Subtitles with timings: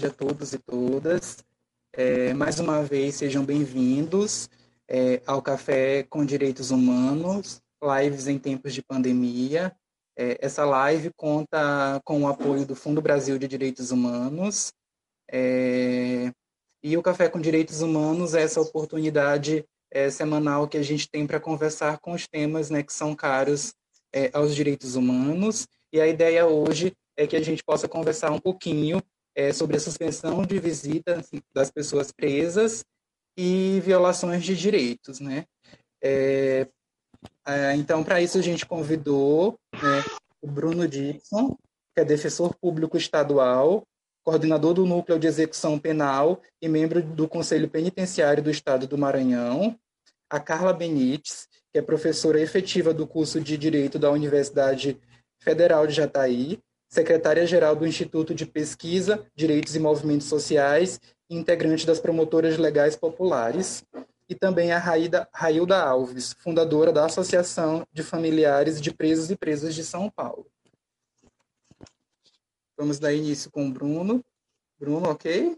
[0.00, 1.44] Tarde a todos e todas.
[1.92, 4.48] É, mais uma vez, sejam bem-vindos
[4.88, 9.76] é, ao Café com Direitos Humanos, lives em tempos de pandemia.
[10.16, 14.72] É, essa live conta com o apoio do Fundo Brasil de Direitos Humanos.
[15.30, 16.32] É,
[16.82, 21.26] e o Café com Direitos Humanos é essa oportunidade é, semanal que a gente tem
[21.26, 23.74] para conversar com os temas né, que são caros
[24.14, 25.66] é, aos direitos humanos.
[25.92, 29.02] E a ideia hoje é que a gente possa conversar um pouquinho
[29.40, 31.24] é, sobre a suspensão de visita
[31.54, 32.84] das pessoas presas
[33.34, 35.46] e violações de direitos, né?
[36.02, 36.68] É,
[37.46, 40.04] é, então, para isso, a gente convidou né,
[40.42, 41.56] o Bruno Dixon,
[41.94, 43.82] que é defensor público estadual,
[44.22, 49.74] coordenador do Núcleo de Execução Penal e membro do Conselho Penitenciário do Estado do Maranhão,
[50.28, 55.00] a Carla Benites, que é professora efetiva do curso de Direito da Universidade
[55.42, 56.60] Federal de Jataí,
[56.90, 63.86] secretária-geral do Instituto de Pesquisa, Direitos e Movimentos Sociais integrante das Promotoras Legais Populares,
[64.28, 69.74] e também a Raída, Railda Alves, fundadora da Associação de Familiares de Presos e Presas
[69.74, 70.46] de São Paulo.
[72.76, 74.24] Vamos dar início com o Bruno.
[74.78, 75.56] Bruno, ok?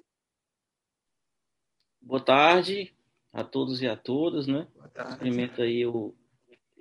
[2.01, 2.95] Boa tarde
[3.33, 4.67] a todos e a todas, né?
[4.75, 5.13] Boa tarde.
[5.13, 6.15] Cumprimento aí o,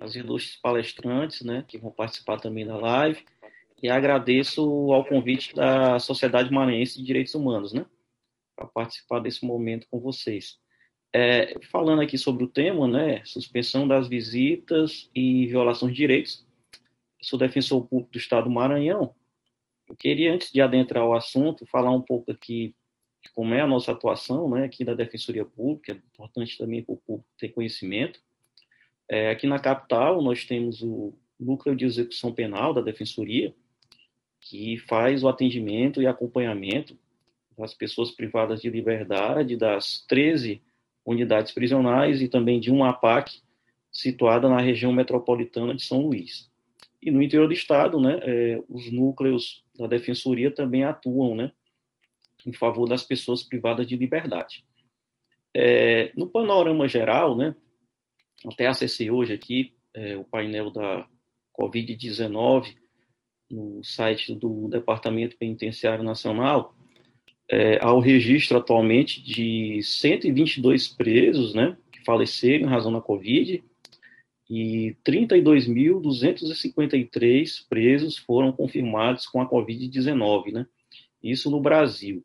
[0.00, 3.24] as ilustres palestrantes, né, que vão participar também da live.
[3.82, 7.84] E agradeço ao convite da Sociedade Maranhense de Direitos Humanos, né,
[8.54, 10.58] para participar desse momento com vocês.
[11.12, 16.46] É, falando aqui sobre o tema, né, suspensão das visitas e violações de direitos,
[17.20, 19.14] sou defensor público do Estado do Maranhão.
[19.88, 22.74] Eu queria, antes de adentrar o assunto, falar um pouco aqui
[23.20, 26.94] de como é a nossa atuação né, aqui da Defensoria Pública, é importante também para
[26.94, 28.20] o público ter conhecimento.
[29.08, 33.54] É, aqui na capital, nós temos o Núcleo de Execução Penal da Defensoria,
[34.52, 36.94] que faz o atendimento e acompanhamento
[37.56, 40.60] das pessoas privadas de liberdade das 13
[41.06, 43.40] unidades prisionais e também de uma APAC
[43.90, 46.50] situada na região metropolitana de São Luís.
[47.00, 51.50] E no interior do estado, né, é, os núcleos da defensoria também atuam, né,
[52.44, 54.66] em favor das pessoas privadas de liberdade.
[55.54, 57.56] É, no panorama geral, né,
[58.46, 61.08] até acessei hoje aqui é, o painel da
[61.58, 62.81] Covid-19
[63.52, 66.74] no site do Departamento Penitenciário Nacional,
[67.50, 73.62] é, há o registro atualmente de 122 presos, né, que faleceram em razão da Covid,
[74.48, 80.66] e 32.253 presos foram confirmados com a Covid-19, né?
[81.22, 82.24] Isso no Brasil.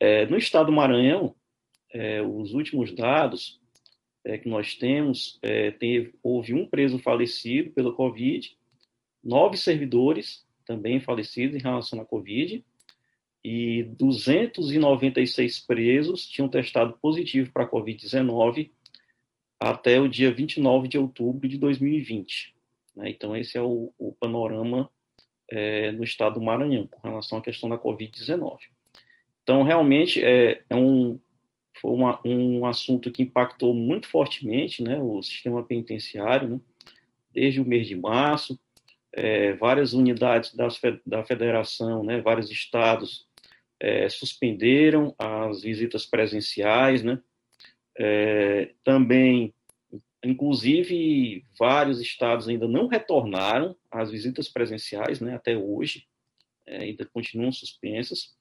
[0.00, 1.34] É, no estado do Maranhão,
[1.92, 3.60] é, os últimos dados
[4.24, 8.56] é, que nós temos, é, teve, houve um preso falecido pela Covid,
[9.22, 12.62] nove servidores também falecidos em relação à Covid,
[13.42, 18.70] e 296 presos tinham testado positivo para a Covid-19
[19.58, 22.54] até o dia 29 de outubro de 2020.
[22.94, 23.08] Né?
[23.08, 24.90] Então, esse é o, o panorama
[25.50, 28.58] é, no estado do Maranhão com relação à questão da Covid-19.
[29.42, 31.18] Então, realmente, é, é um,
[31.80, 36.60] foi uma, um assunto que impactou muito fortemente né, o sistema penitenciário, né?
[37.32, 38.60] desde o mês de março,
[39.12, 43.26] é, várias unidades das, da federação, né, vários estados
[43.80, 47.20] é, suspenderam as visitas presenciais, né,
[47.98, 49.54] é, também,
[50.22, 56.06] inclusive, vários estados ainda não retornaram às visitas presenciais, né, até hoje,
[56.66, 58.36] é, ainda continuam suspensas.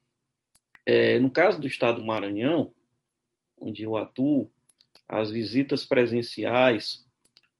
[0.86, 2.74] É, no caso do estado do Maranhão,
[3.60, 4.52] onde eu atuo,
[5.08, 7.06] as visitas presenciais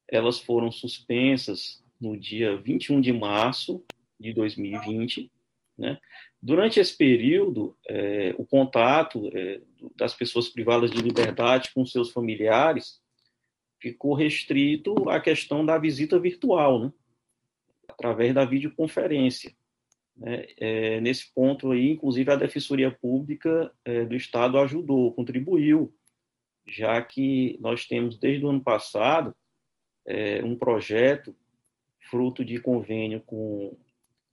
[0.08, 3.84] elas foram suspensas no dia 21 de março
[4.20, 5.32] de 2020,
[5.78, 6.00] né?
[6.42, 9.62] Durante esse período, é, o contato é,
[9.96, 13.02] das pessoas privadas de liberdade com seus familiares
[13.80, 16.94] ficou restrito à questão da visita virtual, né?
[17.88, 19.56] através da videoconferência.
[20.16, 20.48] Né?
[20.58, 25.94] É, nesse ponto aí, inclusive, a Defensoria Pública é, do Estado ajudou, contribuiu,
[26.68, 29.36] já que nós temos, desde o ano passado,
[30.06, 31.36] é, um projeto
[32.10, 33.76] fruto de convênio com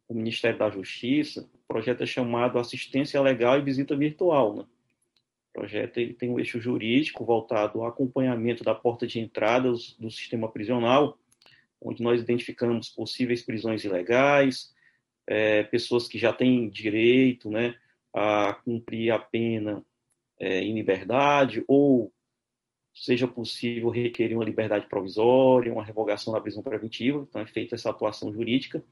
[0.08, 4.56] o Ministério da Justiça, o projeto é chamado Assistência Legal e Visita Virtual.
[4.56, 4.62] Né?
[4.62, 10.10] O projeto ele tem um eixo jurídico voltado ao acompanhamento da porta de entrada do
[10.10, 11.18] sistema prisional,
[11.80, 14.74] onde nós identificamos possíveis prisões ilegais,
[15.26, 17.74] é, pessoas que já têm direito né,
[18.12, 19.84] a cumprir a pena
[20.38, 22.12] é, em liberdade, ou
[22.94, 27.90] seja possível requerer uma liberdade provisória, uma revogação da prisão preventiva, então é feita essa
[27.90, 28.82] atuação jurídica,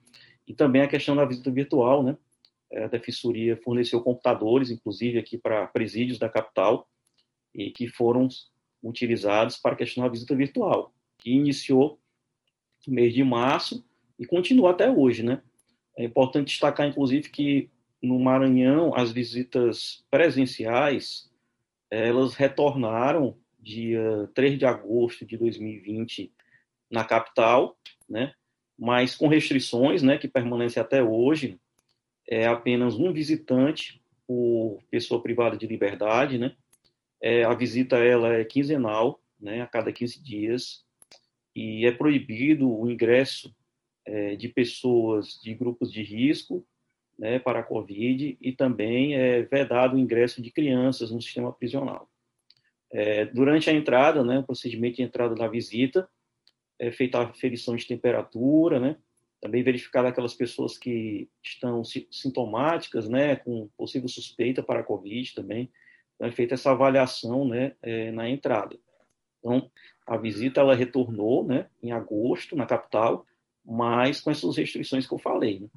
[0.47, 2.17] e também a questão da visita virtual, né?
[2.75, 6.89] a Defensoria forneceu computadores, inclusive aqui para presídios da capital,
[7.55, 8.29] e que foram
[8.83, 12.01] utilizados para a questão da visita virtual, que iniciou
[12.87, 13.85] no mês de março
[14.19, 15.43] e continua até hoje, né?
[15.97, 17.71] É importante destacar, inclusive, que
[18.03, 21.31] no Maranhão as visitas presenciais
[21.91, 26.33] elas retornaram dia 3 de agosto de 2020
[26.91, 27.79] na capital,
[28.09, 28.35] né?
[28.79, 31.61] Mas com restrições, né, que permanecem até hoje,
[32.29, 36.57] é apenas um visitante por pessoa privada de liberdade, né?
[37.21, 40.85] É, a visita ela é quinzenal, né, a cada 15 dias,
[41.55, 43.55] e é proibido o ingresso
[44.05, 46.67] é, de pessoas de grupos de risco
[47.19, 52.11] né, para a Covid e também é vedado o ingresso de crianças no sistema prisional.
[52.93, 56.09] É, durante a entrada, né, o procedimento de entrada da visita,
[56.79, 58.97] é feita a aferição de temperatura, né,
[59.41, 65.71] também verificada aquelas pessoas que estão sintomáticas, né, com possível suspeita para a Covid também,
[66.15, 68.79] então, é feita essa avaliação né, é, na entrada.
[69.41, 69.69] Então,
[70.07, 73.27] a visita ela retornou né, em agosto na capital,
[73.65, 75.61] mas com essas restrições que eu falei.
[75.61, 75.69] Né?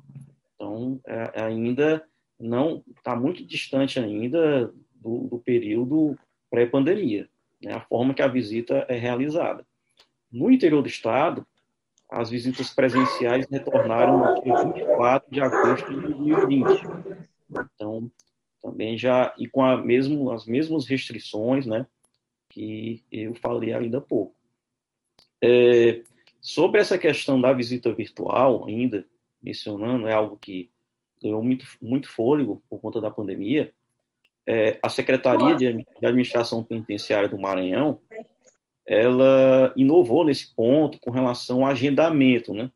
[0.54, 2.06] Então, é, ainda
[2.40, 6.16] não está muito distante ainda do, do período
[6.56, 7.28] pré-pandemia,
[7.62, 9.68] né, a forma que a visita é realizada.
[10.32, 11.46] No interior do estado,
[12.10, 16.82] as visitas presenciais retornaram no dia 24 de agosto de 2020.
[17.76, 18.10] Então,
[18.62, 21.86] também já e com mesmo, as mesmas restrições, né,
[22.50, 24.34] que eu falei ainda há pouco.
[25.44, 26.04] É,
[26.40, 29.06] sobre essa questão da visita virtual, ainda
[29.44, 30.72] mencionando, é algo que
[31.22, 33.74] ganhou muito, muito fôlego por conta da pandemia.
[34.48, 38.00] É, a Secretaria de, Administração Penitenciária do Maranhão,
[38.86, 42.70] ela inovou nesse ponto com relação ao agendamento, né?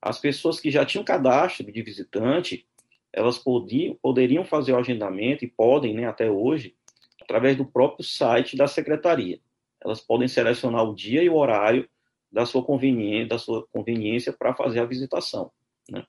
[0.00, 2.66] As pessoas que já tinham cadastro de visitante,
[3.12, 6.74] elas podiam, poderiam fazer o agendamento e podem, né, até hoje,
[7.20, 9.38] através do próprio site da secretaria.
[9.80, 11.88] Elas podem selecionar o dia e o horário
[12.32, 15.52] da sua conveniência, da sua conveniência para fazer a visitação.
[15.88, 16.02] Né?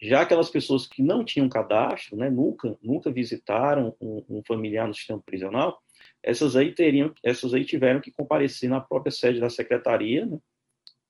[0.00, 4.94] Já aquelas pessoas que não tinham cadastro, né, nunca, nunca visitaram um, um familiar no
[4.94, 5.82] sistema prisional,
[6.22, 10.38] essas aí teriam, essas aí tiveram que comparecer na própria sede da secretaria, né,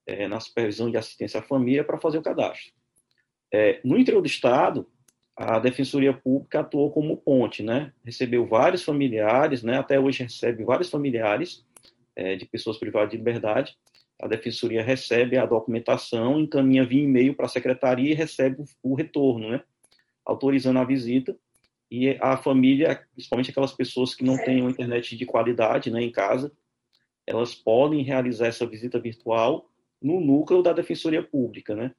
[0.06, 2.72] é, na supervisão de assistência à família, para fazer o cadastro.
[3.52, 4.88] É, no interior do estado,
[5.36, 7.92] a Defensoria Pública atuou como ponte, né?
[8.04, 9.78] Recebeu vários familiares, né?
[9.78, 11.64] Até hoje recebe vários familiares
[12.14, 13.76] é, de pessoas privadas de liberdade.
[14.20, 19.50] A Defensoria recebe a documentação, encaminha via e-mail para a Secretaria e recebe o, retorno,
[19.50, 19.62] né?
[20.24, 21.36] Autorizando a visita.
[21.90, 26.12] E a família, principalmente aquelas pessoas que não têm uma internet de qualidade né, em
[26.12, 26.52] casa,
[27.26, 29.68] elas podem realizar essa visita virtual
[30.00, 31.92] no núcleo da Defensoria Pública, né?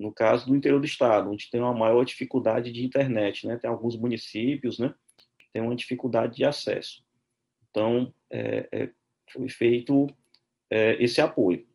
[0.00, 3.58] no caso do interior do estado, onde tem uma maior dificuldade de internet, né?
[3.58, 4.94] Tem alguns municípios, né?
[5.38, 7.04] Que tem uma dificuldade de acesso.
[7.68, 8.90] Então, é, é,
[9.30, 10.06] foi feito
[10.70, 11.66] é, esse apoio.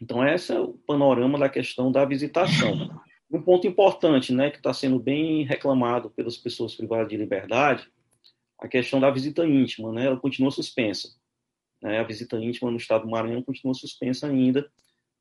[0.00, 3.00] Então, esse é o panorama da questão da visitação.
[3.30, 7.88] Um ponto importante, né, que está sendo bem reclamado pelas pessoas privadas de liberdade,
[8.58, 10.06] a questão da visita íntima, né?
[10.06, 11.08] Ela continua suspensa.
[11.80, 11.98] Né?
[11.98, 14.70] A visita íntima no estado do Maranhão continua suspensa ainda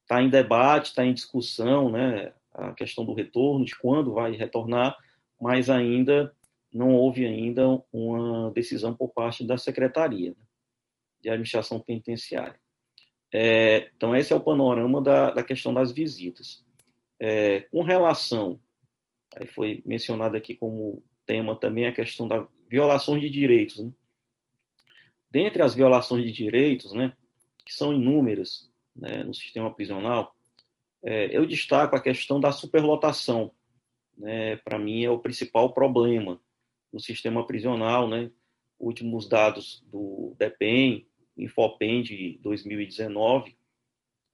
[0.10, 4.98] está em debate, está em discussão, né, a questão do retorno, de quando vai retornar,
[5.40, 6.36] mas ainda
[6.74, 10.36] não houve ainda uma decisão por parte da Secretaria
[11.22, 12.60] de Administração Penitenciária.
[13.32, 16.64] É, então, esse é o panorama da, da questão das visitas.
[17.20, 18.60] É, com relação,
[19.36, 23.80] aí foi mencionado aqui como tema também a questão da violações de direitos.
[23.80, 23.92] Né?
[25.30, 27.14] Dentre as violações de direitos, né,
[27.66, 30.36] que são inúmeras, né, no sistema prisional,
[31.04, 33.52] é, eu destaco a questão da superlotação.
[34.18, 36.40] Né, Para mim, é o principal problema
[36.92, 38.08] no sistema prisional.
[38.08, 38.32] Né?
[38.80, 41.06] Últimos dados do DEPEN,
[41.42, 43.56] Infopem de 2019,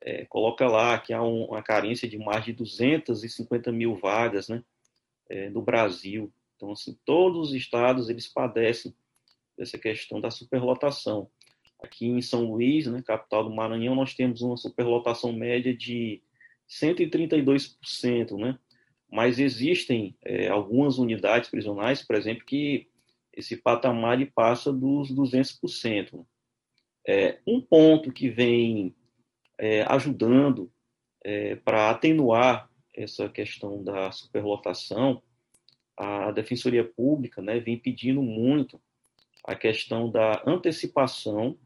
[0.01, 4.63] é, coloca lá que há um, uma carência de mais de 250 mil vagas né,
[5.29, 6.31] é, no Brasil.
[6.55, 8.95] Então, assim, todos os estados eles padecem
[9.57, 11.29] dessa questão da superlotação.
[11.81, 16.21] Aqui em São Luís, né, capital do Maranhão, nós temos uma superlotação média de
[16.69, 18.57] 132%, né?
[19.11, 22.87] Mas existem é, algumas unidades prisionais, por exemplo, que
[23.33, 26.25] esse patamar passa dos 200%.
[27.07, 28.95] É, um ponto que vem
[29.57, 30.71] é, ajudando
[31.23, 35.21] é, para atenuar essa questão da superlotação,
[35.97, 38.81] a Defensoria Pública né, vem pedindo muito
[39.43, 41.57] a questão da antecipação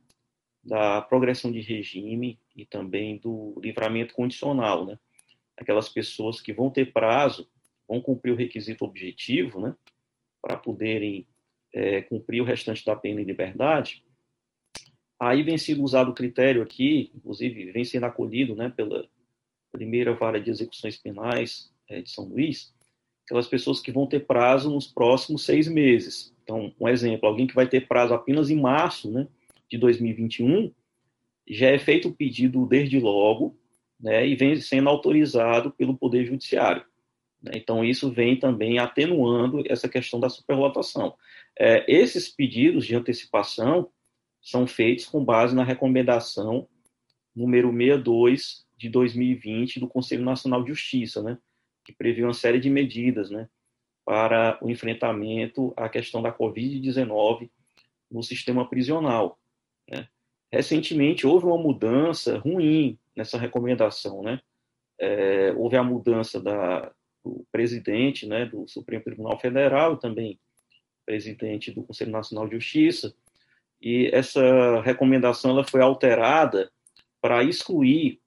[0.64, 5.00] da progressão de regime e também do livramento condicional, né?
[5.58, 7.50] Aquelas pessoas que vão ter prazo
[7.88, 9.76] vão cumprir o requisito objetivo, né,
[10.42, 11.26] para poderem
[11.74, 14.04] é, cumprir o restante da pena em liberdade,
[15.20, 19.06] aí vem sendo usado o critério aqui, inclusive vem sendo acolhido né, pela
[19.72, 22.74] primeira vara de execuções penais é, de São Luís,
[23.26, 26.34] aquelas pessoas que vão ter prazo nos próximos seis meses.
[26.44, 29.28] Então, um exemplo, alguém que vai ter prazo apenas em março né,
[29.70, 30.72] de 2021,
[31.48, 33.56] já é feito o pedido desde logo,
[34.00, 36.84] né, e vem sendo autorizado pelo Poder Judiciário.
[37.42, 37.52] Né.
[37.56, 41.14] Então, isso vem também atenuando essa questão da superlotação.
[41.58, 43.90] É, esses pedidos de antecipação
[44.42, 46.68] são feitos com base na recomendação
[47.36, 51.38] número 62 de 2020 do Conselho Nacional de Justiça, né,
[51.84, 53.50] que prevê uma série de medidas né,
[54.06, 57.50] para o enfrentamento à questão da Covid-19
[58.10, 59.40] no sistema prisional.
[59.90, 60.08] Né.
[60.52, 64.42] Recentemente houve uma mudança ruim nessa recomendação, né?
[65.02, 66.92] É, houve a mudança da,
[67.24, 70.40] do presidente, né, do Supremo Tribunal Federal também
[71.06, 73.16] presidente do Conselho Nacional de Justiça,
[73.82, 76.72] e essa recomendação ela foi alterada
[77.22, 78.20] para excluir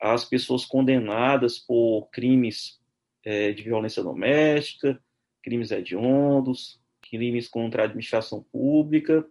[0.00, 2.78] as pessoas condenadas por crimes
[3.24, 5.00] é, de violência doméstica,
[5.42, 9.26] crimes hediondos, crimes contra a administração pública,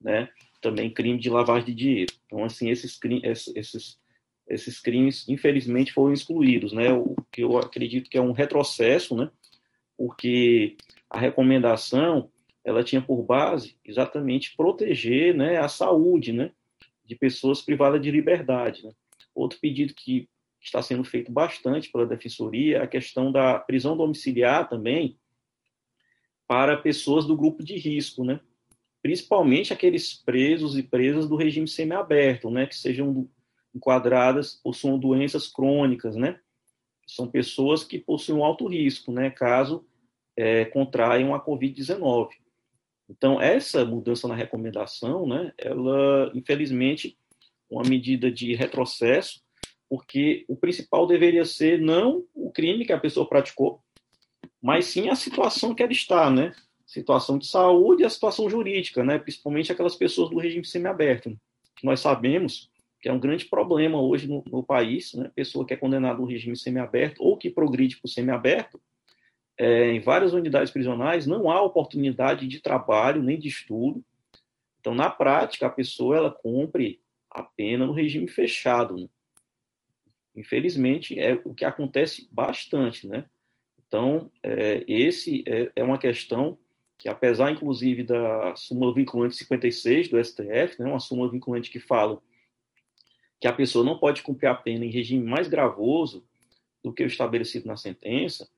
[0.00, 0.28] né?
[0.60, 2.12] também crime de lavagem de dinheiro.
[2.26, 2.98] Então, assim, esses,
[3.54, 3.98] esses,
[4.46, 6.92] esses crimes, infelizmente, foram excluídos, né?
[6.92, 9.30] O que eu acredito que é um retrocesso, né?
[9.96, 10.76] Porque
[11.08, 12.30] a recomendação,
[12.64, 16.52] ela tinha por base exatamente proteger, né, a saúde, né,
[17.04, 18.92] de pessoas privadas de liberdade, né?
[19.34, 20.28] Outro pedido que
[20.60, 25.18] está sendo feito bastante pela defensoria é a questão da prisão domiciliar também
[26.46, 28.40] para pessoas do grupo de risco, né?
[29.02, 33.28] principalmente aqueles presos e presas do regime semiaberto, né, que sejam
[33.74, 36.38] enquadradas, possuam doenças crônicas, né,
[37.06, 39.84] são pessoas que possuem um alto risco, né, caso
[40.36, 42.28] é, contraiam a Covid-19.
[43.10, 47.18] Então, essa mudança na recomendação, né, ela, infelizmente,
[47.68, 49.42] uma medida de retrocesso,
[49.88, 53.82] porque o principal deveria ser não o crime que a pessoa praticou,
[54.62, 56.52] mas sim a situação que ela está, né?
[56.86, 59.18] situação de saúde e a situação jurídica, né?
[59.18, 61.36] principalmente aquelas pessoas do regime semiaberto.
[61.76, 62.68] Que nós sabemos
[63.00, 65.30] que é um grande problema hoje no, no país, né?
[65.34, 68.80] pessoa que é condenada no regime semiaberto ou que progride para o semiaberto,
[69.60, 74.02] é, em várias unidades prisionais não há oportunidade de trabalho nem de estudo.
[74.80, 76.98] Então, na prática, a pessoa ela cumpre
[77.30, 78.96] a pena no regime fechado.
[78.96, 79.06] Né?
[80.34, 83.26] Infelizmente, é o que acontece bastante, né?
[83.86, 86.56] Então, é, esse é, é uma questão
[86.96, 92.18] que apesar, inclusive, da súmula vinculante 56 do STF, né, uma súmula vinculante que fala
[93.38, 96.24] que a pessoa não pode cumprir a pena em regime mais gravoso
[96.82, 98.48] do que o estabelecido na sentença,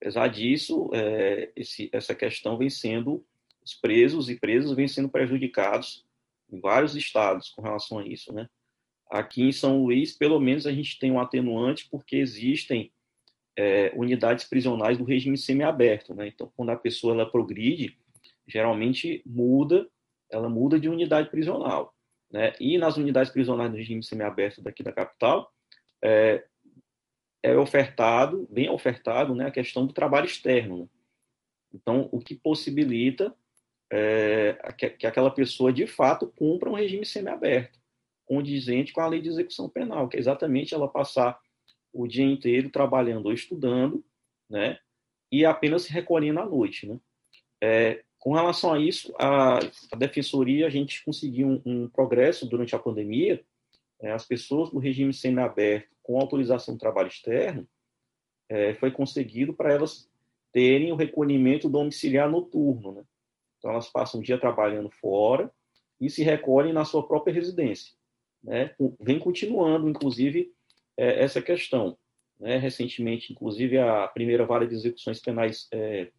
[0.00, 3.24] apesar disso, é, esse, essa questão vem sendo,
[3.64, 6.04] os presos e presas vêm sendo prejudicados
[6.50, 8.48] em vários estados com relação a isso, né?
[9.10, 12.92] Aqui em São Luís, pelo menos, a gente tem um atenuante porque existem
[13.56, 16.14] é, unidades prisionais do regime semiaberto.
[16.14, 16.28] Né?
[16.28, 17.98] Então, quando a pessoa ela progride,
[18.46, 19.88] geralmente muda,
[20.30, 21.94] ela muda de unidade prisional.
[22.30, 22.52] Né?
[22.60, 25.50] E nas unidades prisionais do regime semiaberto daqui da capital,
[26.04, 26.44] é,
[27.42, 30.78] é ofertado, bem ofertado, né, a questão do trabalho externo.
[30.78, 30.88] Né?
[31.74, 33.34] Então, o que possibilita
[33.90, 37.78] é, que, que aquela pessoa, de fato, cumpra um regime semiaberto,
[38.26, 41.38] condizente com a lei de execução penal, que é exatamente ela passar
[41.92, 44.04] o dia inteiro trabalhando ou estudando,
[44.48, 44.78] né?
[45.30, 46.98] E apenas se recolhendo à noite, né?
[47.62, 52.74] É, com relação a isso, a, a defensoria, a gente conseguiu um, um progresso durante
[52.74, 53.42] a pandemia.
[54.00, 57.68] É, as pessoas do regime semiaberto com autorização de trabalho externo,
[58.48, 60.10] é, foi conseguido para elas
[60.50, 63.04] terem o recolhimento domiciliar noturno, né?
[63.58, 65.52] Então, elas passam o dia trabalhando fora
[66.00, 67.92] e se recolhem na sua própria residência.
[68.42, 68.74] Né?
[68.98, 70.50] Vem continuando, inclusive,
[70.96, 71.98] é, essa questão.
[72.40, 72.56] Né?
[72.56, 76.10] Recentemente, inclusive, a primeira vara de execuções penais é,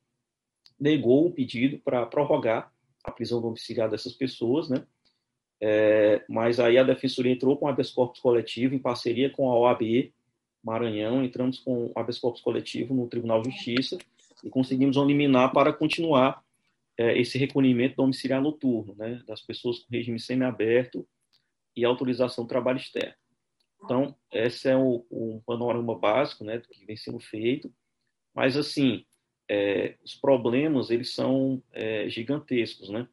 [0.79, 2.72] negou um pedido para prorrogar
[3.03, 4.86] a prisão domiciliar dessas pessoas, né?
[5.62, 9.58] É, mas aí a Defensoria entrou com o habeas corpus coletivo em parceria com a
[9.58, 10.12] OAB
[10.63, 13.98] Maranhão, entramos com o habeas corpus coletivo no Tribunal de Justiça
[14.44, 16.44] e conseguimos eliminar para continuar
[16.98, 21.08] é, esse recolhimento domiciliar noturno, né, das pessoas com regime semiaberto
[21.75, 23.13] e autorização de trabalho externo.
[23.84, 27.74] Então, esse é o, o panorama básico né, do que vem sendo feito.
[28.36, 29.06] Mas, assim,
[29.50, 32.89] é, os problemas eles são é, gigantescos.
[32.89, 33.08] Né?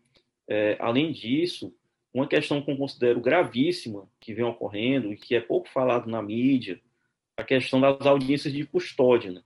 [0.49, 1.73] É, além disso,
[2.17, 6.23] uma questão que eu considero gravíssima que vem ocorrendo e que é pouco falado na
[6.23, 6.81] mídia,
[7.37, 9.31] a questão das audiências de custódia.
[9.31, 9.43] Né?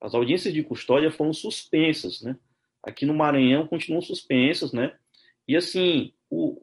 [0.00, 2.36] As audiências de custódia foram suspensas, né?
[2.82, 4.96] Aqui no Maranhão continuam suspensas, né?
[5.46, 6.60] E assim, o,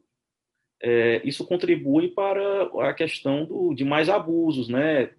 [0.82, 5.14] é, isso contribui para a questão do, de mais abusos, né?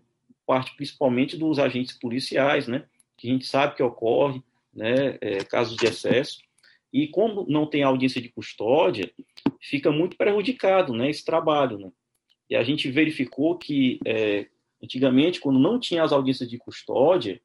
[0.47, 2.85] Parte principalmente dos agentes policiais, né?
[3.17, 4.43] Que a gente sabe que ocorre,
[4.73, 5.17] né?
[5.21, 6.43] É, casos de excesso.
[6.95, 9.11] E como não tem audiência de custódia,
[9.61, 11.11] fica muito prejudicado, né?
[11.11, 11.91] Esse trabalho, né?
[12.49, 14.47] E a gente verificou que é,
[14.81, 17.41] antigamente, quando não tinha as audiências de custódia,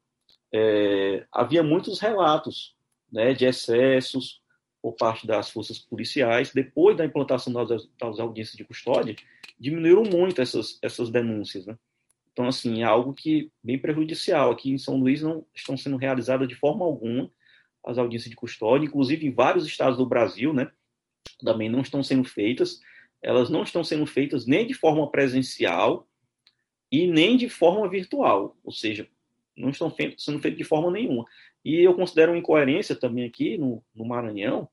[0.54, 2.76] é, havia muitos relatos,
[3.10, 3.34] né?
[3.34, 4.40] De excessos,
[4.80, 9.16] por parte das forças policiais, depois da implantação das, das audiências de custódia,
[9.58, 11.66] diminuíram muito essas, essas denúncias.
[11.66, 11.76] Né?
[12.32, 14.52] Então, assim, é algo que bem prejudicial.
[14.52, 17.28] Aqui em São Luís não estão sendo realizadas de forma alguma
[17.84, 20.70] as audiências de custódia, inclusive em vários estados do Brasil, né,
[21.42, 22.80] também não estão sendo feitas.
[23.22, 26.06] Elas não estão sendo feitas nem de forma presencial
[26.90, 29.06] e nem de forma virtual, ou seja,
[29.56, 31.24] não estão sendo feitas de forma nenhuma.
[31.64, 34.68] E eu considero uma incoerência também aqui no, no Maranhão.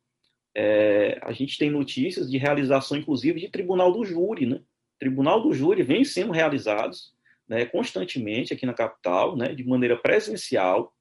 [0.56, 4.62] É, a gente tem notícias de realização, inclusive, de tribunal do júri, né?
[4.98, 7.14] Tribunal do júri vem sendo realizados
[7.48, 10.94] né, constantemente aqui na capital, né, de maneira presencial,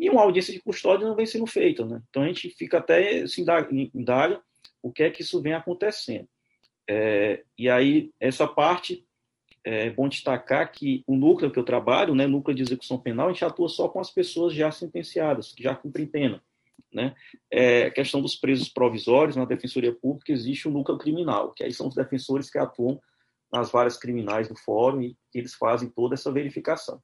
[0.00, 1.84] e uma audiência de custódia não vem sendo feita.
[1.84, 2.00] Né?
[2.08, 4.42] Então a gente fica até se indaga
[4.82, 6.26] o que é que isso vem acontecendo.
[6.88, 9.06] É, e aí, essa parte
[9.62, 13.32] é bom destacar que o núcleo que eu trabalho, né, núcleo de execução penal, a
[13.32, 16.42] gente atua só com as pessoas já sentenciadas, que já cumprem pena.
[16.92, 17.14] Né?
[17.50, 21.72] É, a questão dos presos provisórios na Defensoria Pública existe o núcleo criminal, que aí
[21.72, 23.00] são os defensores que atuam
[23.52, 27.00] nas várias criminais do fórum e eles fazem toda essa verificação.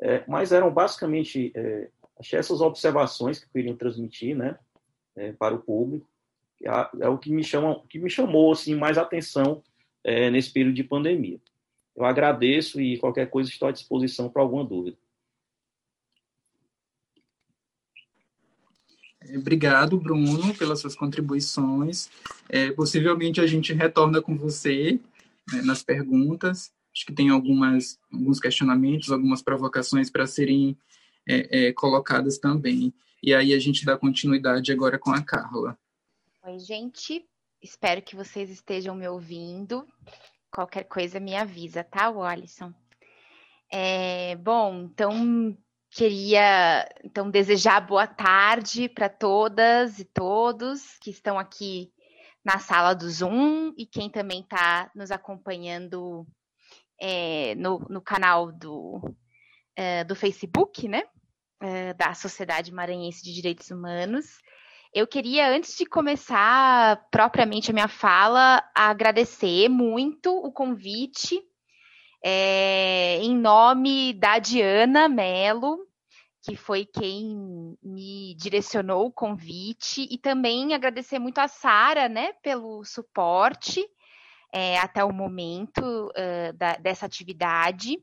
[0.00, 1.90] É, mas eram basicamente é,
[2.32, 4.58] essas observações que queriam transmitir né,
[5.16, 6.08] é, para o público.
[6.62, 9.62] É, é, o que me, chama, que me chamou assim, mais atenção
[10.04, 11.40] é, nesse período de pandemia.
[11.94, 14.96] Eu agradeço e qualquer coisa estou à disposição para alguma dúvida.
[19.20, 22.10] É, obrigado, Bruno, pelas suas contribuições.
[22.48, 24.98] É, possivelmente a gente retorna com você
[25.52, 26.72] né, nas perguntas.
[26.94, 30.76] Acho que tem algumas, alguns questionamentos, algumas provocações para serem
[31.28, 32.92] é, é, colocadas também.
[33.22, 35.78] E aí a gente dá continuidade agora com a Carla.
[36.44, 37.24] Oi, gente.
[37.62, 39.86] Espero que vocês estejam me ouvindo.
[40.50, 42.72] Qualquer coisa me avisa, tá, Alisson?
[43.70, 45.56] É, bom, então
[45.90, 51.92] queria então desejar boa tarde para todas e todos que estão aqui
[52.44, 56.26] na sala do Zoom e quem também está nos acompanhando
[57.00, 59.00] é, no, no, canal do,
[59.76, 61.02] é, do Facebook, né?
[61.60, 64.38] É, da Sociedade Maranhense de Direitos Humanos.
[64.92, 71.40] Eu queria, antes de começar propriamente a minha fala, agradecer muito o convite
[72.22, 75.78] é, em nome da Diana Mello,
[76.44, 82.84] que foi quem me direcionou o convite, e também agradecer muito a Sara, né, pelo
[82.84, 83.88] suporte
[84.52, 87.96] é, até o momento uh, da, dessa atividade.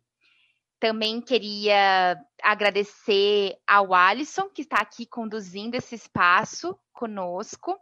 [0.80, 7.78] Também queria agradecer ao Alisson, que está aqui conduzindo esse espaço conosco.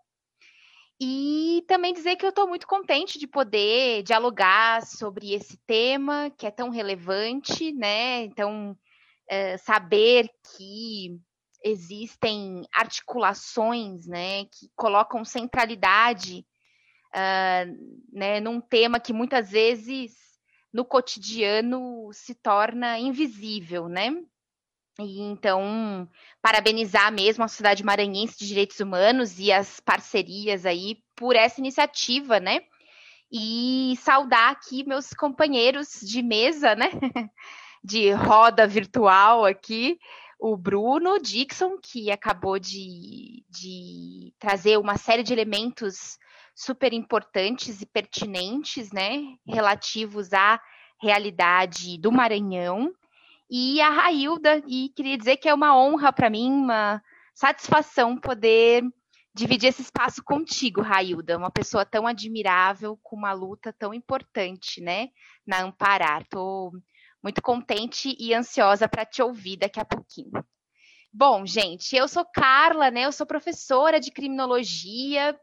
[0.99, 6.47] E também dizer que eu estou muito contente de poder dialogar sobre esse tema que
[6.47, 8.23] é tão relevante, né?
[8.23, 8.75] Então,
[9.29, 11.19] é, saber que
[11.63, 16.45] existem articulações, né, que colocam centralidade
[17.13, 20.15] uh, né, num tema que muitas vezes
[20.73, 24.11] no cotidiano se torna invisível, né?
[24.99, 26.09] E então,
[26.41, 32.39] parabenizar mesmo a Sociedade Maranhense de Direitos Humanos e as parcerias aí por essa iniciativa,
[32.39, 32.61] né?
[33.31, 36.89] E saudar aqui meus companheiros de mesa, né?
[37.83, 39.97] De roda virtual aqui,
[40.39, 46.17] o Bruno Dixon, que acabou de, de trazer uma série de elementos
[46.57, 50.59] super importantes e pertinentes, né, relativos à
[50.99, 52.91] realidade do Maranhão.
[53.47, 56.99] E a Railda, e queria dizer que é uma honra para mim, uma
[57.35, 58.83] satisfação poder
[59.35, 65.09] dividir esse espaço contigo, Railda, uma pessoa tão admirável, com uma luta tão importante, né,
[65.45, 66.23] na Amparar.
[66.23, 66.71] Estou
[67.21, 70.43] muito contente e ansiosa para te ouvir daqui a pouquinho.
[71.13, 73.05] Bom, gente, eu sou Carla, né?
[73.05, 75.39] Eu sou professora de criminologia,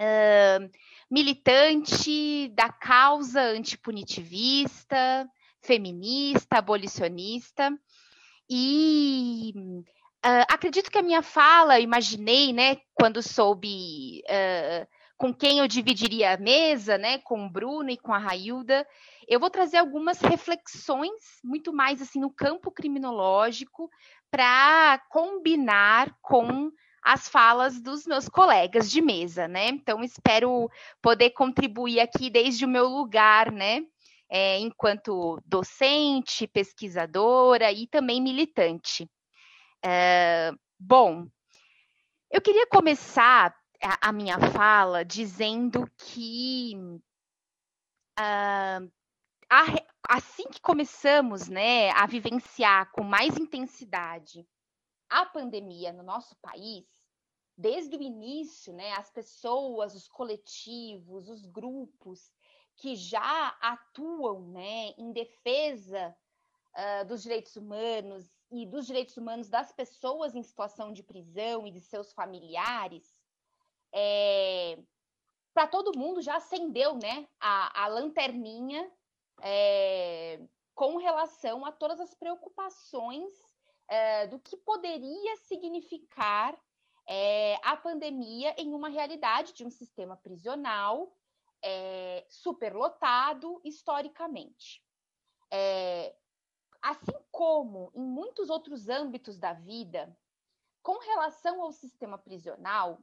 [0.00, 0.70] uh,
[1.10, 5.28] militante da causa antipunitivista,
[5.62, 7.72] feminista, abolicionista.
[8.48, 9.52] E
[10.24, 16.34] uh, acredito que a minha fala, imaginei, né, quando soube uh, com quem eu dividiria
[16.34, 18.86] a mesa, né, com o Bruno e com a Railda.
[19.26, 23.90] Eu vou trazer algumas reflexões, muito mais assim no campo criminológico,
[24.30, 26.70] para combinar com
[27.06, 29.68] as falas dos meus colegas de mesa, né?
[29.68, 30.68] Então, espero
[31.00, 33.86] poder contribuir aqui desde o meu lugar, né?
[34.28, 39.08] É, enquanto docente, pesquisadora e também militante.
[39.84, 41.28] É, bom,
[42.28, 46.72] eu queria começar a, a minha fala dizendo que
[48.18, 48.92] uh,
[49.48, 49.64] a,
[50.08, 54.44] assim que começamos né, a vivenciar com mais intensidade
[55.08, 56.84] a pandemia no nosso país,
[57.56, 62.30] desde o início, né, as pessoas, os coletivos, os grupos
[62.76, 66.14] que já atuam né, em defesa
[66.74, 71.70] uh, dos direitos humanos e dos direitos humanos das pessoas em situação de prisão e
[71.70, 73.18] de seus familiares,
[73.92, 74.78] é,
[75.54, 78.90] para todo mundo já acendeu né, a, a lanterninha
[79.40, 80.38] é,
[80.74, 83.32] com relação a todas as preocupações
[83.88, 86.54] é, do que poderia significar
[87.06, 91.16] é, a pandemia em uma realidade de um sistema prisional
[91.62, 94.84] é, superlotado historicamente.
[95.50, 96.14] É,
[96.82, 100.16] assim como em muitos outros âmbitos da vida,
[100.82, 102.98] com relação ao sistema prisional,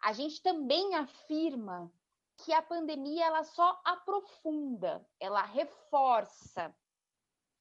[0.00, 1.92] a gente também afirma
[2.36, 6.74] que a pandemia ela só aprofunda, ela reforça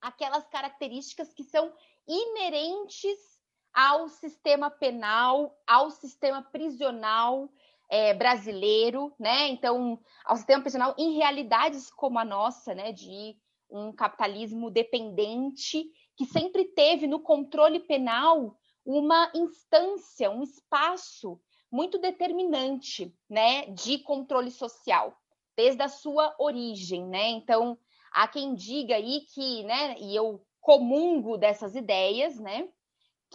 [0.01, 1.73] aquelas características que são
[2.07, 3.42] inerentes
[3.73, 7.49] ao sistema penal, ao sistema prisional
[7.89, 9.47] é, brasileiro, né?
[9.49, 12.91] Então, ao sistema prisional em realidades como a nossa, né?
[12.91, 13.35] De
[13.69, 18.55] um capitalismo dependente que sempre teve no controle penal
[18.85, 21.39] uma instância, um espaço
[21.71, 23.65] muito determinante, né?
[23.67, 25.17] De controle social
[25.55, 27.29] desde a sua origem, né?
[27.29, 27.77] Então,
[28.11, 29.95] há quem diga aí que, né?
[29.99, 32.67] E eu comungo dessas ideias, né?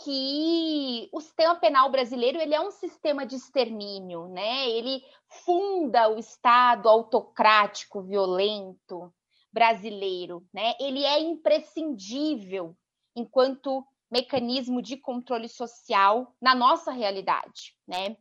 [0.05, 4.69] Que o sistema penal brasileiro ele é um sistema de extermínio, né?
[4.69, 5.03] Ele
[5.45, 9.13] funda o Estado autocrático, violento
[9.53, 10.75] brasileiro, né?
[10.79, 12.77] Ele é imprescindível
[13.17, 18.17] enquanto mecanismo de controle social na nossa realidade, né?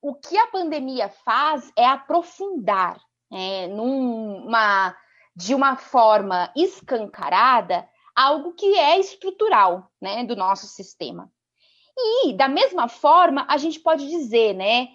[0.00, 2.98] O que a pandemia faz é aprofundar,
[3.30, 4.96] né, numa
[5.36, 11.30] de uma forma escancarada algo que é estrutural, né, do nosso sistema.
[11.96, 14.88] E, da mesma forma, a gente pode dizer, né,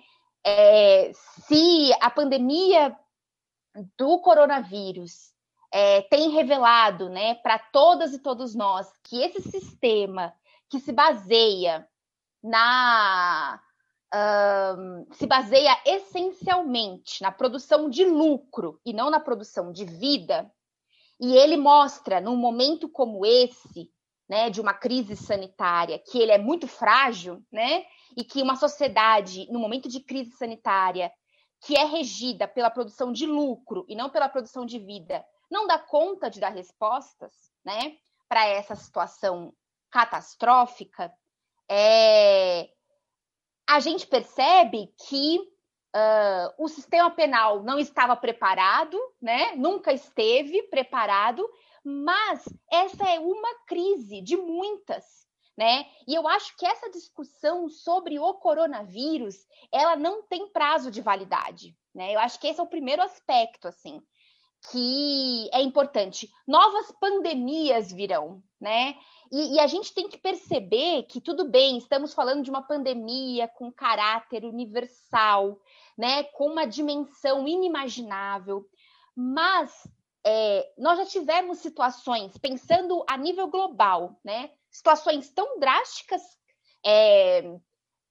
[0.45, 2.95] é, se a pandemia
[3.97, 5.34] do coronavírus
[5.71, 10.34] é, tem revelado, né, para todas e todos nós, que esse sistema
[10.69, 11.88] que se baseia
[12.41, 13.62] na
[14.15, 20.49] um, se baseia essencialmente na produção de lucro e não na produção de vida,
[21.19, 23.91] e ele mostra, num momento como esse,
[24.28, 27.86] né, de uma crise sanitária, que ele é muito frágil, né,
[28.17, 31.12] e que uma sociedade, no momento de crise sanitária,
[31.62, 35.80] que é regida pela produção de lucro e não pela produção de vida, não dá
[35.80, 37.32] conta de dar respostas,
[37.63, 37.97] né,
[38.28, 39.54] para essa situação
[39.91, 41.13] catastrófica,
[41.69, 42.69] é...
[43.67, 45.39] a gente percebe que
[45.95, 49.55] Uh, o sistema penal não estava preparado, né?
[49.55, 51.49] Nunca esteve preparado,
[51.81, 55.05] mas essa é uma crise de muitas,
[55.58, 55.86] né?
[56.05, 59.36] E eu acho que essa discussão sobre o coronavírus,
[59.71, 62.13] ela não tem prazo de validade, né?
[62.13, 64.01] Eu acho que esse é o primeiro aspecto, assim,
[64.69, 66.29] que é importante.
[66.45, 68.95] Novas pandemias virão, né?
[69.32, 73.48] E, e, a gente tem que perceber que tudo bem, estamos falando de uma pandemia
[73.48, 75.60] com caráter universal,
[75.98, 78.68] né, com uma dimensão inimaginável,
[79.16, 79.88] mas
[80.26, 86.22] é, nós já tivemos situações, pensando a nível global, né, situações tão drásticas
[86.86, 87.58] é,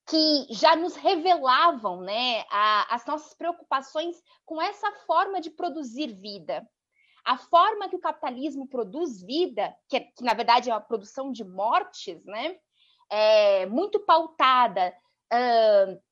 [0.07, 6.67] que já nos revelavam né, a, as nossas preocupações com essa forma de produzir vida.
[7.25, 11.43] A forma que o capitalismo produz vida, que, que na verdade é a produção de
[11.43, 12.57] mortes, né,
[13.11, 14.95] é muito pautada
[15.33, 16.03] uh,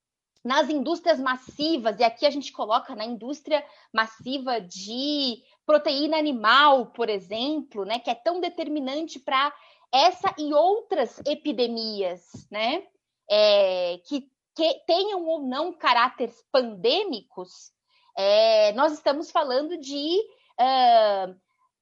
[0.44, 7.09] nas indústrias massivas, e aqui a gente coloca na indústria massiva de proteína animal, por
[7.09, 9.53] exemplo, né, que é tão determinante para
[9.92, 12.85] essa e outras epidemias, né,
[13.31, 17.70] é, que, que, tenham ou não caráteres pandêmicos,
[18.16, 20.18] é, nós estamos falando de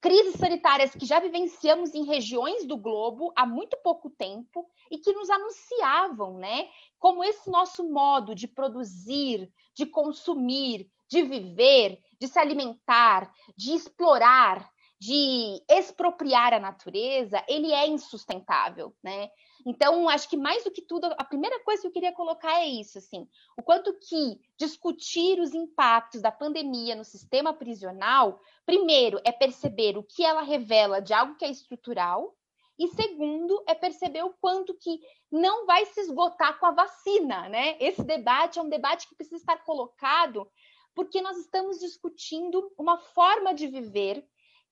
[0.01, 5.13] crises sanitárias que já vivenciamos em regiões do globo há muito pouco tempo e que
[5.13, 12.39] nos anunciavam, né, como esse nosso modo de produzir, de consumir, de viver, de se
[12.39, 19.31] alimentar, de explorar, de expropriar a natureza, ele é insustentável, né?
[19.65, 22.67] Então, acho que mais do que tudo, a primeira coisa que eu queria colocar é
[22.67, 29.33] isso, assim, o quanto que discutir os impactos da pandemia no sistema prisional, primeiro, é
[29.33, 32.37] perceber o que ela revela de algo que é estrutural,
[32.79, 37.77] e segundo, é perceber o quanto que não vai se esgotar com a vacina, né?
[37.79, 40.51] Esse debate é um debate que precisa estar colocado
[40.95, 44.27] porque nós estamos discutindo uma forma de viver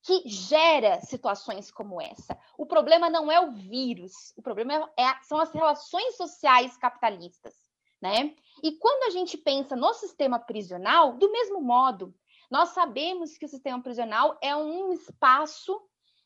[0.09, 2.35] que gera situações como essa.
[2.57, 7.55] O problema não é o vírus, o problema é, são as relações sociais capitalistas,
[8.01, 8.35] né?
[8.63, 12.15] E quando a gente pensa no sistema prisional, do mesmo modo,
[12.51, 15.79] nós sabemos que o sistema prisional é um espaço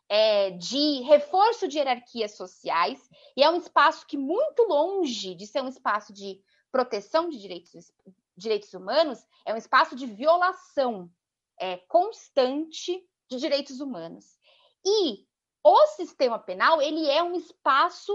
[0.09, 5.61] é, de reforço de hierarquias sociais e é um espaço que, muito longe de ser
[5.61, 6.41] um espaço de
[6.71, 7.91] proteção de direitos,
[8.37, 11.11] direitos humanos, é um espaço de violação
[11.59, 14.25] é, constante de direitos humanos.
[14.85, 15.27] E
[15.65, 18.13] o sistema penal, ele é um espaço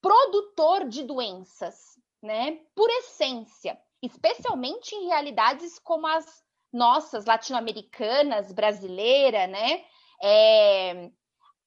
[0.00, 1.76] produtor de doenças,
[2.22, 2.60] né?
[2.74, 9.84] Por essência, especialmente em realidades como as nossas, latino-americanas, brasileira, né?
[10.22, 11.10] É,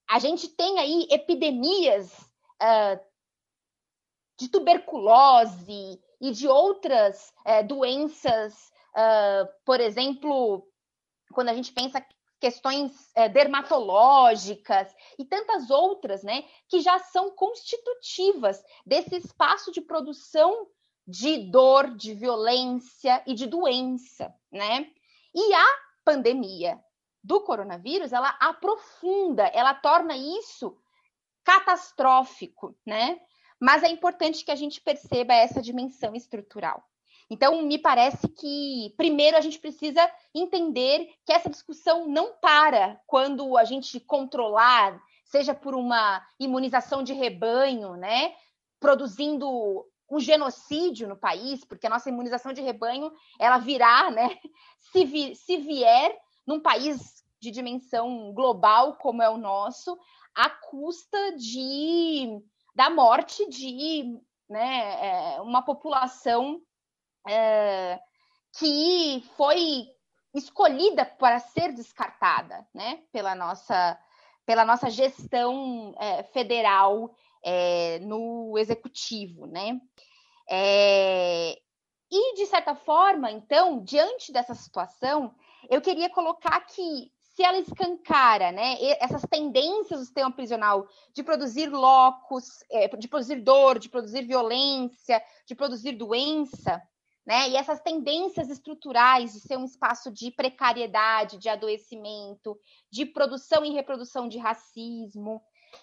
[0.09, 2.11] a gente tem aí epidemias
[2.61, 2.99] uh,
[4.39, 10.67] de tuberculose e de outras uh, doenças, uh, por exemplo,
[11.33, 12.05] quando a gente pensa
[12.43, 20.67] questões é, dermatológicas e tantas outras, né, que já são constitutivas desse espaço de produção
[21.07, 24.91] de dor, de violência e de doença, né?
[25.33, 25.65] E a
[26.03, 26.77] pandemia
[27.23, 30.77] do coronavírus, ela aprofunda, ela torna isso
[31.45, 33.21] catastrófico, né?
[33.57, 36.83] Mas é importante que a gente perceba essa dimensão estrutural.
[37.33, 43.57] Então, me parece que, primeiro, a gente precisa entender que essa discussão não para quando
[43.57, 48.35] a gente controlar, seja por uma imunização de rebanho, né,
[48.79, 54.37] produzindo um genocídio no país, porque a nossa imunização de rebanho, ela virá, né,
[54.91, 56.15] se, vi, se vier
[56.45, 59.97] num país de dimensão global como é o nosso,
[60.35, 62.39] à custa de
[62.75, 66.61] da morte de né, é, uma população
[67.27, 67.99] é,
[68.57, 69.87] que foi
[70.33, 73.97] escolhida para ser descartada, né, pela nossa
[74.45, 79.79] pela nossa gestão é, federal é, no executivo, né?
[80.49, 81.57] É,
[82.11, 85.33] e de certa forma, então, diante dessa situação,
[85.69, 91.67] eu queria colocar que se ela escancara, né, essas tendências do sistema prisional de produzir
[91.67, 92.45] locos,
[92.99, 96.79] de produzir dor, de produzir violência, de produzir doença,
[97.25, 97.49] né?
[97.49, 102.57] E essas tendências estruturais de ser um espaço de precariedade, de adoecimento,
[102.91, 105.41] de produção e reprodução de racismo.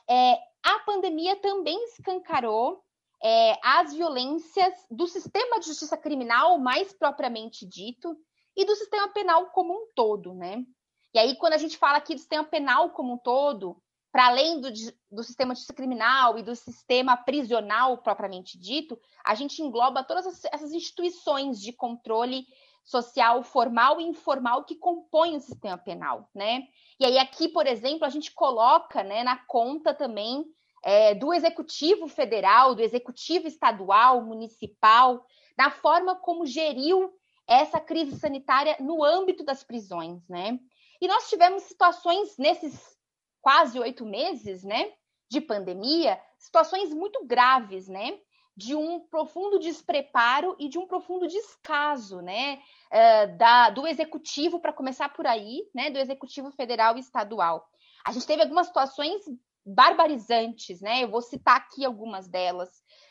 [0.08, 2.82] É, a pandemia também escancarou
[3.22, 8.16] é, as violências do sistema de justiça criminal, mais propriamente dito,
[8.56, 10.64] e do sistema penal como um todo, né?
[11.12, 14.60] E aí, quando a gente fala aqui do sistema penal como um todo, para além
[14.60, 14.68] do,
[15.10, 20.72] do sistema justiça criminal e do sistema prisional propriamente dito, a gente engloba todas essas
[20.72, 22.46] instituições de controle
[22.84, 26.66] social formal e informal que compõem o sistema penal, né?
[26.98, 30.44] E aí aqui, por exemplo, a gente coloca, né, na conta também
[30.82, 35.24] é, do executivo federal, do executivo estadual, municipal,
[35.56, 37.12] na forma como geriu
[37.46, 40.58] essa crise sanitária no âmbito das prisões, né?
[41.00, 42.99] E nós tivemos situações nesses
[43.40, 44.92] quase oito meses, né,
[45.30, 48.18] de pandemia, situações muito graves, né,
[48.56, 52.60] de um profundo despreparo e de um profundo descaso, né,
[52.92, 57.66] uh, da, do executivo, para começar por aí, né, do executivo federal e estadual.
[58.04, 59.22] A gente teve algumas situações
[59.64, 62.68] barbarizantes, né, eu vou citar aqui algumas delas.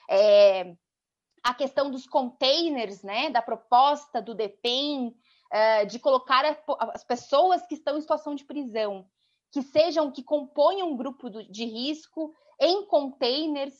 [0.10, 0.74] É,
[1.44, 6.44] a questão dos containers, né, da proposta do DEPEN, uh, de colocar
[6.92, 9.08] as pessoas que estão em situação de prisão
[9.52, 13.76] que sejam, que componham um grupo de risco em containers,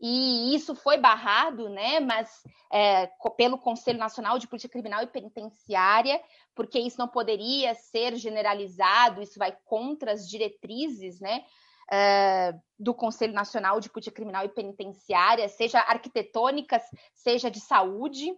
[0.00, 2.00] e isso foi barrado, né?
[2.00, 2.28] Mas
[2.70, 3.06] é,
[3.36, 6.20] pelo Conselho Nacional de Política Criminal e Penitenciária,
[6.54, 11.44] porque isso não poderia ser generalizado, isso vai contra as diretrizes, né?
[11.90, 16.82] É, do Conselho Nacional de Política Criminal e Penitenciária, seja arquitetônicas,
[17.14, 18.34] seja de saúde.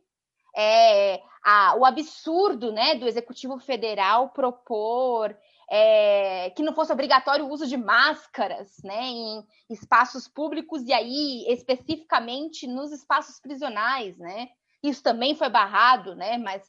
[0.57, 5.37] É, a, o absurdo né, do Executivo Federal propor
[5.71, 11.45] é, que não fosse obrigatório o uso de máscaras né, em espaços públicos e aí
[11.49, 14.49] especificamente nos espaços prisionais, né?
[14.83, 16.39] Isso também foi barrado, né?
[16.39, 16.63] Mas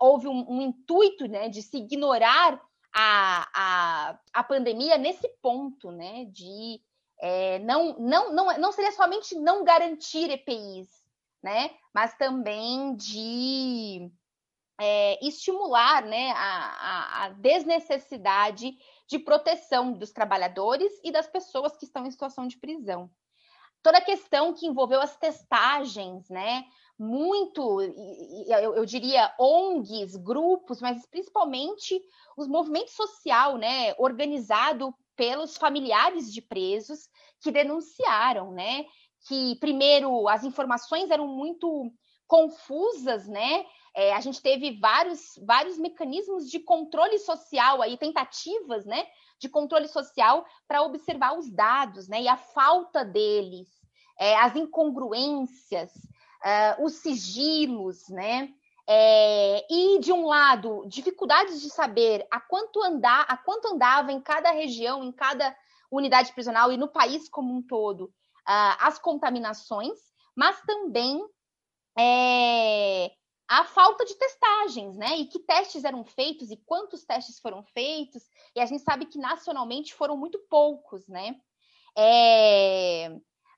[0.00, 2.60] houve um, um intuito né, de se ignorar
[2.92, 6.24] a, a, a pandemia nesse ponto, né?
[6.26, 6.80] De
[7.20, 10.88] é, não, não, não, não seria somente não garantir EPIs,
[11.42, 11.70] né?
[11.94, 14.10] Mas também de
[14.80, 18.72] é, estimular né, a, a, a, desnecessidade
[19.06, 23.10] de proteção dos trabalhadores e das pessoas que estão em situação de prisão.
[23.82, 26.64] Toda a questão que envolveu as testagens, né?
[26.98, 32.00] Muito, eu, eu diria, ONGs, grupos, mas principalmente
[32.36, 37.08] os movimentos social, né, organizado pelos familiares de presos
[37.40, 38.84] que denunciaram, né,
[39.26, 41.90] que primeiro as informações eram muito
[42.26, 43.64] confusas, né?
[43.94, 49.06] É, a gente teve vários, vários mecanismos de controle social aí, tentativas, né?
[49.38, 52.22] De controle social para observar os dados, né?
[52.22, 53.68] E a falta deles,
[54.18, 58.52] é, as incongruências, uh, os sigilos, né?
[58.86, 64.20] É, e de um lado, dificuldades de saber a quanto andar, a quanto andava em
[64.20, 65.56] cada região, em cada
[65.90, 69.98] unidade prisional e no país como um todo, uh, as contaminações,
[70.34, 71.24] mas também
[71.98, 73.12] é,
[73.50, 75.16] a falta de testagens, né?
[75.16, 78.22] E que testes eram feitos e quantos testes foram feitos.
[78.54, 81.34] E a gente sabe que nacionalmente foram muito poucos, né?
[81.98, 83.10] É,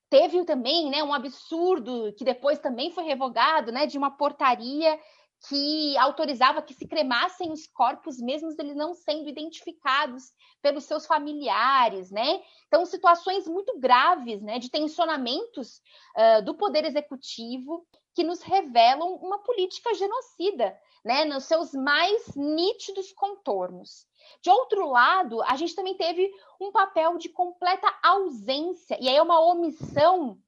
[0.09, 3.85] teve também né, um absurdo que depois também foi revogado, né?
[3.85, 4.99] De uma portaria
[5.47, 12.11] que autorizava que se cremassem os corpos, mesmo eles não sendo identificados pelos seus familiares,
[12.11, 12.41] né?
[12.67, 15.83] Então, situações muito graves, né, de tensionamentos
[16.17, 23.13] uh, do poder executivo que nos revelam uma política genocida, né, nos seus mais nítidos
[23.13, 24.07] contornos.
[24.41, 29.23] De outro lado, a gente também teve um papel de completa ausência, e aí é
[29.23, 30.39] uma omissão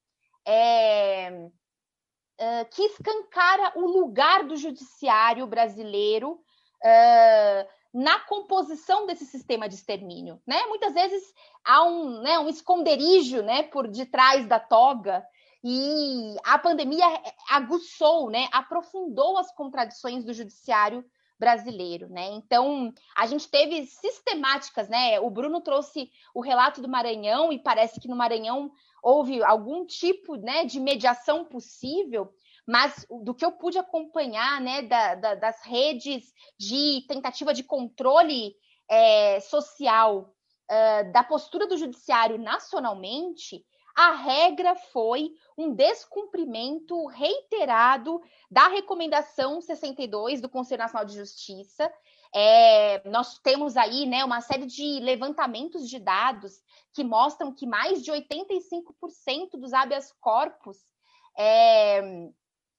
[0.46, 1.48] é,
[2.40, 10.40] uh, que escancara o lugar do judiciário brasileiro uh, na composição desse sistema de extermínio.
[10.46, 10.64] Né?
[10.66, 11.22] Muitas vezes
[11.64, 15.24] há um, né, um esconderijo né, por detrás da toga
[15.66, 17.06] e a pandemia
[17.48, 21.02] aguçou, né, aprofundou as contradições do judiciário
[21.38, 22.26] brasileiro, né?
[22.32, 25.18] Então, a gente teve sistemáticas, né?
[25.20, 28.70] O Bruno trouxe o relato do Maranhão e parece que no Maranhão
[29.02, 32.32] houve algum tipo, né, de mediação possível,
[32.66, 38.54] mas do que eu pude acompanhar, né, da, da, das redes de tentativa de controle
[38.88, 40.34] é, social
[40.70, 43.64] uh, da postura do judiciário nacionalmente,
[43.94, 51.90] a regra foi um descumprimento reiterado da recomendação 62 do Conselho Nacional de Justiça.
[52.34, 56.60] É, nós temos aí né, uma série de levantamentos de dados
[56.92, 60.78] que mostram que mais de 85% dos habeas corpus
[61.38, 62.28] é,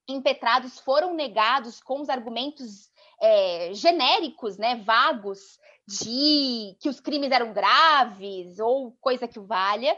[0.08, 2.89] impetrados foram negados com os argumentos
[3.21, 9.97] é, genéricos, né, vagos, de que os crimes eram graves ou coisa que valha.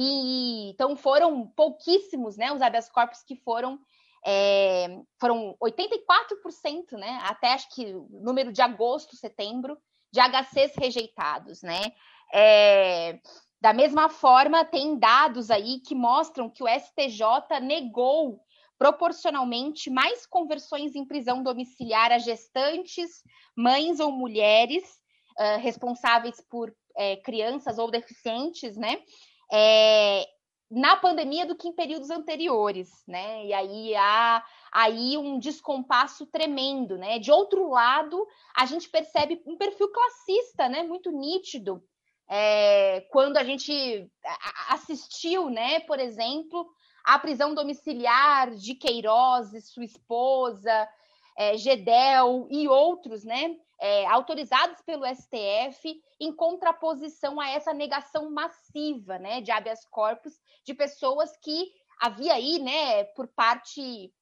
[0.00, 3.80] E então foram pouquíssimos, né, os habeas corpus que foram
[4.24, 4.86] é,
[5.20, 9.76] foram 84%, né, até acho que número de agosto, setembro,
[10.12, 11.92] de HCs rejeitados, né.
[12.32, 13.18] É,
[13.60, 18.40] da mesma forma, tem dados aí que mostram que o STJ negou
[18.78, 23.24] proporcionalmente mais conversões em prisão domiciliar a gestantes,
[23.56, 24.84] mães ou mulheres
[25.40, 29.02] uh, responsáveis por é, crianças ou deficientes, né?
[29.52, 30.26] É,
[30.70, 33.46] na pandemia do que em períodos anteriores, né?
[33.46, 37.18] E aí há aí um descompasso tremendo, né?
[37.18, 40.82] De outro lado, a gente percebe um perfil classista, né?
[40.82, 41.82] Muito nítido.
[42.30, 44.06] É, quando a gente
[44.68, 46.68] assistiu, né, por exemplo,
[47.02, 50.86] à prisão domiciliar de Queiroz e sua esposa,
[51.38, 59.18] é, Gedel e outros, né, é, autorizados pelo STF, em contraposição a essa negação massiva
[59.18, 64.12] né, de habeas corpus de pessoas que havia aí, né, por parte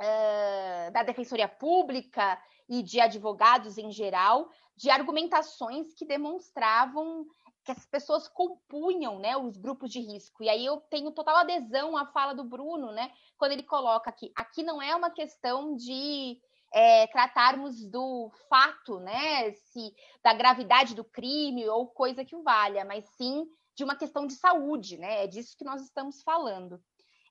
[0.00, 7.26] uh, da Defensoria Pública e de advogados em geral, de argumentações que demonstravam
[7.64, 10.42] que as pessoas compunham né, os grupos de risco.
[10.42, 14.32] E aí eu tenho total adesão à fala do Bruno, né, quando ele coloca que
[14.34, 16.40] aqui não é uma questão de
[16.72, 19.92] é, tratarmos do fato, né, se,
[20.22, 24.34] da gravidade do crime ou coisa que o valha, mas sim de uma questão de
[24.34, 25.24] saúde, né?
[25.24, 26.82] É disso que nós estamos falando.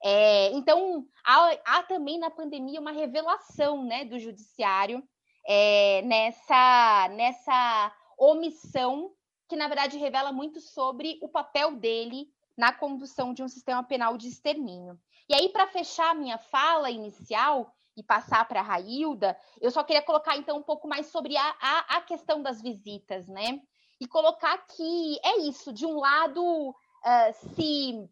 [0.02, 5.04] É, então, há, há, também na pandemia uma revelação né, do judiciário
[5.46, 9.12] é, nessa, nessa omissão
[9.50, 12.28] que, na verdade, revela muito sobre o papel dele
[12.58, 15.00] na condução de um sistema penal de extermínio.
[15.30, 19.84] E aí, para fechar a minha fala inicial e passar para a Railda, eu só
[19.84, 23.60] queria colocar, então, um pouco mais sobre a, a, a questão das visitas, né?
[24.00, 28.08] E colocar que é isso, de um lado, uh, se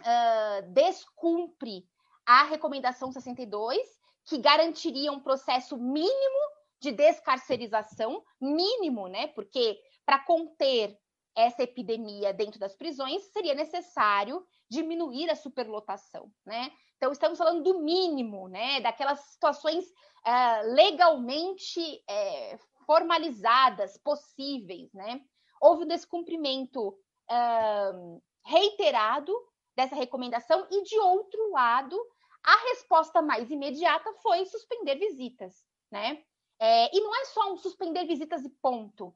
[0.00, 1.84] uh, descumpre
[2.24, 3.80] a recomendação 62,
[4.24, 6.50] que garantiria um processo mínimo
[6.80, 9.26] de descarcerização, mínimo, né?
[9.28, 10.96] Porque para conter
[11.34, 16.70] essa epidemia dentro das prisões, seria necessário diminuir a superlotação, né?
[17.00, 18.78] Então, estamos falando do mínimo, né?
[18.82, 25.22] Daquelas situações uh, legalmente uh, formalizadas, possíveis, né?
[25.62, 29.34] Houve um descumprimento uh, reiterado
[29.74, 31.98] dessa recomendação e, de outro lado,
[32.44, 35.54] a resposta mais imediata foi suspender visitas,
[35.90, 36.22] né?
[36.60, 39.06] É, e não é só um suspender visitas e ponto.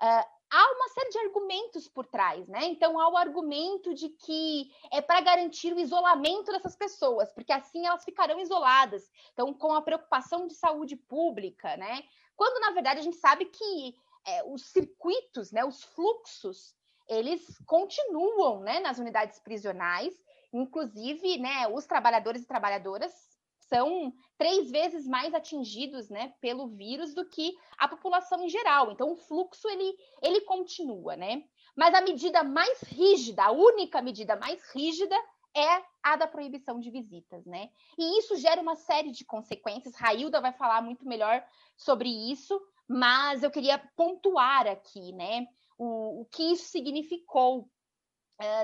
[0.00, 2.66] Uh, há uma série de argumentos por trás, né?
[2.66, 7.86] Então há o argumento de que é para garantir o isolamento dessas pessoas, porque assim
[7.86, 9.10] elas ficarão isoladas.
[9.32, 12.04] Então, com a preocupação de saúde pública, né?
[12.36, 13.96] Quando na verdade a gente sabe que
[14.26, 16.74] é, os circuitos, né, os fluxos,
[17.08, 20.14] eles continuam, né, nas unidades prisionais.
[20.52, 23.31] Inclusive, né, os trabalhadores e trabalhadoras
[23.72, 28.92] são três vezes mais atingidos né, pelo vírus do que a população em geral.
[28.92, 31.42] Então, o fluxo ele, ele continua, né?
[31.74, 35.16] Mas a medida mais rígida, a única medida mais rígida
[35.56, 37.70] é a da proibição de visitas, né?
[37.98, 39.96] E isso gera uma série de consequências.
[39.96, 41.42] Railda vai falar muito melhor
[41.74, 45.46] sobre isso, mas eu queria pontuar aqui, né?
[45.78, 47.70] O, o que isso significou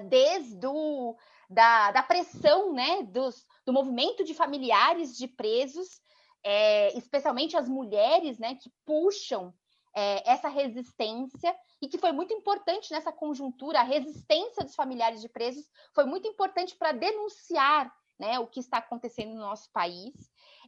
[0.08, 1.16] desde o,
[1.48, 6.00] da, da pressão né, dos, do movimento de familiares de presos,
[6.44, 9.54] é, especialmente as mulheres né, que puxam
[9.94, 15.28] é, essa resistência e que foi muito importante nessa conjuntura, a resistência dos familiares de
[15.28, 20.14] presos foi muito importante para denunciar né, o que está acontecendo no nosso país.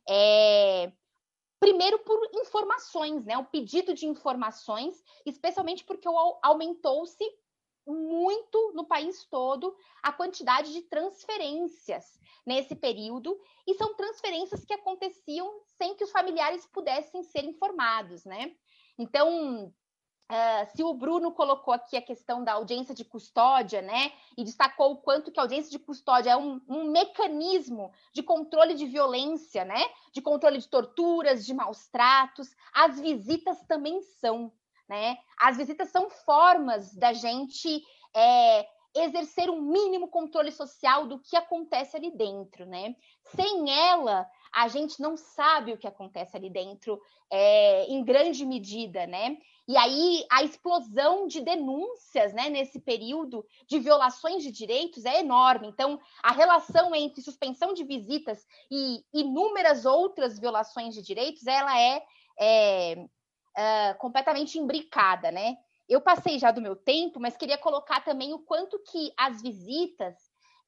[0.08, 0.90] É,
[1.58, 6.08] primeiro por informações, né, o pedido de informações, especialmente porque
[6.42, 7.24] aumentou-se
[7.86, 15.60] muito no país todo a quantidade de transferências nesse período, e são transferências que aconteciam
[15.78, 18.52] sem que os familiares pudessem ser informados, né?
[18.98, 19.72] Então,
[20.30, 24.92] uh, se o Bruno colocou aqui a questão da audiência de custódia, né, e destacou
[24.92, 29.64] o quanto que a audiência de custódia é um, um mecanismo de controle de violência,
[29.64, 34.52] né, de controle de torturas, de maus tratos, as visitas também são,
[34.90, 35.16] né?
[35.38, 37.80] As visitas são formas da gente
[38.12, 42.96] é, exercer um mínimo controle social do que acontece ali dentro, né?
[43.36, 49.06] Sem ela, a gente não sabe o que acontece ali dentro, é, em grande medida,
[49.06, 49.38] né?
[49.68, 55.68] E aí a explosão de denúncias, né, nesse período de violações de direitos é enorme.
[55.68, 62.02] Então, a relação entre suspensão de visitas e inúmeras outras violações de direitos, ela é,
[62.40, 63.06] é
[63.56, 65.56] uh, completamente imbricada, né?
[65.88, 70.14] Eu passei já do meu tempo, mas queria colocar também o quanto que as visitas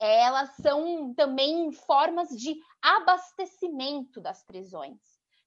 [0.00, 4.98] elas são também formas de abastecimento das prisões,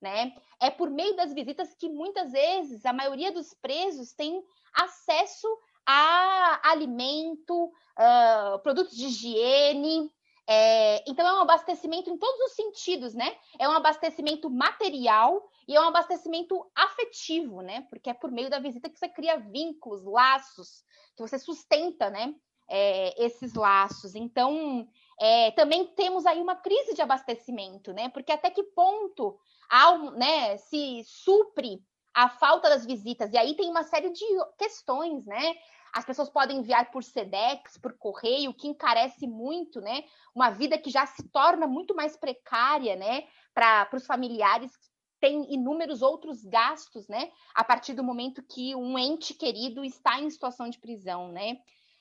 [0.02, 0.34] né?
[0.62, 4.42] É por meio das visitas que muitas vezes a maioria dos presos tem
[4.74, 5.48] acesso
[5.86, 10.10] a alimento, uh, produtos de higiene,
[10.48, 13.36] é, então, é um abastecimento em todos os sentidos, né?
[13.58, 17.82] É um abastecimento material e é um abastecimento afetivo, né?
[17.90, 20.84] Porque é por meio da visita que você cria vínculos, laços,
[21.16, 22.36] que você sustenta, né?
[22.68, 24.16] É, esses laços.
[24.16, 24.88] Então,
[25.20, 28.10] é, também temos aí uma crise de abastecimento, né?
[28.10, 29.38] Porque até que ponto
[29.70, 33.32] ao, né, se supre a falta das visitas?
[33.34, 34.26] E aí tem uma série de
[34.58, 35.56] questões, né?
[35.94, 40.04] As pessoas podem enviar por SEDEX, por correio, que encarece muito, né?
[40.34, 43.24] Uma vida que já se torna muito mais precária, né?
[43.54, 44.72] Para os familiares
[45.20, 47.32] têm inúmeros outros gastos, né?
[47.54, 51.58] A partir do momento que um ente querido está em situação de prisão, né?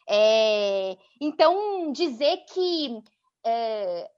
[0.09, 3.03] É, então, dizer que
[3.45, 4.11] é,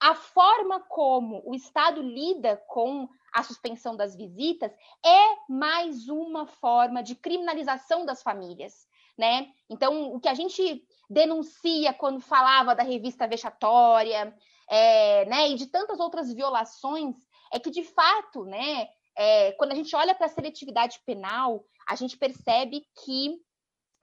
[0.00, 4.72] a forma como o Estado lida com a suspensão das visitas
[5.04, 9.48] é mais uma forma de criminalização das famílias né?
[9.68, 14.34] Então, o que a gente denuncia quando falava da revista vexatória,
[14.68, 17.14] é, né, e de tantas outras violações,
[17.52, 21.94] é que, de fato, né, é, quando a gente olha para a seletividade penal, a
[21.94, 23.30] gente percebe que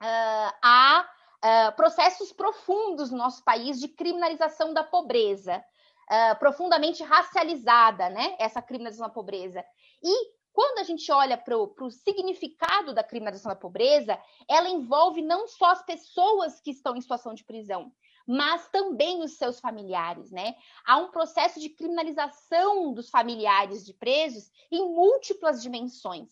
[0.02, 1.08] uh, há
[1.44, 5.62] uh, processos profundos no nosso país de criminalização da pobreza,
[6.10, 9.64] uh, profundamente racializada, né, essa criminalização da pobreza.
[10.02, 15.46] E quando a gente olha para o significado da criminalização da pobreza, ela envolve não
[15.46, 17.92] só as pessoas que estão em situação de prisão,
[18.30, 20.54] mas também os seus familiares, né?
[20.86, 26.28] Há um processo de criminalização dos familiares de presos em múltiplas dimensões.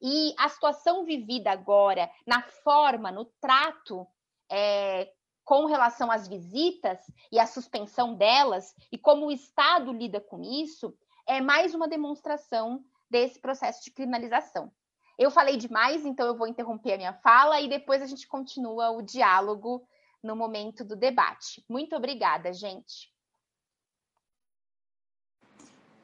[0.00, 4.06] E a situação vivida agora, na forma, no trato
[4.48, 5.12] é,
[5.44, 7.00] com relação às visitas
[7.32, 10.96] e a suspensão delas, e como o Estado lida com isso,
[11.26, 14.70] é mais uma demonstração desse processo de criminalização.
[15.18, 18.90] Eu falei demais, então eu vou interromper a minha fala e depois a gente continua
[18.90, 19.84] o diálogo
[20.22, 21.64] no momento do debate.
[21.68, 23.12] Muito obrigada, gente.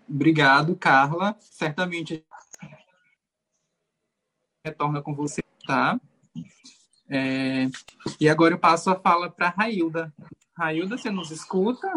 [0.08, 1.36] Obrigado, Carla.
[1.40, 2.24] Certamente
[4.64, 6.00] retorna com você, tá?
[7.08, 7.66] É...
[8.20, 10.12] E agora eu passo a fala para a Railda.
[10.56, 11.88] Railda, você nos escuta?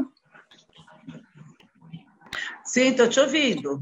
[2.63, 3.81] Sim, estou te ouvindo.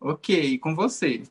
[0.00, 1.24] Ok, com você.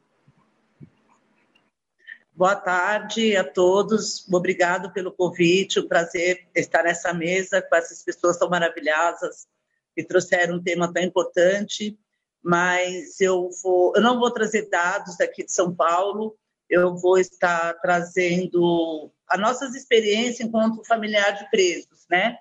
[2.38, 4.24] Boa tarde a todos.
[4.32, 5.80] Obrigado pelo convite.
[5.80, 9.48] Um prazer estar nessa mesa com essas pessoas tão maravilhosas
[9.96, 11.98] que trouxeram um tema tão importante.
[12.44, 16.38] Mas eu vou, eu não vou trazer dados daqui de São Paulo.
[16.70, 22.38] Eu vou estar trazendo as nossas experiências enquanto familiar de presos, né?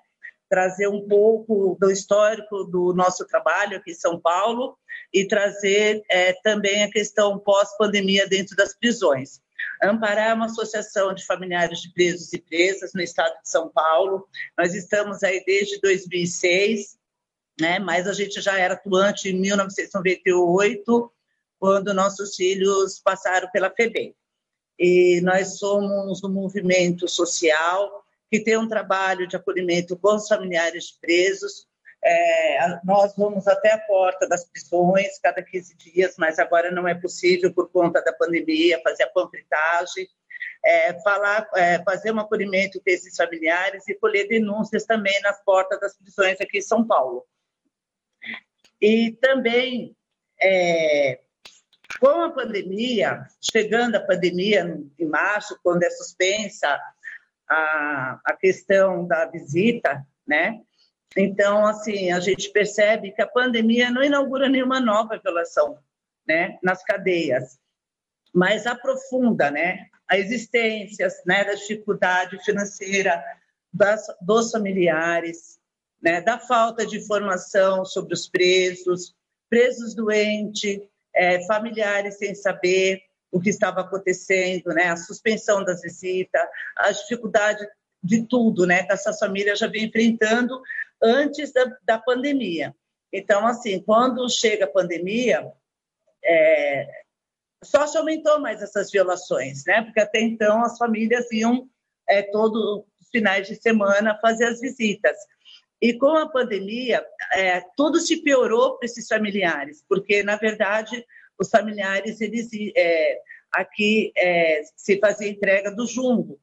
[0.47, 4.77] Trazer um pouco do histórico do nosso trabalho aqui em São Paulo
[5.11, 9.41] e trazer é, também a questão pós-pandemia dentro das prisões.
[9.81, 14.27] Amparar é uma associação de familiares de presos e presas no estado de São Paulo.
[14.57, 16.97] Nós estamos aí desde 2006,
[17.59, 17.79] né?
[17.79, 21.11] mas a gente já era atuante em 1998,
[21.59, 24.15] quando nossos filhos passaram pela FEBEM.
[24.79, 30.85] E nós somos um movimento social que tem um trabalho de acolhimento com os familiares
[30.85, 31.67] de presos,
[32.03, 36.95] é, nós vamos até a porta das prisões cada 15 dias, mas agora não é
[36.95, 40.07] possível por conta da pandemia fazer a panfletagem,
[40.63, 45.97] é, falar, é, fazer um acolhimento desses familiares e colher denúncias também nas portas das
[45.97, 47.25] prisões aqui em São Paulo.
[48.79, 49.95] E também,
[50.39, 51.19] é,
[51.99, 56.79] com a pandemia, chegando a pandemia em março, quando é suspensa
[57.49, 60.61] a, a questão da visita, né?
[61.15, 65.77] Então, assim, a gente percebe que a pandemia não inaugura nenhuma nova violação
[66.27, 67.57] né, nas cadeias,
[68.33, 73.23] mas aprofunda né, a existência né, da dificuldade financeira
[73.73, 75.59] das, dos familiares,
[76.01, 79.15] né, da falta de informação sobre os presos,
[79.49, 80.79] presos doentes,
[81.15, 83.01] é, familiares sem saber
[83.31, 86.41] o que estava acontecendo, né, a suspensão das visitas,
[86.77, 87.65] a dificuldade
[88.03, 90.61] de tudo né, que essas famílias já vêm enfrentando
[91.01, 92.75] antes da, da pandemia.
[93.11, 95.51] Então, assim, quando chega a pandemia,
[96.23, 96.87] é,
[97.63, 99.81] só se aumentou mais essas violações, né?
[99.83, 101.69] Porque até então as famílias iam
[102.07, 105.17] é, todos os finais de semana fazer as visitas.
[105.81, 111.05] E com a pandemia, é, tudo se piorou para esses familiares, porque, na verdade,
[111.39, 113.19] os familiares, eles é,
[113.51, 116.39] aqui é, se fazia entrega do jumbo,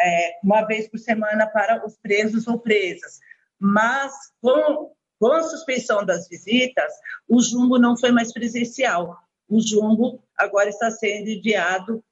[0.00, 3.18] é, uma vez por semana para os presos ou presas
[3.58, 6.92] mas com, com a suspensão das visitas,
[7.28, 9.16] o jumbo não foi mais presencial.
[9.48, 12.04] O jumbo agora está sendo enviado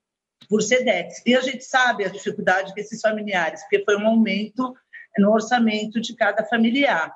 [0.48, 1.22] por SEDEX.
[1.26, 4.74] E a gente sabe a dificuldade que esses familiares, porque foi um aumento
[5.18, 7.14] no orçamento de cada familiar.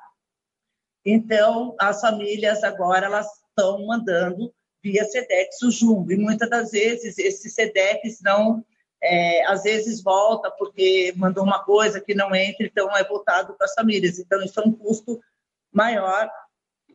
[1.05, 4.53] Então, as famílias agora elas estão mandando
[4.83, 6.13] via SEDEX o jumbo.
[6.13, 8.65] E muitas das vezes esses SEDEX não
[9.03, 13.67] é, às vezes volta porque mandou uma coisa que não entra, então é voltado para
[13.67, 14.19] as famílias.
[14.19, 15.21] Então, isso é um custo
[15.73, 16.31] maior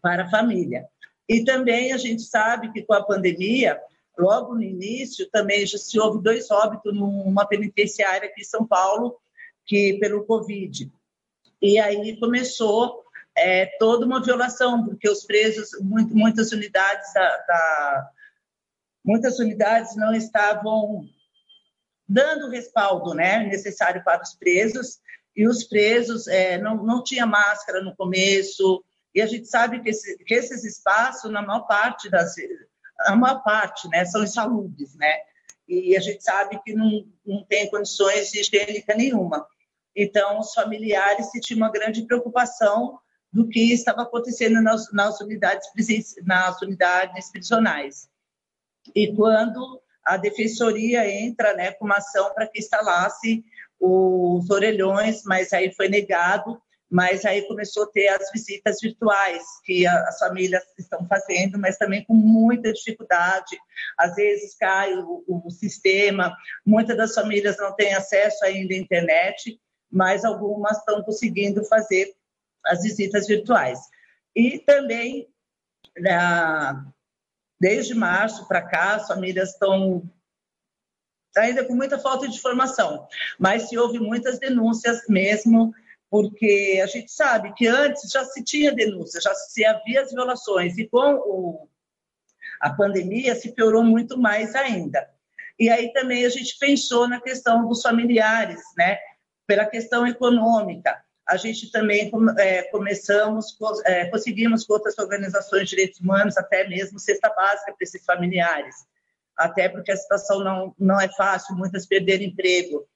[0.01, 0.87] para a família.
[1.27, 3.79] E também a gente sabe que com a pandemia,
[4.17, 9.17] logo no início, também já se houve dois óbitos numa penitenciária aqui em São Paulo,
[9.65, 10.91] que pelo Covid.
[11.61, 13.03] E aí começou
[13.35, 18.09] é, toda uma violação, porque os presos, muito, muitas unidades da, da,
[19.03, 21.07] muitas unidades não estavam
[22.07, 24.99] dando o respaldo né, necessário para os presos,
[25.35, 28.83] e os presos é, não, não tinha máscara no começo,
[29.15, 32.35] e a gente sabe que, esse, que esses espaços, na maior parte das
[33.01, 35.17] a maior parte, né, são insalubres, né,
[35.67, 38.39] e a gente sabe que não, não tem condições de
[38.95, 39.45] nenhuma.
[39.95, 42.99] Então, os familiares tinham uma grande preocupação
[43.31, 45.67] do que estava acontecendo nas, nas unidades
[46.23, 48.07] nas unidades prisionais.
[48.93, 53.43] E quando a defensoria entra né, com uma ação para que instalasse
[53.79, 59.85] os orelhões, mas aí foi negado, mas aí começou a ter as visitas virtuais que
[59.87, 63.57] as famílias estão fazendo, mas também com muita dificuldade.
[63.97, 66.35] Às vezes cai o, o sistema,
[66.65, 69.59] muitas das famílias não têm acesso ainda à internet,
[69.91, 72.13] mas algumas estão conseguindo fazer
[72.65, 73.79] as visitas virtuais.
[74.35, 75.27] E também,
[75.97, 76.17] né,
[77.63, 80.03] desde março para cá, as famílias estão
[81.37, 83.07] ainda com muita falta de informação,
[83.39, 85.73] mas se houve muitas denúncias mesmo,
[86.09, 90.77] porque a gente sabe que antes já se tinha denúncia, já se havia as violações,
[90.77, 91.69] e com o,
[92.59, 95.09] a pandemia se piorou muito mais ainda.
[95.57, 98.99] E aí também a gente pensou na questão dos familiares, né?
[99.47, 101.01] Pela questão econômica.
[101.27, 106.99] A gente também é, começamos, é, conseguimos com outras organizações de direitos humanos, até mesmo
[106.99, 108.75] cesta básica para esses familiares
[109.37, 112.87] até porque a situação não, não é fácil, muitas perderam emprego.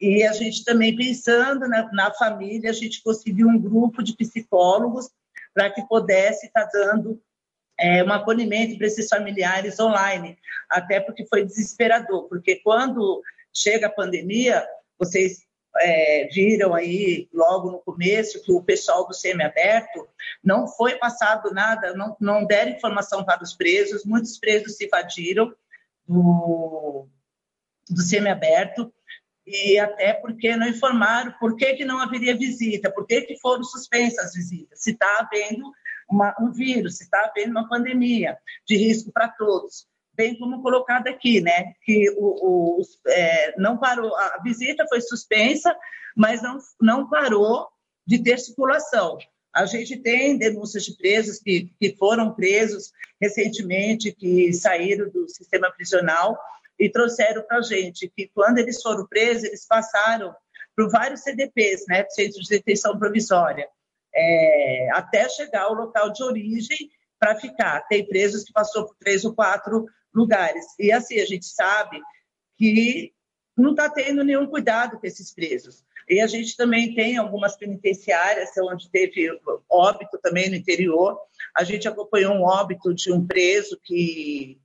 [0.00, 5.08] E a gente também pensando na, na família, a gente conseguiu um grupo de psicólogos
[5.54, 7.20] para que pudesse estar tá dando
[7.78, 10.38] é, um acolhimento para esses familiares online,
[10.68, 14.66] até porque foi desesperador, porque quando chega a pandemia,
[14.98, 15.46] vocês
[15.80, 20.08] é, viram aí logo no começo que o pessoal do semi-aberto
[20.42, 25.54] não foi passado nada, não, não deram informação para os presos, muitos presos se evadiram,
[26.06, 27.08] do,
[27.90, 28.92] do semiaberto,
[29.46, 33.62] e até porque não informaram por que, que não haveria visita, por que, que foram
[33.62, 35.70] suspensas as visitas, se está havendo
[36.10, 39.86] uma, um vírus, se está havendo uma pandemia de risco para todos.
[40.16, 45.76] Bem como colocado aqui, né, que o, o é, não parou, a visita foi suspensa,
[46.16, 47.68] mas não, não parou
[48.06, 49.18] de ter circulação.
[49.54, 55.70] A gente tem denúncias de presos que, que foram presos recentemente, que saíram do sistema
[55.70, 56.38] prisional
[56.78, 60.34] e trouxeram para a gente que quando eles foram presos, eles passaram
[60.76, 63.66] por vários CDPs, né, Centros de Detenção Provisória,
[64.14, 67.80] é, até chegar ao local de origem para ficar.
[67.88, 69.86] Tem presos que passou por três ou quatro
[70.16, 70.64] lugares.
[70.78, 72.00] E assim, a gente sabe
[72.56, 73.12] que
[73.56, 75.84] não está tendo nenhum cuidado com esses presos.
[76.08, 79.28] E a gente também tem algumas penitenciárias onde teve
[79.68, 81.18] óbito também no interior.
[81.54, 84.58] A gente acompanhou um óbito de um preso que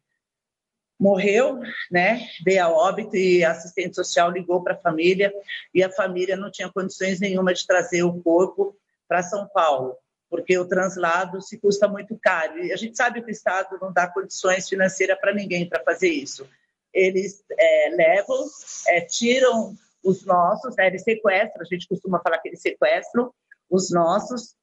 [1.00, 2.28] morreu, né?
[2.46, 5.34] Veio a óbito e a assistente social ligou para a família
[5.74, 8.78] e a família não tinha condições nenhuma de trazer o corpo
[9.08, 9.98] para São Paulo,
[10.32, 12.64] porque o translado se custa muito caro.
[12.64, 16.08] E a gente sabe que o Estado não dá condições financeiras para ninguém para fazer
[16.08, 16.48] isso.
[16.94, 18.46] Eles é, levam,
[18.88, 23.32] é, tiram os nossos, né, eles sequestram, a gente costuma falar que eles sequestram
[23.70, 24.56] os nossos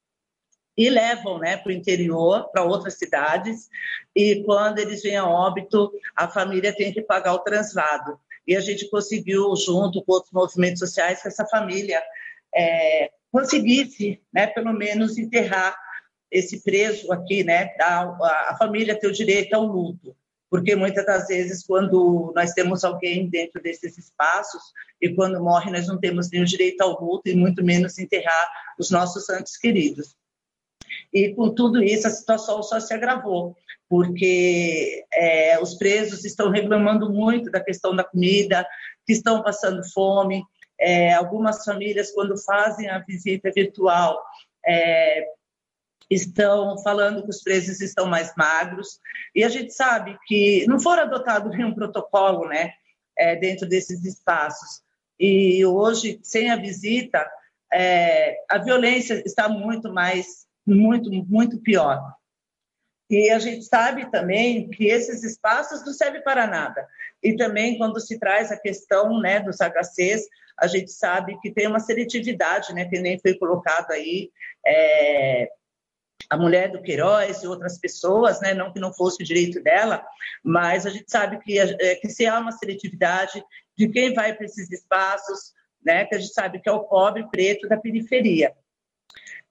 [0.75, 3.69] e levam né, para o interior, para outras cidades,
[4.17, 8.19] e quando eles vêm a óbito, a família tem que pagar o translado.
[8.47, 12.03] E a gente conseguiu, junto com outros movimentos sociais, que essa família
[12.55, 15.77] é, conseguisse, né, pelo menos, enterrar
[16.31, 20.15] esse preso aqui, né, a, a família ter o direito ao luto
[20.51, 24.63] porque muitas das vezes, quando nós temos alguém dentro desses espaços
[25.01, 28.49] e quando morre, nós não temos nenhum direito ao luto e muito menos enterrar
[28.79, 30.17] os nossos santos queridos.
[31.13, 33.57] E com tudo isso, a situação só se agravou,
[33.89, 38.67] porque é, os presos estão reclamando muito da questão da comida,
[39.07, 40.43] que estão passando fome.
[40.81, 44.23] É, algumas famílias, quando fazem a visita virtual,
[44.67, 45.27] é,
[46.11, 48.99] estão falando que os presos estão mais magros,
[49.35, 52.73] e a gente sabe que não foram adotado nenhum protocolo né,
[53.17, 54.83] é, dentro desses espaços.
[55.19, 57.29] E hoje, sem a visita,
[57.73, 62.15] é, a violência está muito mais, muito, muito pior.
[63.11, 66.87] E a gente sabe também que esses espaços não servem para nada.
[67.23, 70.27] E também, quando se traz a questão né, dos HCs,
[70.59, 74.31] a gente sabe que tem uma seletividade, né, que nem foi colocado aí,
[74.67, 75.49] é,
[76.31, 78.53] a mulher do Queiroz e outras pessoas, né?
[78.53, 80.05] não que não fosse o direito dela,
[80.43, 83.43] mas a gente sabe que, é, que se há uma seletividade
[83.77, 86.05] de quem vai para esses espaços, né?
[86.05, 88.55] que a gente sabe que é o pobre preto da periferia.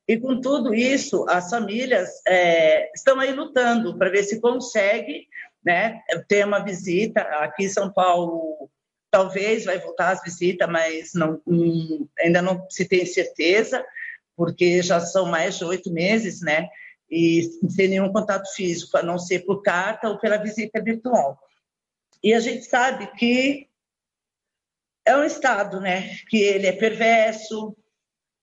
[0.08, 5.28] E com tudo isso, as famílias é, estão aí lutando para ver se consegue
[5.64, 7.22] né, ter uma visita.
[7.22, 8.70] Aqui em São Paulo,
[9.12, 13.84] talvez vai voltar as visitas, mas não, hum, ainda não se tem certeza
[14.38, 16.70] porque já são mais de oito meses, né?
[17.10, 21.40] E sem nenhum contato físico, a não ser por carta ou pela visita virtual.
[22.24, 23.68] E a gente sabe que
[25.04, 26.16] é um Estado, né?
[26.30, 27.76] Que ele é perverso,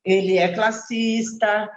[0.04, 1.70] ele é classista.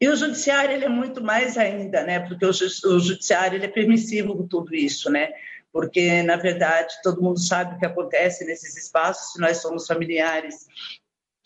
[0.00, 2.20] E o judiciário ele é muito mais ainda, né?
[2.20, 5.32] Porque o, o judiciário ele é permissivo com tudo isso, né?
[5.72, 9.32] Porque na verdade todo mundo sabe o que acontece nesses espaços.
[9.32, 10.66] Se nós somos familiares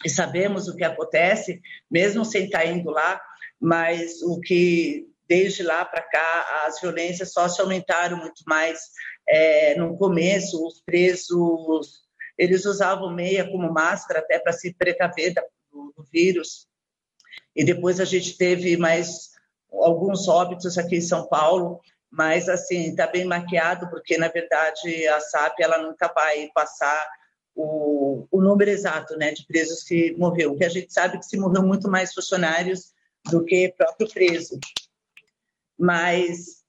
[0.05, 1.61] e sabemos o que acontece,
[1.91, 3.21] mesmo sem estar indo lá,
[3.61, 8.79] mas o que desde lá para cá as violências só se aumentaram muito mais.
[9.27, 12.03] É, no começo, os presos
[12.37, 16.67] eles usavam meia como máscara até para se precaver do, do vírus.
[17.55, 19.31] E depois a gente teve mais
[19.71, 21.81] alguns óbitos aqui em São Paulo,
[22.11, 27.09] mas assim está bem maquiado porque na verdade a SAP ela nunca vai passar
[27.55, 30.57] o, o número exato né, de presos que morreu.
[30.57, 32.93] Que a gente sabe que se morreu muito mais funcionários
[33.31, 34.59] do que próprio preso.
[35.79, 36.62] Mas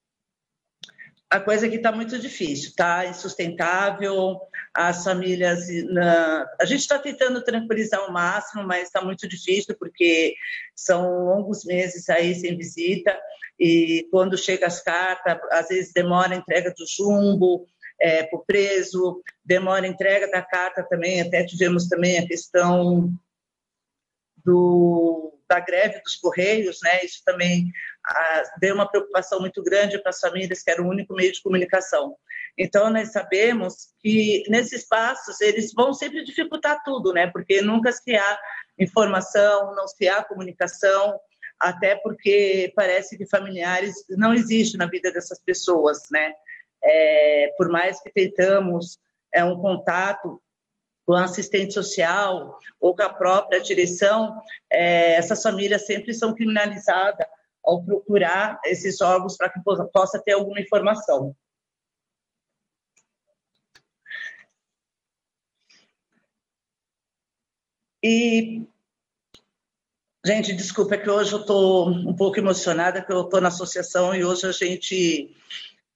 [1.34, 4.40] a coisa aqui está muito difícil, está insustentável.
[4.72, 6.48] As famílias, na...
[6.62, 10.36] a gente está tentando tranquilizar ao máximo, mas está muito difícil porque
[10.76, 13.20] são longos meses aí sem visita
[13.60, 17.66] e quando chega as cartas, às vezes demora a entrega do jumbo,
[18.00, 23.12] é, para o preso, demora a entrega da carta também, até tivemos também a questão
[24.46, 27.04] do, da greve dos Correios, né?
[27.04, 27.72] isso também
[28.60, 32.16] deu uma preocupação muito grande para as famílias, que era o único meio de comunicação.
[32.58, 37.28] Então, nós sabemos que nesses passos eles vão sempre dificultar tudo, né?
[37.28, 38.40] porque nunca se há
[38.78, 41.20] informação, não se há comunicação,
[41.60, 46.34] até porque parece que familiares não existem na vida dessas pessoas, né?
[46.84, 49.00] é, por mais que tentamos
[49.34, 50.42] é, um contato
[51.06, 54.42] com a assistente social ou com a própria direção,
[54.72, 57.26] é, essas famílias sempre são criminalizadas
[57.64, 59.60] ao procurar esses órgãos para que
[59.92, 61.36] possa ter alguma informação.
[68.04, 68.68] E,
[70.26, 74.14] gente, desculpa, é que hoje eu estou um pouco emocionada, que eu estou na associação
[74.14, 75.34] e hoje a gente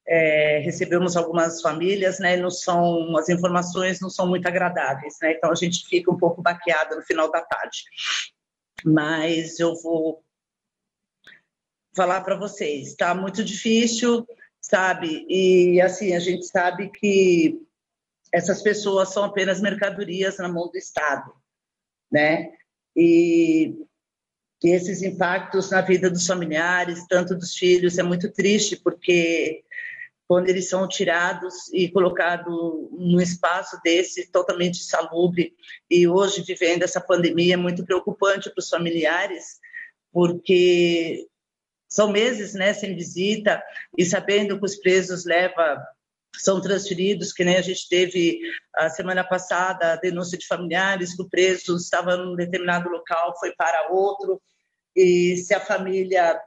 [0.08, 5.52] é, recebemos algumas famílias, né, não são, as informações não são muito agradáveis, né, então
[5.52, 7.84] a gente fica um pouco baqueada no final da tarde.
[8.86, 10.24] Mas eu vou
[11.98, 14.26] falar para vocês, está muito difícil,
[14.62, 17.60] sabe, e assim, a gente sabe que
[18.32, 21.34] essas pessoas são apenas mercadorias na mão do Estado,
[22.10, 22.54] né,
[22.96, 23.76] e
[24.64, 29.64] e esses impactos na vida dos familiares, tanto dos filhos, é muito triste, porque
[30.28, 32.54] quando eles são tirados e colocados
[32.92, 35.56] num espaço desse totalmente insalubre.
[35.90, 39.60] E hoje, vivendo essa pandemia, é muito preocupante para os familiares,
[40.12, 41.28] porque
[41.90, 43.64] são meses né, sem visita
[43.98, 45.78] e sabendo que os presos levam
[46.36, 48.40] são transferidos, que nem a gente teve
[48.76, 53.54] a semana passada a denúncia de familiares que o preso estava num determinado local, foi
[53.56, 54.42] para outro,
[54.96, 56.40] e se a família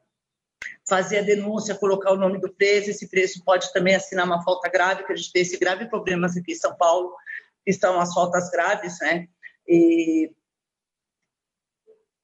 [0.88, 4.68] fazer a denúncia, colocar o nome do preso, esse preso pode também assinar uma falta
[4.68, 7.14] grave, que a gente tem esse grave problema aqui em São Paulo,
[7.64, 9.28] que são as faltas graves, né?
[9.66, 10.32] E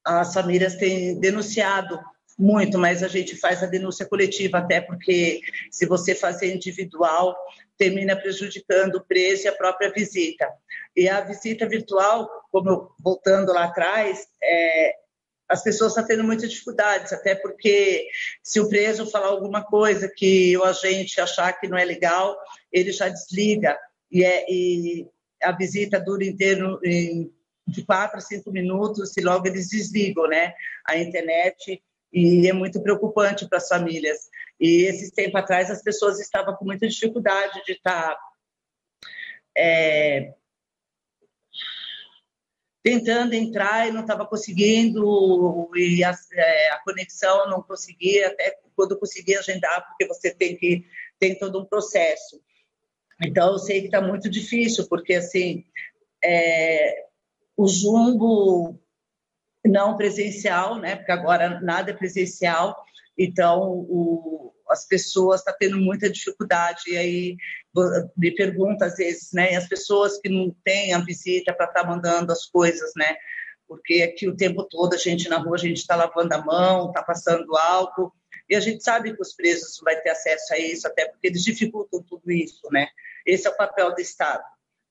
[0.04, 1.98] as famílias têm denunciado
[2.38, 7.36] muito, mas a gente faz a denúncia coletiva até porque se você fazer individual,
[7.78, 10.48] termina prejudicando o preso e a própria visita.
[10.94, 14.94] E a visita virtual, como eu, voltando lá atrás, é,
[15.48, 18.08] as pessoas estão tendo muitas dificuldades, até porque
[18.42, 22.36] se o preso falar alguma coisa que o agente achar que não é legal,
[22.72, 23.78] ele já desliga
[24.10, 25.06] e, é, e
[25.42, 27.32] a visita dura inteiro em,
[27.66, 30.52] de quatro a cinco minutos e logo eles desligam, né,
[30.86, 31.82] a internet
[32.16, 34.30] e é muito preocupante para as famílias.
[34.58, 38.18] E esses tempos atrás as pessoas estavam com muita dificuldade de estar tá,
[39.54, 40.32] é,
[42.82, 48.98] tentando entrar e não estava conseguindo, e a, é, a, conexão não conseguia, até quando
[48.98, 50.86] conseguia agendar, porque você tem que
[51.18, 52.40] tem todo um processo.
[53.22, 55.66] Então, eu sei que está muito difícil, porque, assim,
[56.24, 57.04] é,
[57.56, 58.80] o jumbo
[59.68, 62.76] não presencial, né, porque agora nada é presencial,
[63.16, 66.82] então o, as pessoas estão tá tendo muita dificuldade.
[66.88, 67.36] E aí
[68.16, 69.54] me pergunta às vezes, né?
[69.54, 73.16] as pessoas que não têm a visita para estar tá mandando as coisas, né?
[73.68, 76.88] Porque aqui o tempo todo a gente na rua a gente está lavando a mão,
[76.88, 78.12] está passando álcool
[78.48, 81.42] e a gente sabe que os presos vão ter acesso a isso, até porque eles
[81.42, 82.88] dificultam tudo isso, né?
[83.24, 84.44] Esse é o papel do Estado,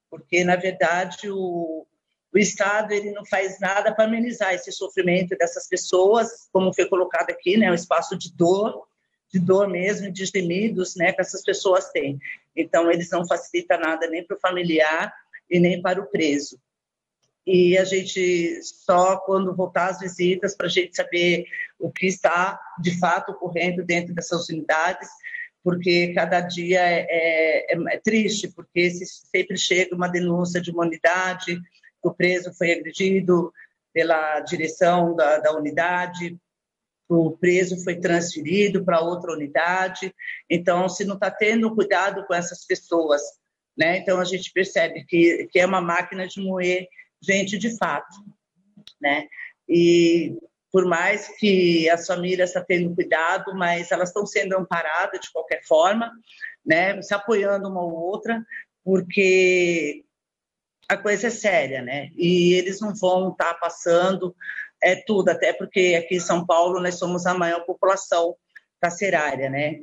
[0.09, 1.88] porque na verdade o,
[2.36, 7.32] o Estado ele não faz nada para amenizar esse sofrimento dessas pessoas, como foi colocado
[7.32, 7.72] aqui, né?
[7.72, 8.86] Um espaço de dor
[9.36, 12.18] de dor mesmo, de gemidos, né, que essas pessoas têm.
[12.56, 15.14] Então, eles não facilitam nada nem para o familiar
[15.50, 16.58] e nem para o preso.
[17.46, 21.46] E a gente só quando voltar às visitas para a gente saber
[21.78, 25.10] o que está de fato ocorrendo dentro dessas unidades,
[25.62, 31.56] porque cada dia é, é, é triste, porque sempre chega uma denúncia de uma unidade,
[31.56, 31.62] que
[32.08, 33.51] o preso foi agredido
[33.93, 36.38] pela direção da, da unidade,
[37.08, 40.14] o preso foi transferido para outra unidade.
[40.49, 43.22] Então, se não está tendo cuidado com essas pessoas,
[43.78, 43.97] né?
[43.97, 46.88] Então a gente percebe que, que é uma máquina de moer
[47.22, 48.16] gente de fato,
[49.01, 49.28] né?
[49.68, 50.38] E
[50.72, 55.64] por mais que as famílias estão tendo cuidado, mas elas estão sendo amparadas de qualquer
[55.66, 56.12] forma,
[56.66, 57.01] né?
[57.01, 58.43] Se apoiando uma ou outra,
[58.84, 60.03] porque
[60.88, 62.10] a coisa é séria, né?
[62.16, 64.36] E eles não vão estar tá passando
[64.84, 68.36] é tudo, até porque aqui em São Paulo nós somos a maior população
[68.80, 69.80] carcerária, né?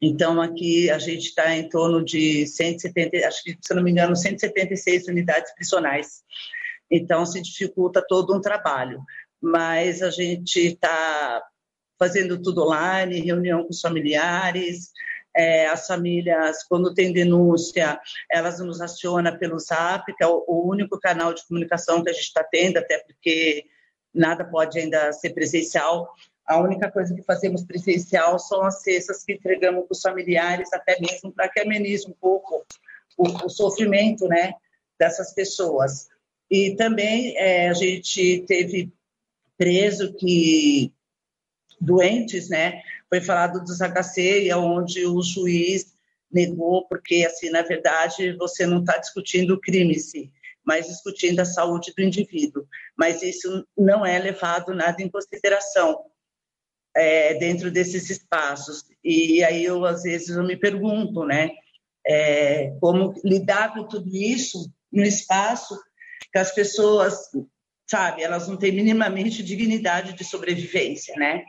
[0.00, 4.14] Então aqui a gente está em torno de 170, acho que se não me engano,
[4.14, 6.22] 176 unidades prisionais.
[6.90, 9.02] Então se dificulta todo um trabalho,
[9.40, 11.42] mas a gente está
[11.98, 14.90] fazendo tudo online, reunião com os familiares,
[15.36, 20.68] é, as famílias, quando tem denúncia, elas nos acionam pelo Zap, que é o, o
[20.68, 23.66] único canal de comunicação que a gente está tendo, até porque
[24.14, 26.10] nada pode ainda ser presencial.
[26.46, 30.98] A única coisa que fazemos presencial são as cestas que entregamos para os familiares, até
[31.00, 32.64] mesmo para que amenize um pouco
[33.18, 34.54] o, o, sofrimento né,
[34.98, 36.08] dessas pessoas.
[36.50, 38.92] E também é, a gente teve
[39.58, 40.92] preso que
[41.80, 42.80] doentes, né?
[43.08, 45.94] Foi falado dos HC, onde o juiz
[46.30, 50.32] negou, porque, assim, na verdade, você não está discutindo o crime em si,
[50.64, 52.66] mas discutindo a saúde do indivíduo.
[52.96, 56.04] Mas isso não é levado nada em consideração
[56.94, 58.84] é, dentro desses espaços.
[59.04, 61.50] E aí eu, às vezes, eu me pergunto, né?
[62.08, 65.76] É, como lidar com tudo isso no espaço
[66.32, 67.30] que as pessoas,
[67.86, 71.44] sabe, elas não têm minimamente dignidade de sobrevivência, né?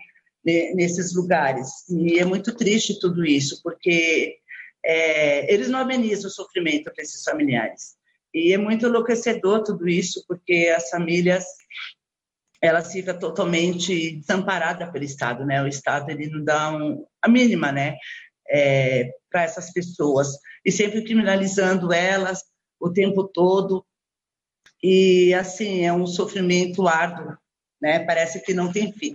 [0.73, 1.67] Nesses lugares.
[1.89, 4.37] E é muito triste tudo isso, porque
[4.85, 7.97] é, eles não amenizam o sofrimento desses familiares.
[8.33, 11.45] E é muito enlouquecedor tudo isso, porque as famílias
[12.61, 15.61] elas ficam totalmente desamparadas pelo Estado, né?
[15.61, 17.95] O Estado ele não dá um, a mínima, né?
[18.49, 20.29] É, para essas pessoas
[20.63, 22.43] e sempre criminalizando elas
[22.79, 23.85] o tempo todo
[24.81, 27.37] e assim é um sofrimento árduo,
[27.81, 27.99] né?
[28.05, 29.13] Parece que não tem fim.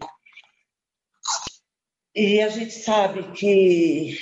[2.14, 4.18] E a gente sabe que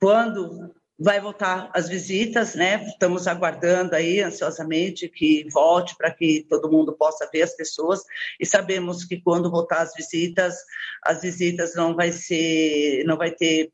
[0.00, 2.84] quando vai voltar as visitas, né?
[2.88, 8.02] Estamos aguardando aí ansiosamente que volte para que todo mundo possa ver as pessoas
[8.40, 10.56] e sabemos que quando voltar as visitas,
[11.04, 13.72] as visitas não vai ser, não vai ter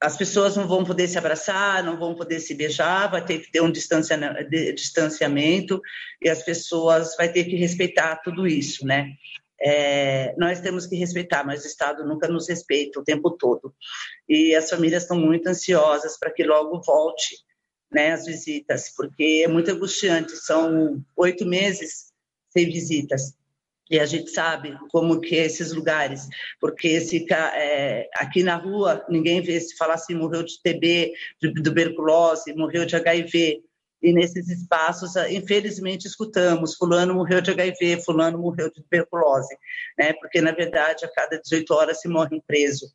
[0.00, 3.50] as pessoas não vão poder se abraçar, não vão poder se beijar, vai ter que
[3.50, 5.82] ter um distanciamento
[6.22, 9.16] e as pessoas vai ter que respeitar tudo isso, né?
[9.60, 13.74] É, nós temos que respeitar, mas o Estado nunca nos respeita o tempo todo.
[14.28, 17.36] E as famílias estão muito ansiosas para que logo volte
[17.90, 20.32] né, as visitas, porque é muito angustiante.
[20.36, 22.12] São oito meses
[22.50, 23.36] sem visitas.
[23.90, 26.28] E a gente sabe como que é esses lugares,
[26.60, 31.62] porque se, é, aqui na rua ninguém vê se falar assim, morreu de TB, de
[31.62, 33.62] tuberculose, morreu de HIV,
[34.00, 39.56] e nesses espaços, ah, infelizmente, escutamos: Fulano morreu de HIV, Fulano morreu de tuberculose,
[39.98, 40.12] né?
[40.14, 42.86] porque, na verdade, a cada 18 horas se morre um preso.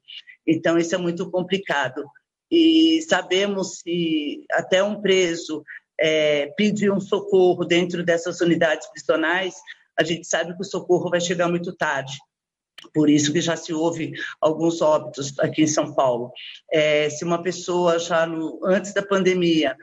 [0.47, 2.03] Então, isso é muito complicado.
[2.49, 5.63] E sabemos que até um preso
[5.99, 9.55] é, pedir um socorro dentro dessas unidades prisionais,
[9.97, 12.17] a gente sabe que o socorro vai chegar muito tarde.
[12.93, 16.31] Por isso que já se houve alguns óbitos aqui em São Paulo.
[16.71, 19.75] É, se uma pessoa já no, antes da pandemia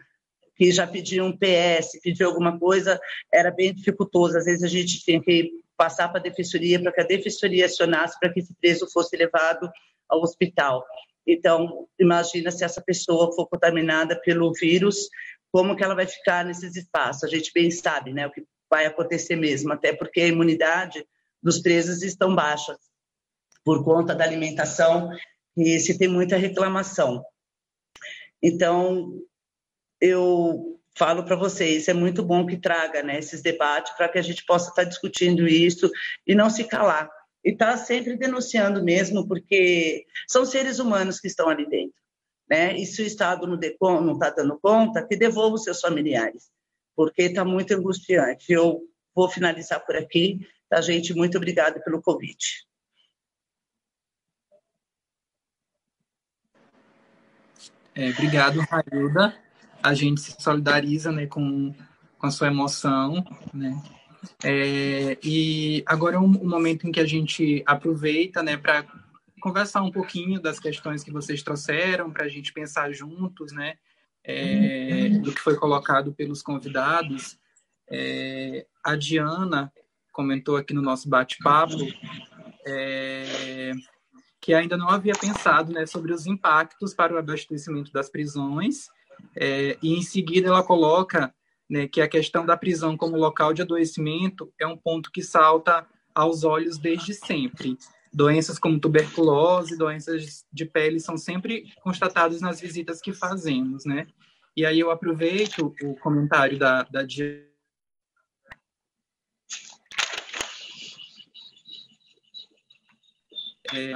[0.61, 3.01] que já pediam um PS, pediu alguma coisa,
[3.33, 4.37] era bem dificultoso.
[4.37, 8.21] Às vezes a gente tinha que passar para a defensoria para que a defensoria acionasse
[8.21, 9.71] para que esse preso fosse levado
[10.07, 10.85] ao hospital.
[11.27, 15.09] Então, imagina se essa pessoa for contaminada pelo vírus,
[15.51, 17.25] como que ela vai ficar nesses espaços?
[17.25, 21.03] A gente bem sabe, né, o que vai acontecer mesmo, até porque a imunidade
[21.43, 22.77] dos presos estão baixas
[23.65, 25.09] por conta da alimentação
[25.57, 27.25] e se tem muita reclamação.
[28.43, 29.23] Então,
[30.01, 34.22] eu falo para vocês, é muito bom que traga né, esses debates para que a
[34.22, 35.90] gente possa estar tá discutindo isso
[36.26, 37.11] e não se calar.
[37.44, 41.98] E estar tá sempre denunciando mesmo, porque são seres humanos que estão ali dentro.
[42.48, 42.76] Né?
[42.76, 46.51] E se o Estado não está dando conta, que devolva os seus familiares,
[46.96, 48.53] porque está muito angustiante.
[48.53, 48.82] Eu
[49.14, 50.46] vou finalizar por aqui.
[50.68, 51.14] Tá, gente?
[51.14, 52.66] Muito obrigada pelo convite.
[57.94, 59.49] É, obrigado, Railda
[59.83, 61.74] a gente se solidariza né, com,
[62.18, 63.81] com a sua emoção, né?
[64.45, 68.85] É, e agora é um, um, momento em que a gente aproveita né, para
[69.41, 73.76] conversar um pouquinho das questões que vocês trouxeram, para a gente pensar juntos né,
[74.22, 77.39] é, do que foi colocado pelos convidados.
[77.89, 79.72] É, a Diana
[80.12, 81.78] comentou aqui no nosso bate-papo
[82.66, 83.72] é,
[84.41, 88.89] que ainda não havia pensado né, sobre os impactos para o abastecimento das prisões,
[89.37, 91.35] é, e em seguida ela coloca
[91.68, 95.87] né, que a questão da prisão como local de adoecimento é um ponto que salta
[96.14, 97.77] aos olhos desde sempre.
[98.12, 104.07] Doenças como tuberculose, doenças de pele são sempre constatadas nas visitas que fazemos, né?
[104.57, 107.07] E aí eu aproveito o comentário da, da
[113.73, 113.95] é,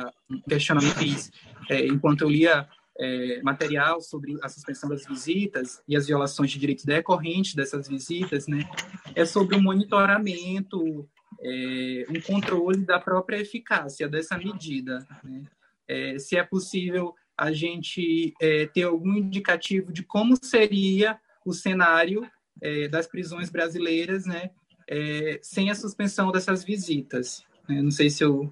[0.48, 1.32] questionamento que fiz
[1.68, 2.68] é, enquanto eu lia
[2.98, 8.46] é, material sobre a suspensão das visitas e as violações de direitos decorrentes dessas visitas,
[8.46, 8.68] né,
[9.14, 11.08] é sobre o monitoramento,
[11.40, 15.06] é, um controle da própria eficácia dessa medida.
[15.22, 15.44] Né?
[15.86, 22.28] É, se é possível a gente é, ter algum indicativo de como seria o cenário
[22.60, 24.50] é, das prisões brasileiras, né,
[24.88, 27.44] é, sem a suspensão dessas visitas.
[27.68, 27.82] Né?
[27.82, 28.50] Não sei se eu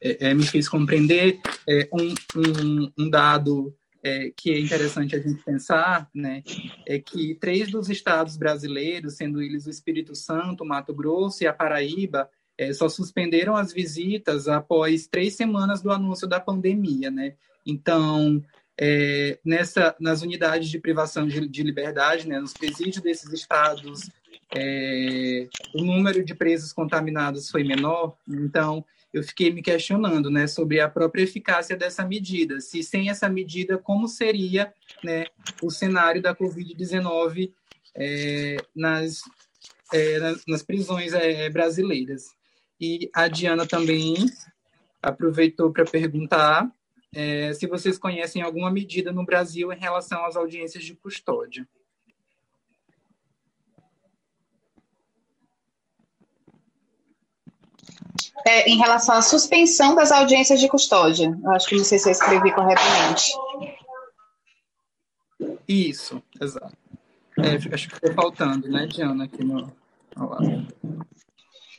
[0.00, 5.18] é, é, me fiz compreender é, um, um, um, dado é, que é interessante a
[5.18, 6.42] gente pensar, né,
[6.86, 11.52] é que três dos estados brasileiros, sendo eles o Espírito Santo, Mato Grosso e a
[11.52, 17.34] Paraíba, é, só suspenderam as visitas após três semanas do anúncio da pandemia, né?
[17.64, 18.42] Então,
[18.80, 24.08] é, nessa, nas unidades de privação de, de liberdade, né, nos presídios desses estados,
[24.56, 28.16] é, o número de presos contaminados foi menor.
[28.28, 32.60] Então, eu fiquei me questionando, né, sobre a própria eficácia dessa medida.
[32.60, 35.26] Se sem essa medida, como seria, né,
[35.62, 37.52] o cenário da Covid-19
[37.94, 39.22] é, nas,
[39.92, 42.26] é, nas prisões é, brasileiras?
[42.80, 44.14] E a Diana também
[45.02, 46.70] aproveitou para perguntar
[47.14, 51.66] é, se vocês conhecem alguma medida no Brasil em relação às audiências de custódia.
[58.46, 61.36] É, em relação à suspensão das audiências de custódia.
[61.42, 63.32] Eu acho que não sei se eu escrevi corretamente.
[65.68, 66.76] Isso, exato.
[67.38, 69.72] É, acho que ficou faltando, né, Diana, aqui no,
[70.16, 70.66] lado.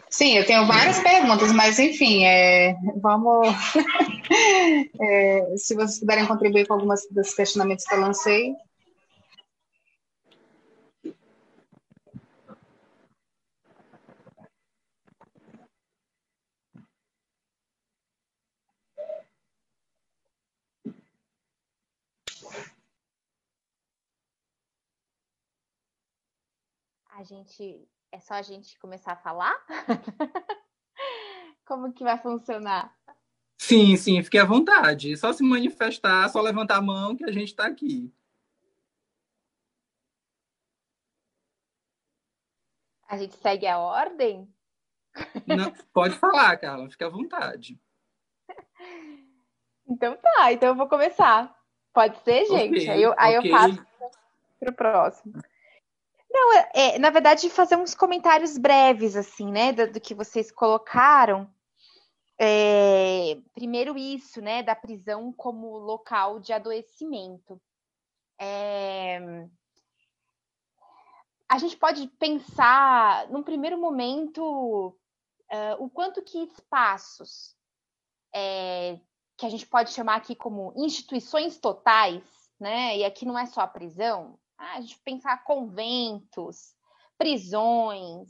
[0.10, 3.48] Sim, eu tenho várias perguntas, mas enfim, é, vamos.
[5.02, 8.56] é, se vocês puderem contribuir com algumas dos questionamentos que eu lancei,
[27.20, 29.54] a gente é só a gente começar a falar?
[31.68, 32.96] Como que vai funcionar?
[33.58, 35.18] Sim, sim, fique à vontade.
[35.18, 38.10] Só se manifestar, só levantar a mão que a gente está aqui.
[43.06, 44.48] A gente segue a ordem?
[45.46, 47.80] Não, pode falar, Carla, fique à vontade.
[49.92, 51.52] Então tá, então eu vou começar.
[51.92, 52.78] Pode ser, gente?
[52.78, 53.52] Okay, aí eu, aí okay.
[53.52, 53.88] eu passo
[54.60, 55.42] para o próximo.
[56.32, 60.52] Não, é, é, na verdade, fazer uns comentários breves, assim, né, do, do que vocês
[60.52, 61.50] colocaram.
[62.40, 67.60] É, primeiro isso, né, da prisão como local de adoecimento.
[68.40, 69.20] É,
[71.50, 74.96] a gente pode pensar, num primeiro momento,
[75.52, 77.58] uh, o quanto que espaços
[78.34, 79.00] é,
[79.36, 82.24] que a gente pode chamar aqui como instituições totais,
[82.60, 82.98] né?
[82.98, 86.76] E aqui não é só a prisão, ah, a gente pensar conventos,
[87.18, 88.30] prisões,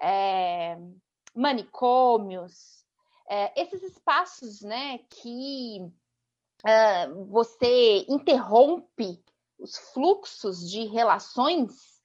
[0.00, 0.78] é,
[1.34, 2.84] manicômios,
[3.28, 5.90] é, esses espaços né, que
[6.66, 9.22] é, você interrompe
[9.58, 11.98] os fluxos de relações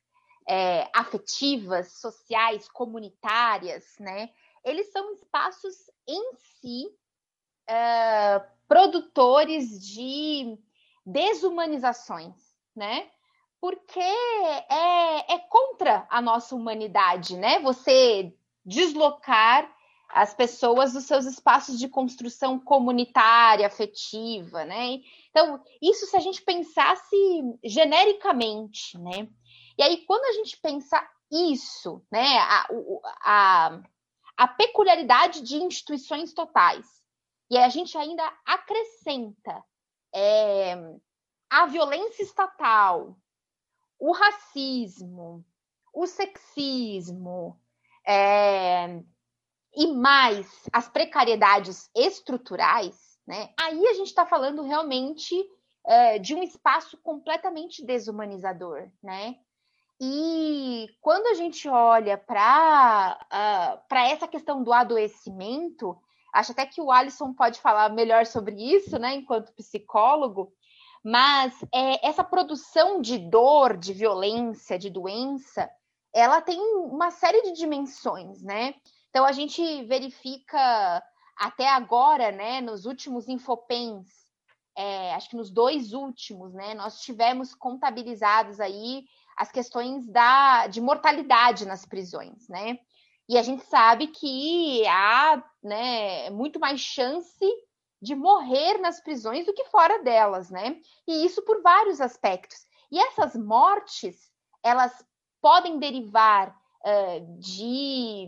[0.48, 4.30] é, afetivas, sociais, comunitárias, né?
[4.64, 6.86] Eles são espaços em si
[7.68, 10.58] é, produtores de
[11.06, 12.36] desumanizações,
[12.76, 13.10] né?
[13.64, 17.60] Porque é, é contra a nossa humanidade, né?
[17.60, 18.36] Você
[18.66, 19.74] deslocar
[20.10, 25.00] as pessoas dos seus espaços de construção comunitária, afetiva, né?
[25.30, 27.16] Então, isso se a gente pensasse
[27.64, 29.30] genericamente, né?
[29.78, 31.02] E aí, quando a gente pensa
[31.32, 32.68] isso, né, a,
[33.22, 33.82] a,
[34.36, 36.86] a peculiaridade de instituições totais,
[37.50, 39.64] e a gente ainda acrescenta
[40.14, 40.76] é,
[41.50, 43.16] a violência estatal,
[44.04, 45.46] o racismo,
[45.94, 47.58] o sexismo
[48.06, 49.02] é,
[49.74, 53.54] e mais as precariedades estruturais, né?
[53.58, 55.34] Aí a gente está falando realmente
[55.88, 59.38] é, de um espaço completamente desumanizador, né?
[60.02, 65.98] E quando a gente olha para uh, essa questão do adoecimento,
[66.34, 70.52] acho até que o Alisson pode falar melhor sobre isso, né, enquanto psicólogo,
[71.04, 75.70] mas é, essa produção de dor, de violência, de doença,
[76.14, 78.76] ela tem uma série de dimensões, né?
[79.10, 81.04] Então a gente verifica
[81.38, 84.08] até agora, né, nos últimos infopens,
[84.76, 89.04] é, acho que nos dois últimos, né, nós tivemos contabilizados aí
[89.38, 92.80] as questões da, de mortalidade nas prisões, né?
[93.28, 97.46] E a gente sabe que há né, muito mais chance
[98.04, 100.78] de morrer nas prisões do que fora delas, né?
[101.08, 102.68] E isso por vários aspectos.
[102.92, 104.30] E essas mortes,
[104.62, 104.94] elas
[105.42, 108.28] podem derivar uh, de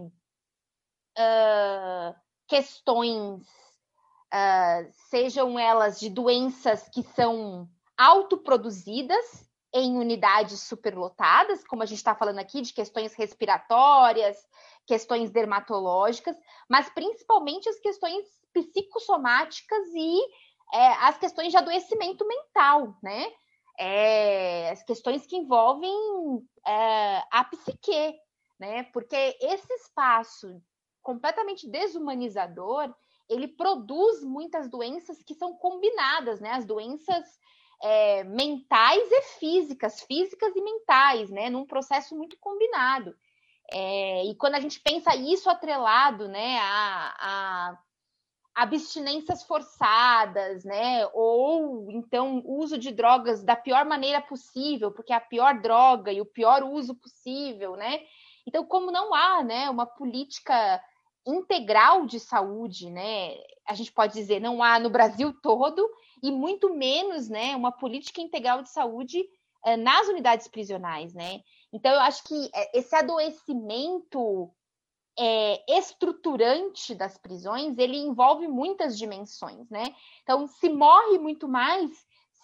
[1.19, 2.15] uh,
[2.47, 3.45] questões,
[4.33, 12.15] uh, sejam elas de doenças que são autoproduzidas em unidades superlotadas, como a gente está
[12.15, 14.37] falando aqui, de questões respiratórias,
[14.85, 16.37] questões dermatológicas,
[16.69, 20.19] mas principalmente as questões psicossomáticas e
[20.73, 23.31] é, as questões de adoecimento mental, né?
[23.77, 25.93] É, as questões que envolvem
[26.65, 28.15] é, a psique,
[28.59, 28.83] né?
[28.93, 30.61] Porque esse espaço
[31.01, 32.93] completamente desumanizador,
[33.29, 36.51] ele produz muitas doenças que são combinadas, né?
[36.51, 37.25] As doenças
[37.81, 41.49] é, mentais e físicas, físicas e mentais, né?
[41.49, 43.15] Num processo muito combinado.
[43.71, 47.77] É, e quando a gente pensa isso atrelado, né, a, a
[48.55, 51.05] abstinências forçadas, né?
[51.13, 56.21] Ou então uso de drogas da pior maneira possível, porque é a pior droga e
[56.21, 57.99] o pior uso possível, né?
[58.47, 60.81] Então, como não há, né, uma política
[61.27, 63.35] integral de saúde, né?
[63.67, 65.85] A gente pode dizer, não há no Brasil todo
[66.23, 69.25] e muito menos, né, uma política integral de saúde
[69.65, 71.41] eh, nas unidades prisionais, né?
[71.75, 74.49] Então, eu acho que eh, esse adoecimento
[75.19, 79.93] é, estruturante das prisões, ele envolve muitas dimensões, né?
[80.23, 81.91] Então, se morre muito mais,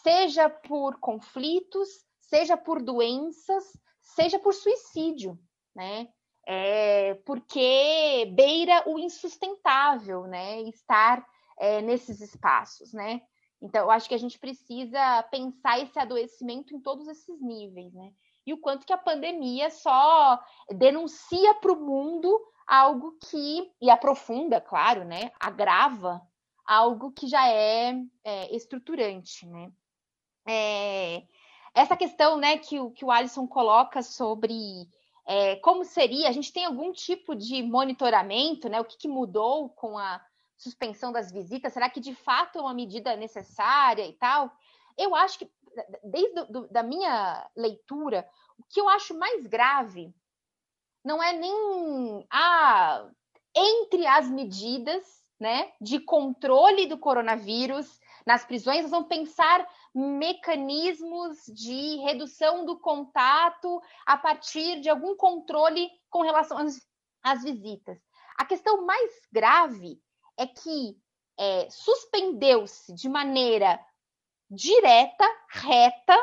[0.03, 1.87] seja por conflitos,
[2.19, 3.71] seja por doenças,
[4.01, 5.39] seja por suicídio,
[5.73, 6.09] né?
[6.45, 10.61] É, porque beira o insustentável, né?
[10.63, 11.25] Estar
[11.57, 13.21] é, nesses espaços, né?
[13.61, 18.11] Então, eu acho que a gente precisa pensar esse adoecimento em todos esses níveis, né?
[18.45, 20.39] E o quanto que a pandemia só
[20.69, 26.21] denuncia para o mundo algo que, e aprofunda, claro, né, agrava
[26.65, 29.71] algo que já é, é estruturante, né.
[30.47, 31.23] É,
[31.73, 34.89] essa questão, né, que, o, que o Alisson coloca sobre
[35.25, 39.69] é, como seria, a gente tem algum tipo de monitoramento, né, o que, que mudou
[39.69, 40.21] com a
[40.57, 44.51] suspensão das visitas, será que de fato é uma medida necessária e tal?
[44.97, 45.49] Eu acho que,
[46.03, 50.13] desde do, da minha leitura, o que eu acho mais grave
[51.03, 53.09] não é nem ah,
[53.55, 61.97] entre as medidas né, de controle do coronavírus nas prisões, nós vamos pensar mecanismos de
[61.97, 66.79] redução do contato a partir de algum controle com relação às,
[67.23, 67.99] às visitas.
[68.37, 69.99] A questão mais grave
[70.37, 70.95] é que
[71.39, 73.79] é, suspendeu-se de maneira
[74.51, 76.15] direta, reta,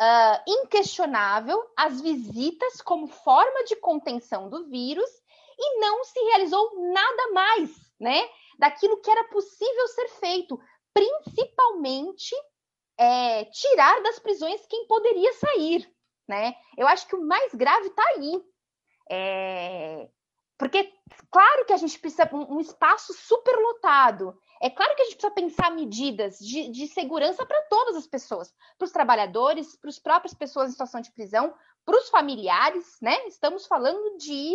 [0.00, 5.08] uh, inquestionável as visitas como forma de contenção do vírus
[5.56, 7.70] e não se realizou nada mais,
[8.00, 8.28] né?
[8.58, 10.60] Daquilo que era possível ser feito,
[10.92, 12.34] principalmente
[12.98, 15.88] é, tirar das prisões quem poderia sair,
[16.28, 16.54] né?
[16.76, 18.42] Eu acho que o mais grave está aí.
[19.10, 20.08] É,
[20.58, 20.92] porque,
[21.30, 24.38] claro que a gente precisa um, um espaço superlotado.
[24.62, 28.54] É claro que a gente precisa pensar medidas de, de segurança para todas as pessoas,
[28.76, 31.54] para os trabalhadores, para as próprias pessoas em situação de prisão,
[31.84, 33.26] para os familiares, né?
[33.26, 34.54] Estamos falando de,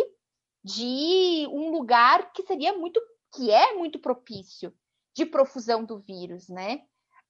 [0.64, 3.02] de um lugar que seria muito,
[3.34, 4.72] que é muito propício
[5.16, 6.84] de profusão do vírus, né?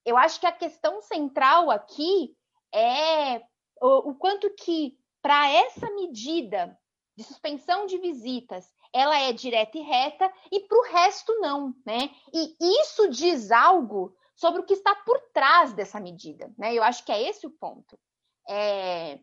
[0.03, 2.35] Eu acho que a questão central aqui
[2.73, 3.37] é
[3.81, 6.77] o, o quanto que para essa medida
[7.15, 12.09] de suspensão de visitas ela é direta e reta, e para o resto não, né?
[12.33, 16.73] E isso diz algo sobre o que está por trás dessa medida, né?
[16.73, 17.99] Eu acho que é esse o ponto.
[18.47, 19.19] É,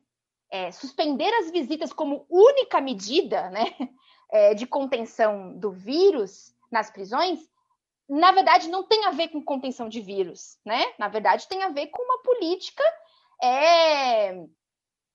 [0.51, 3.65] é, suspender as visitas como única medida, né,
[4.31, 7.41] é, de contenção do vírus nas prisões,
[8.07, 10.93] na verdade não tem a ver com contenção de vírus, né?
[10.99, 12.85] Na verdade tem a ver com uma política
[13.43, 14.35] é,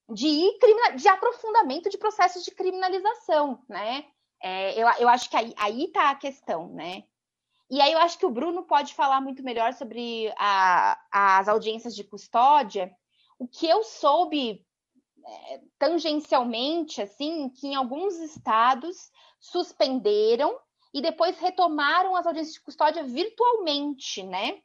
[0.10, 0.58] de,
[0.96, 4.06] de aprofundamento de processos de criminalização, né?
[4.42, 7.04] É, eu, eu acho que aí, aí tá a questão, né?
[7.70, 11.96] E aí eu acho que o Bruno pode falar muito melhor sobre a, as audiências
[11.96, 12.96] de custódia.
[13.38, 14.66] O que eu soube
[15.26, 20.58] é, tangencialmente, assim, que em alguns estados suspenderam
[20.94, 24.62] e depois retomaram as audiências de custódia virtualmente, né?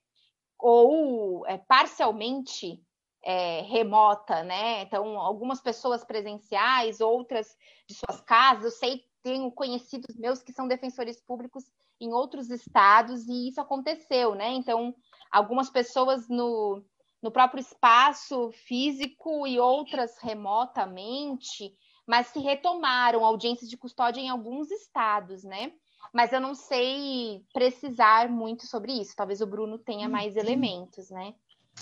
[0.56, 2.80] Ou é, parcialmente
[3.24, 4.82] é, remota, né?
[4.82, 8.64] Então, algumas pessoas presenciais, outras de suas casas.
[8.64, 11.64] Eu sei, tenho conhecidos meus que são defensores públicos
[12.00, 14.50] em outros estados e isso aconteceu, né?
[14.52, 14.94] Então,
[15.30, 16.84] algumas pessoas no,
[17.22, 21.74] no próprio espaço físico e outras remotamente,
[22.06, 25.72] mas que retomaram audiências de custódia em alguns estados, né?
[26.12, 29.14] Mas eu não sei precisar muito sobre isso.
[29.16, 31.34] Talvez o Bruno tenha mais elementos, né?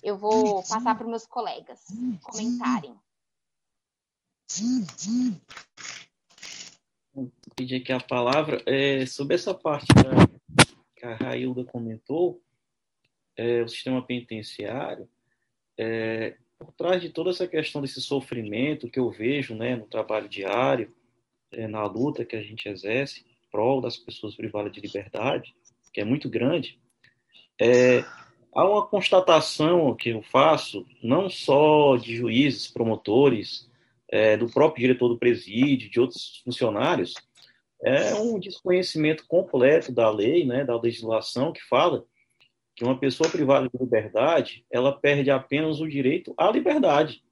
[0.03, 1.81] Eu vou passar para os meus colegas
[2.23, 2.95] comentarem.
[7.57, 8.63] Pedir aqui a palavra.
[8.67, 10.65] É, sobre essa parte da,
[10.97, 12.43] que a Railda comentou,
[13.37, 15.09] é, o sistema penitenciário,
[15.79, 20.29] é, por trás de toda essa questão desse sofrimento que eu vejo né, no trabalho
[20.29, 20.93] diário,
[21.51, 25.55] é, na luta que a gente exerce em prol das pessoas privadas de liberdade,
[25.93, 26.79] que é muito grande,
[27.59, 28.05] é,
[28.55, 33.70] há uma constatação que eu faço, não só de juízes, promotores,
[34.11, 37.15] é, do próprio diretor do presídio, de outros funcionários,
[37.83, 42.05] é um desconhecimento completo da lei, né, da legislação que fala
[42.77, 47.23] que uma pessoa privada de liberdade, ela perde apenas o direito à liberdade.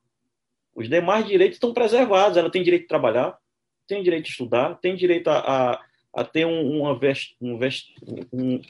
[0.74, 2.36] Os demais direitos estão preservados.
[2.36, 3.36] Ela tem direito de trabalhar,
[3.86, 7.88] tem direito de estudar, tem direito a, a, a ter um, uma, vest, um vest,
[8.32, 8.60] um,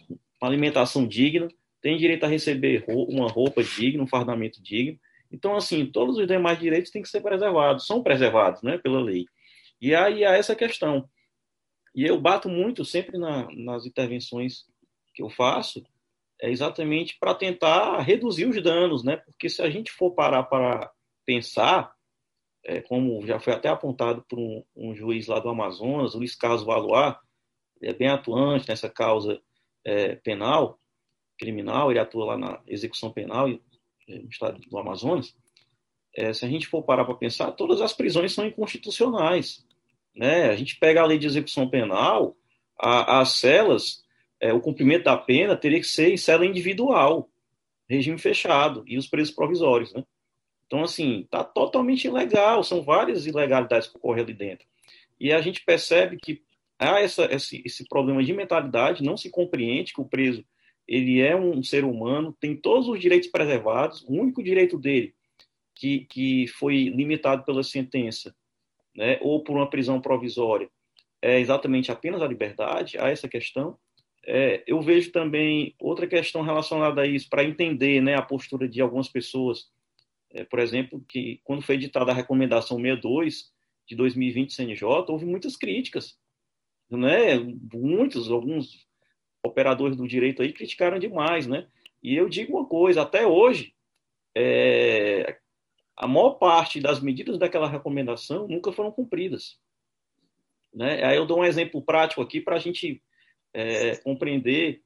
[0.41, 1.49] uma alimentação digna,
[1.83, 4.99] tem direito a receber uma roupa digna, um fardamento digno.
[5.31, 9.27] Então, assim, todos os demais direitos têm que ser preservados, são preservados né, pela lei.
[9.81, 11.09] E aí há essa questão.
[11.95, 14.65] E eu bato muito sempre na, nas intervenções
[15.15, 15.83] que eu faço,
[16.41, 19.17] é exatamente para tentar reduzir os danos, né?
[19.17, 20.91] Porque se a gente for parar para
[21.27, 21.93] pensar,
[22.65, 26.63] é, como já foi até apontado por um, um, juiz lá do Amazonas, Luiz Carlos
[26.63, 27.17] Valois,
[27.81, 29.41] ele é bem atuante nessa causa
[29.85, 30.79] é, penal,
[31.39, 33.49] criminal, ele atua lá na execução penal
[34.09, 35.35] no estado do Amazonas.
[36.15, 39.65] É, se a gente for parar para pensar, todas as prisões são inconstitucionais.
[40.15, 40.49] Né?
[40.49, 42.37] A gente pega a lei de execução penal,
[42.79, 44.03] a, as celas
[44.41, 47.29] é, o cumprimento da pena teria que ser em cela individual,
[47.89, 50.05] regime fechado, e os presos provisórios, né?
[50.67, 54.67] Então, assim, está totalmente ilegal, são várias ilegalidades que ocorrem ali dentro.
[55.19, 56.43] E a gente percebe que
[56.79, 60.45] há essa, esse, esse problema de mentalidade, não se compreende que o preso
[60.89, 65.15] ele é um ser humano, tem todos os direitos preservados, o único direito dele
[65.75, 68.35] que, que foi limitado pela sentença,
[68.97, 70.69] né, ou por uma prisão provisória,
[71.21, 73.79] é exatamente apenas a liberdade, há essa questão,
[74.31, 78.81] é, eu vejo também outra questão relacionada a isso, para entender né, a postura de
[78.81, 79.71] algumas pessoas.
[80.31, 83.51] É, por exemplo, que quando foi editada a recomendação 62
[83.87, 86.19] de 2020 CNJ, houve muitas críticas.
[86.91, 87.39] Né?
[87.73, 88.87] Muitos, alguns
[89.49, 91.47] operadores do direito aí criticaram demais.
[91.47, 91.67] Né?
[92.03, 93.75] E eu digo uma coisa, até hoje,
[94.37, 95.39] é,
[95.97, 99.59] a maior parte das medidas daquela recomendação nunca foram cumpridas.
[100.73, 101.03] Né?
[101.05, 103.03] Aí eu dou um exemplo prático aqui para a gente
[103.53, 104.83] é, compreender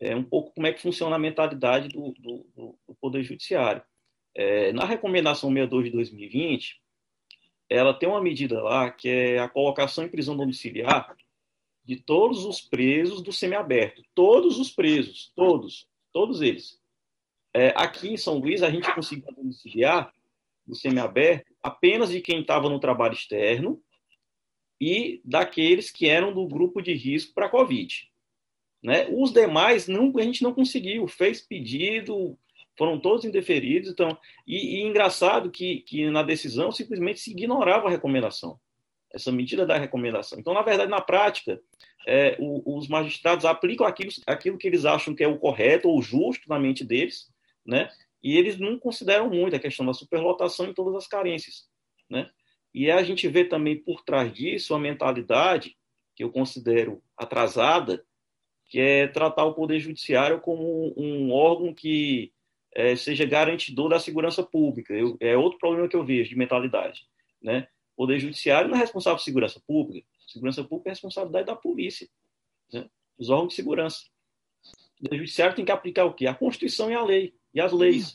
[0.00, 3.82] é, um pouco como é que funciona a mentalidade do, do, do Poder Judiciário.
[4.34, 6.80] É, na recomendação 62 de 2020,
[7.68, 11.16] ela tem uma medida lá que é a colocação em prisão domiciliar
[11.86, 14.02] de todos os presos do semiaberto.
[14.14, 16.80] Todos os presos, todos, todos eles.
[17.54, 20.12] É, aqui em São Luís, a gente conseguiu domiciliar
[20.66, 23.80] do semiaberto apenas de quem estava no trabalho externo
[24.80, 28.10] e daqueles que eram do grupo de risco para a Covid.
[28.82, 29.08] Né?
[29.10, 32.36] Os demais não, a gente não conseguiu, fez pedido,
[32.76, 33.90] foram todos indeferidos.
[33.90, 38.58] Então, e, e engraçado que, que na decisão simplesmente se ignorava a recomendação,
[39.16, 40.38] essa medida da recomendação.
[40.38, 41.60] Então, na verdade, na prática,
[42.06, 46.00] é, o, os magistrados aplicam aquilo, aquilo que eles acham que é o correto ou
[46.00, 47.28] justo na mente deles,
[47.66, 47.90] né?
[48.22, 51.68] E eles não consideram muito a questão da superlotação e todas as carências,
[52.08, 52.30] né?
[52.74, 55.76] E a gente vê também por trás disso a mentalidade
[56.14, 58.04] que eu considero atrasada,
[58.68, 62.32] que é tratar o Poder Judiciário como um órgão que
[62.74, 64.92] é, seja garantidor da segurança pública.
[64.92, 67.06] Eu, é outro problema que eu vejo de mentalidade.
[67.42, 67.66] Né?
[67.96, 70.06] Poder Judiciário não é responsável por segurança pública.
[70.26, 72.08] Segurança pública é responsabilidade da polícia,
[72.72, 72.88] né?
[73.18, 74.04] os órgãos de segurança.
[75.00, 76.26] O Poder Judiciário tem que aplicar o quê?
[76.26, 78.14] A Constituição e a lei, e as leis,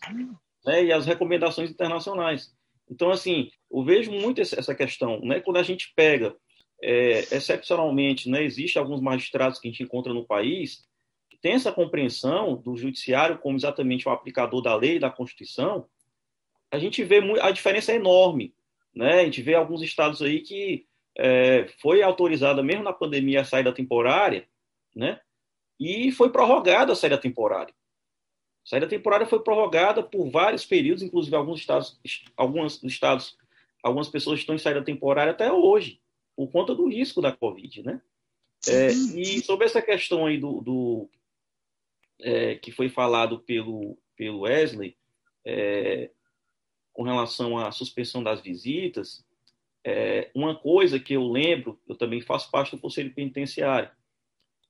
[0.65, 0.85] né?
[0.85, 2.53] e as recomendações internacionais.
[2.89, 5.39] Então, assim, eu vejo muito essa questão, né?
[5.39, 6.35] Quando a gente pega,
[6.83, 10.83] é, excepcionalmente, né, existe alguns magistrados que a gente encontra no país
[11.29, 15.87] que tem essa compreensão do judiciário como exatamente o aplicador da lei, da Constituição,
[16.69, 18.53] a gente vê a diferença é enorme
[18.93, 19.21] né?
[19.21, 20.85] A gente vê alguns estados aí que
[21.17, 24.47] é, foi autorizada mesmo na pandemia a saída temporária,
[24.95, 25.19] né?
[25.79, 27.73] E foi prorrogada a saída temporária.
[28.65, 31.99] A saída temporária foi prorrogada por vários períodos, inclusive alguns estados,
[32.37, 33.37] alguns estados,
[33.83, 35.99] algumas pessoas estão em saída temporária até hoje,
[36.35, 38.01] por conta do risco da Covid, né?
[38.67, 41.09] É, e sobre essa questão aí do, do
[42.19, 44.95] é, que foi falado pelo, pelo Wesley,
[45.43, 46.11] é,
[46.93, 49.25] com relação à suspensão das visitas,
[49.83, 53.89] é, uma coisa que eu lembro, eu também faço parte do Conselho Penitenciário,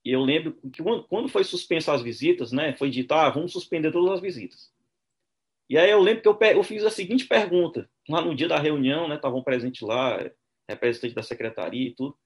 [0.04, 3.92] e eu lembro que quando foi suspensa as visitas, né, foi dito, ah, vamos suspender
[3.92, 4.72] todas as visitas.
[5.68, 8.58] E aí eu lembro que eu, eu fiz a seguinte pergunta, lá no dia da
[8.58, 10.18] reunião, né, estavam presentes lá,
[10.68, 12.16] representantes da secretaria e tudo,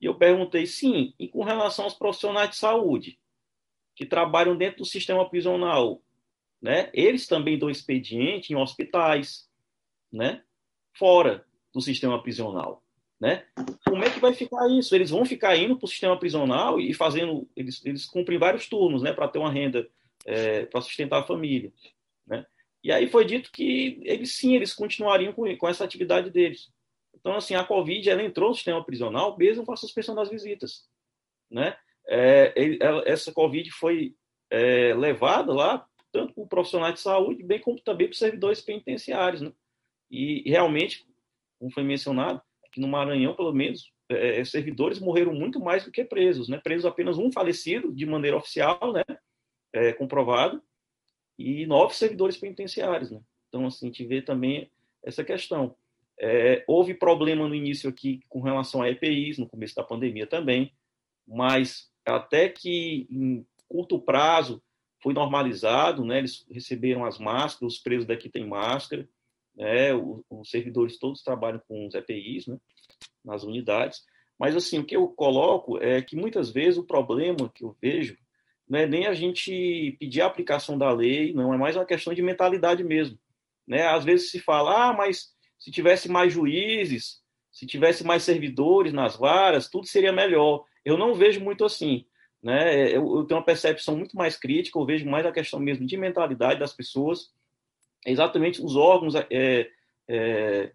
[0.00, 3.18] e eu perguntei, sim, e com relação aos profissionais de saúde,
[3.94, 6.02] que trabalham dentro do sistema prisional,
[6.60, 9.48] né, eles também dão expediente em hospitais,
[10.12, 10.42] né,
[10.92, 12.82] fora do sistema prisional,
[13.18, 13.44] né?
[13.86, 14.94] Como é que vai ficar isso?
[14.94, 19.02] Eles vão ficar indo para o sistema prisional e fazendo, eles, eles cumprem vários turnos,
[19.02, 19.88] né, para ter uma renda
[20.26, 21.72] é, para sustentar a família,
[22.26, 22.44] né?
[22.82, 26.72] E aí foi dito que eles sim, eles continuariam com, com essa atividade deles.
[27.14, 30.88] Então, assim, a Covid ela entrou no sistema prisional mesmo com a suspensão das visitas,
[31.50, 31.76] né?
[32.08, 32.52] É,
[33.04, 34.16] essa Covid foi
[34.50, 39.52] é, levada lá tanto por profissionais de saúde, bem como também por servidores penitenciários, né?
[40.10, 41.06] E, e realmente,
[41.58, 45.92] como foi mencionado, aqui no Maranhão, pelo menos, é, é, servidores morreram muito mais do
[45.92, 46.58] que presos, né?
[46.58, 49.02] Presos apenas um falecido de maneira oficial, né?
[49.72, 50.60] É, comprovado,
[51.38, 53.20] e nove servidores penitenciários, né?
[53.48, 54.70] Então, assim, a gente vê também
[55.02, 55.74] essa questão.
[56.18, 60.72] É, houve problema no início aqui com relação a EPIs, no começo da pandemia também,
[61.26, 64.62] mas até que em curto prazo
[65.02, 66.18] foi normalizado, né?
[66.18, 69.08] Eles receberam as máscaras, os presos daqui têm máscara,
[69.56, 69.94] né?
[69.94, 72.58] Os, os servidores todos trabalham com os EPIs, né?
[73.24, 74.02] Nas unidades.
[74.38, 78.16] Mas assim, o que eu coloco é que muitas vezes o problema que eu vejo
[78.68, 82.14] não é nem a gente pedir a aplicação da lei, não é mais uma questão
[82.14, 83.18] de mentalidade mesmo,
[83.66, 83.86] né?
[83.86, 87.20] Às vezes se fala, ah, mas se tivesse mais juízes,
[87.50, 90.64] se tivesse mais servidores nas varas, tudo seria melhor.
[90.84, 92.06] Eu não vejo muito assim.
[92.42, 92.88] Né?
[92.88, 95.96] Eu, eu tenho uma percepção muito mais crítica, eu vejo mais a questão mesmo de
[95.96, 97.30] mentalidade das pessoas,
[98.06, 99.26] exatamente os órgãos é,
[100.08, 100.72] é,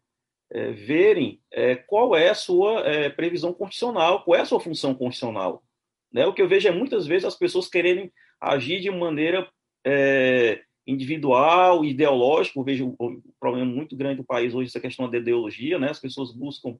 [0.51, 4.93] é, verem é, qual é a sua é, previsão constitucional, qual é a sua função
[4.93, 5.63] constitucional.
[6.11, 6.25] Né?
[6.25, 9.49] O que eu vejo é muitas vezes as pessoas quererem agir de maneira
[9.83, 12.59] é, individual, ideológica.
[12.59, 15.89] Eu vejo um problema muito grande do país hoje essa questão da ideologia, né?
[15.89, 16.77] As pessoas buscam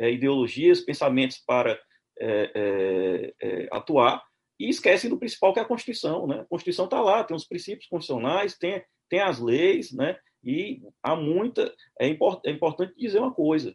[0.00, 1.78] ideologias, pensamentos para
[2.22, 4.22] é, é, é, atuar
[4.58, 6.40] e esquecem do principal que é a Constituição, né?
[6.40, 10.16] A Constituição está lá, tem os princípios constitucionais, tem, tem as leis, né?
[10.44, 11.74] E há muita.
[11.98, 13.74] É, import, é importante dizer uma coisa: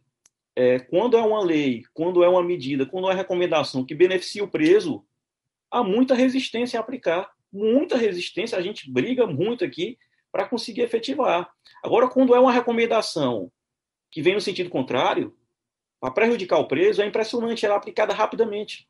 [0.55, 4.43] é, quando é uma lei, quando é uma medida, quando é uma recomendação que beneficia
[4.43, 5.05] o preso,
[5.69, 8.57] há muita resistência a aplicar, muita resistência.
[8.57, 9.97] A gente briga muito aqui
[10.31, 11.49] para conseguir efetivar.
[11.83, 13.51] Agora, quando é uma recomendação
[14.09, 15.35] que vem no sentido contrário,
[15.99, 18.87] para prejudicar o preso, é impressionante, ela é aplicada rapidamente.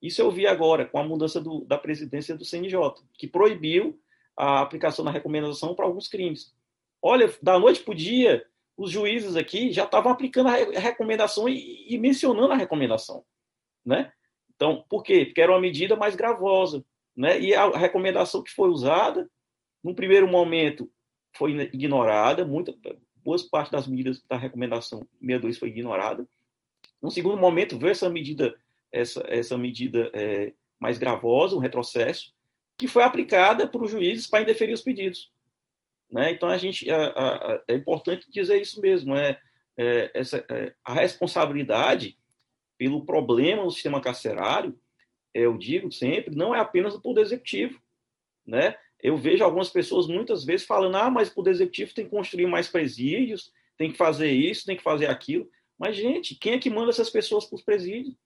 [0.00, 2.78] Isso eu vi agora com a mudança do, da presidência do CNJ,
[3.14, 4.00] que proibiu
[4.36, 6.54] a aplicação da recomendação para alguns crimes.
[7.02, 8.44] Olha, da noite para o dia,
[8.76, 13.24] os juízes aqui já estavam aplicando a recomendação e, e, mencionando a recomendação,
[13.84, 14.12] né?
[14.54, 15.26] Então, por quê?
[15.26, 16.84] Porque era uma medida mais gravosa,
[17.16, 17.40] né?
[17.40, 19.28] E a recomendação que foi usada,
[19.82, 20.90] no primeiro momento,
[21.36, 22.74] foi ignorada, muita,
[23.16, 26.26] boas partes das medidas da recomendação 62 foi ignorada,
[27.02, 28.54] no segundo momento, veio essa medida,
[28.92, 32.34] essa, essa medida é, mais gravosa, um retrocesso,
[32.76, 35.32] que foi aplicada por os juízes para indeferir os pedidos.
[36.10, 36.32] Né?
[36.32, 39.38] Então, a gente, a, a, é importante dizer isso mesmo, é,
[39.76, 42.16] é essa, é, a responsabilidade
[42.78, 44.78] pelo problema no sistema carcerário,
[45.34, 47.80] eu digo sempre, não é apenas do Poder Executivo.
[48.46, 48.76] Né?
[49.00, 52.46] Eu vejo algumas pessoas muitas vezes falando, ah, mas o Poder Executivo tem que construir
[52.46, 55.48] mais presídios, tem que fazer isso, tem que fazer aquilo.
[55.78, 58.16] Mas, gente, quem é que manda essas pessoas para os presídios?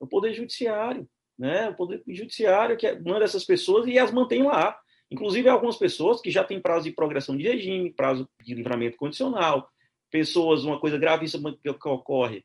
[0.00, 1.08] O Poder Judiciário.
[1.38, 1.68] Né?
[1.68, 4.78] O Poder Judiciário que manda essas pessoas e as mantém lá.
[5.10, 9.68] Inclusive, algumas pessoas que já têm prazo de progressão de regime, prazo de livramento condicional,
[10.10, 12.44] pessoas, uma coisa gravíssima que ocorre,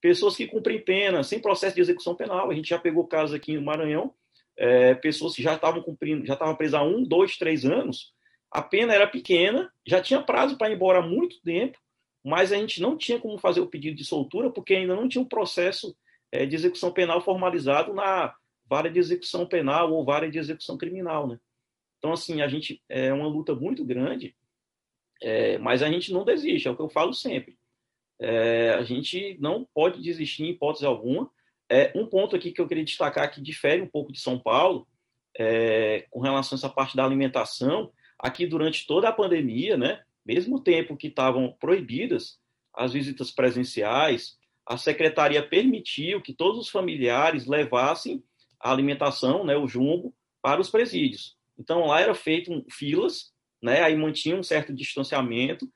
[0.00, 2.50] pessoas que cumprem pena sem processo de execução penal.
[2.50, 4.14] A gente já pegou casos aqui no Maranhão,
[4.56, 8.14] é, pessoas que já estavam cumprindo, já estavam presas há um, dois, três anos,
[8.50, 11.78] a pena era pequena, já tinha prazo para ir embora há muito tempo,
[12.26, 15.22] mas a gente não tinha como fazer o pedido de soltura porque ainda não tinha
[15.22, 15.96] um processo
[16.32, 18.34] é, de execução penal formalizado na
[18.68, 21.38] vara de execução penal ou vara de execução criminal, né?
[21.98, 24.34] Então, assim, a gente é uma luta muito grande,
[25.22, 27.56] é, mas a gente não desiste, é o que eu falo sempre.
[28.18, 31.30] é, a gente não pode desistir em hipótese alguma.
[31.68, 34.86] É, um ponto aqui que eu queria destacar que difere um pouco de São Paulo,
[35.38, 40.60] é, com relação a essa parte da alimentação, aqui durante toda a pandemia, né, mesmo
[40.60, 42.38] tempo que estavam proibidas
[42.74, 44.36] as visitas presenciais,
[44.66, 48.22] a secretaria permitiu que todos os familiares levassem
[48.60, 51.36] a alimentação, né, o jumbo, para os presídios.
[51.58, 53.32] Então lá era feito filas,
[53.62, 55.68] né, aí mantinha um certo distanciamento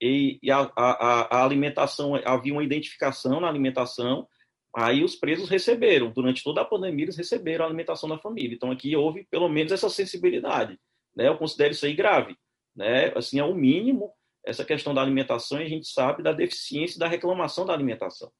[0.00, 4.28] e, e a, a, a, alimentação havia uma identificação na alimentação.
[4.76, 8.54] Aí os presos receberam durante toda a pandemia eles receberam a alimentação da família.
[8.54, 10.78] Então aqui houve pelo menos essa sensibilidade,
[11.14, 11.28] né?
[11.28, 12.36] Eu considero isso aí grave,
[12.74, 13.12] né?
[13.16, 14.12] Assim é o mínimo
[14.44, 18.30] essa questão da alimentação e a gente sabe da deficiência da reclamação da alimentação.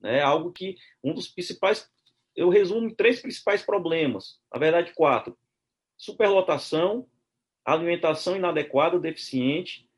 [0.00, 0.20] Né?
[0.20, 1.88] Algo que um dos principais,
[2.36, 5.36] eu resumo em três principais problemas, na verdade quatro:
[5.96, 7.06] superlotação,
[7.64, 9.88] alimentação inadequada, deficiente,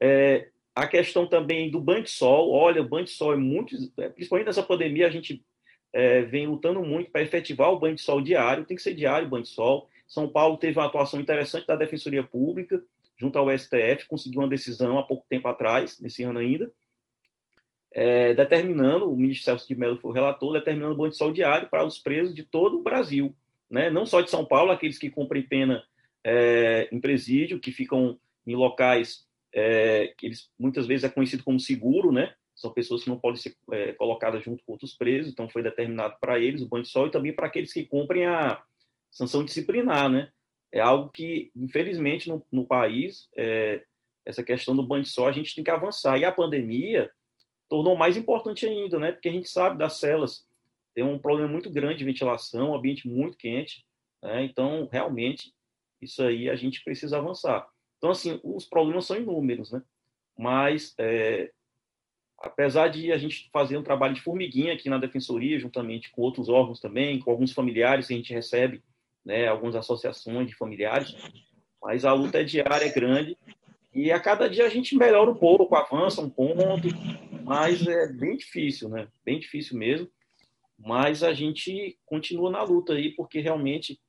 [0.00, 2.50] é, a questão também do banho de sol.
[2.50, 5.44] Olha, o banho de sol é muito, é, principalmente nessa pandemia, a gente
[5.92, 9.26] é, vem lutando muito para efetivar o banho de sol diário, tem que ser diário
[9.26, 9.88] o banho de sol.
[10.06, 12.82] São Paulo teve uma atuação interessante da Defensoria Pública,
[13.22, 16.68] junto ao STF, conseguiu uma decisão há pouco tempo atrás, nesse ano ainda,
[17.92, 21.32] é, determinando, o ministro Celso de Mello foi o relator, determinando o banho de sol
[21.32, 23.32] diário para os presos de todo o Brasil,
[23.70, 23.90] né?
[23.90, 25.84] não só de São Paulo, aqueles que cumprem pena
[26.24, 29.24] é, em presídio, que ficam em locais
[29.54, 32.34] é, que eles, muitas vezes é conhecido como seguro, né?
[32.54, 36.16] São pessoas que não podem ser é, colocadas junto com outros presos, então foi determinado
[36.20, 38.62] para eles o banho de sol e também para aqueles que cumprem a
[39.10, 40.30] sanção disciplinar, né?
[40.72, 43.84] É algo que, infelizmente, no, no país, é,
[44.24, 46.18] essa questão do banho de sol, a gente tem que avançar.
[46.18, 47.10] E a pandemia
[47.68, 49.12] tornou mais importante ainda, né?
[49.12, 50.46] Porque a gente sabe das celas
[50.94, 53.84] tem um problema muito grande de ventilação, um ambiente muito quente,
[54.22, 54.44] né?
[54.44, 55.52] Então, realmente,
[56.00, 57.66] isso aí a gente precisa avançar.
[57.98, 59.82] Então, assim, os problemas são inúmeros, né?
[60.38, 61.50] Mas, é,
[62.38, 66.48] apesar de a gente fazer um trabalho de formiguinha aqui na defensoria, juntamente com outros
[66.48, 68.82] órgãos também, com alguns familiares que a gente recebe
[69.24, 71.16] né, algumas associações de familiares,
[71.82, 73.36] mas a luta é diária, é grande,
[73.94, 76.88] e a cada dia a gente melhora um pouco, avança um ponto,
[77.44, 79.06] mas é bem difícil, né?
[79.24, 80.08] Bem difícil mesmo.
[80.78, 84.00] Mas a gente continua na luta aí, porque realmente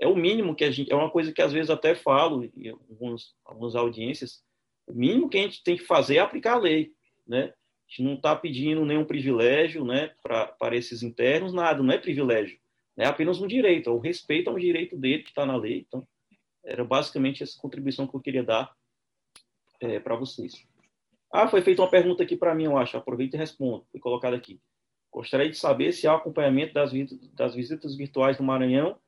[0.00, 0.92] é o mínimo que a gente.
[0.92, 4.42] É uma coisa que às vezes até falo em alguns, algumas audiências.
[4.86, 6.90] O mínimo que a gente tem que fazer é aplicar a lei,
[7.26, 7.52] né?
[7.52, 12.58] A gente não está pedindo nenhum privilégio, né, para esses internos, nada, não é privilégio
[12.98, 15.84] é apenas um direito, o respeito ao direito dele que está na lei.
[15.86, 16.06] Então,
[16.64, 18.72] era basicamente essa contribuição que eu queria dar
[19.80, 20.66] é, para vocês.
[21.32, 22.96] Ah, foi feita uma pergunta aqui para mim, eu acho.
[22.96, 23.86] Aproveita e respondo.
[23.90, 24.60] Foi colocada aqui.
[25.12, 26.92] Gostaria de saber se há acompanhamento das,
[27.34, 28.98] das visitas virtuais no Maranhão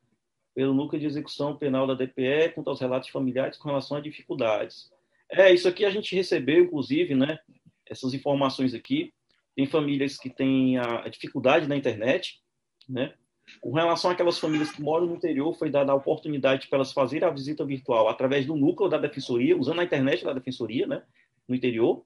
[0.53, 4.91] pelo núcleo de execução penal da DPE quanto aos relatos familiares com relação a dificuldades.
[5.29, 7.39] É, isso aqui a gente recebeu, inclusive, né?
[7.87, 9.13] Essas informações aqui.
[9.55, 12.41] Tem famílias que têm a dificuldade na internet,
[12.87, 13.13] né?
[13.59, 17.27] Com relação àquelas famílias que moram no interior, foi dada a oportunidade para elas fazerem
[17.27, 21.03] a visita virtual através do núcleo da defensoria, usando a internet da defensoria, né,
[21.47, 22.03] no interior.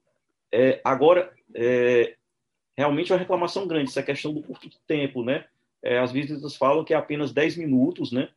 [0.52, 2.16] É, agora, é,
[2.76, 5.44] realmente é uma reclamação grande, essa questão do curto tempo, né?
[5.82, 8.28] É, as visitas falam que é apenas 10 minutos, né?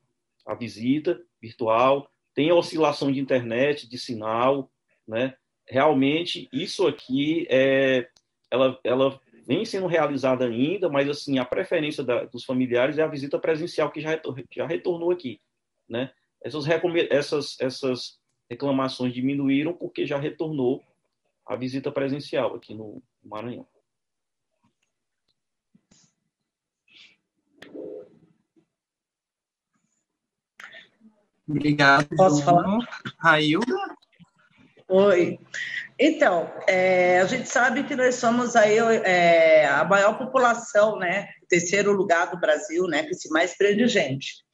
[0.46, 4.70] A visita virtual, tem oscilação de internet, de sinal,
[5.08, 5.34] né?
[5.68, 8.08] Realmente, isso aqui, é,
[8.50, 9.20] ela, ela
[9.50, 13.92] vem sendo realizada ainda, mas assim a preferência da, dos familiares é a visita presencial
[13.92, 15.42] que já, retor já retornou aqui,
[15.90, 16.12] né?
[16.44, 16.68] Essas,
[17.10, 20.84] essas, essas reclamações diminuíram porque já retornou
[21.48, 23.68] a visita presencial aqui no Maranhão.
[31.48, 32.08] Obrigado.
[32.16, 32.78] Posso falar?
[33.18, 33.66] Railda?
[34.88, 35.40] Oi.
[36.00, 41.28] Então, é, a gente sabe que nós somos aí é, a maior população, né?
[41.50, 43.04] Terceiro lugar do Brasil, né?
[43.04, 44.46] Que se mais prende gente.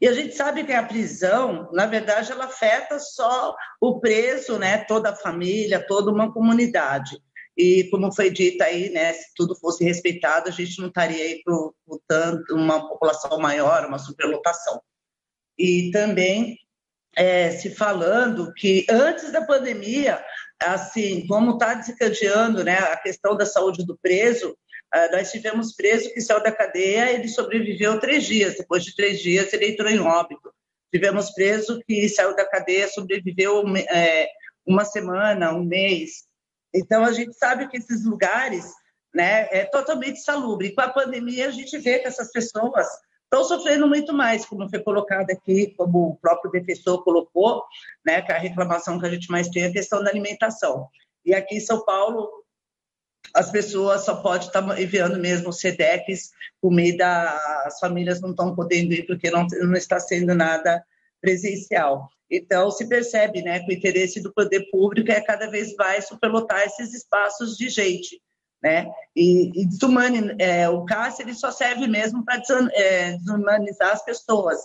[0.00, 4.84] E a gente sabe que a prisão, na verdade, ela afeta só o preso, né?
[4.84, 7.20] Toda a família, toda uma comunidade.
[7.56, 9.12] E como foi dito aí, né?
[9.12, 11.42] Se tudo fosse respeitado, a gente não estaria aí
[11.88, 14.80] lutando uma população maior, uma superlotação.
[15.58, 16.56] E também
[17.16, 20.22] é, se falando que antes da pandemia,
[20.62, 26.12] assim, como está desencadeando né, a questão da saúde do preso, uh, nós tivemos preso
[26.12, 30.00] que saiu da cadeia, ele sobreviveu três dias, depois de três dias ele entrou em
[30.00, 30.52] óbito.
[30.92, 34.28] Tivemos preso que saiu da cadeia, sobreviveu é,
[34.66, 36.24] uma semana, um mês.
[36.74, 38.64] Então, a gente sabe que esses lugares
[39.14, 40.68] né, é totalmente salubre.
[40.68, 42.86] E com a pandemia, a gente vê que essas pessoas
[43.30, 47.62] estão sofrendo muito mais, como foi colocado aqui, como o próprio defensor colocou,
[48.04, 50.88] né, que a reclamação que a gente mais tem é a questão da alimentação.
[51.24, 52.28] E aqui em São Paulo,
[53.32, 57.30] as pessoas só podem estar tá enviando mesmo SEDEX, comida,
[57.64, 60.84] as famílias não estão podendo ir porque não, não está sendo nada
[61.20, 62.08] presencial.
[62.28, 66.62] Então, se percebe né, que o interesse do poder público é cada vez mais superlotar
[66.62, 68.20] esses espaços de gente.
[68.62, 68.90] Né?
[69.16, 72.42] E, e desumani, é, o cárcere só serve mesmo para
[72.74, 74.58] é, desumanizar as pessoas,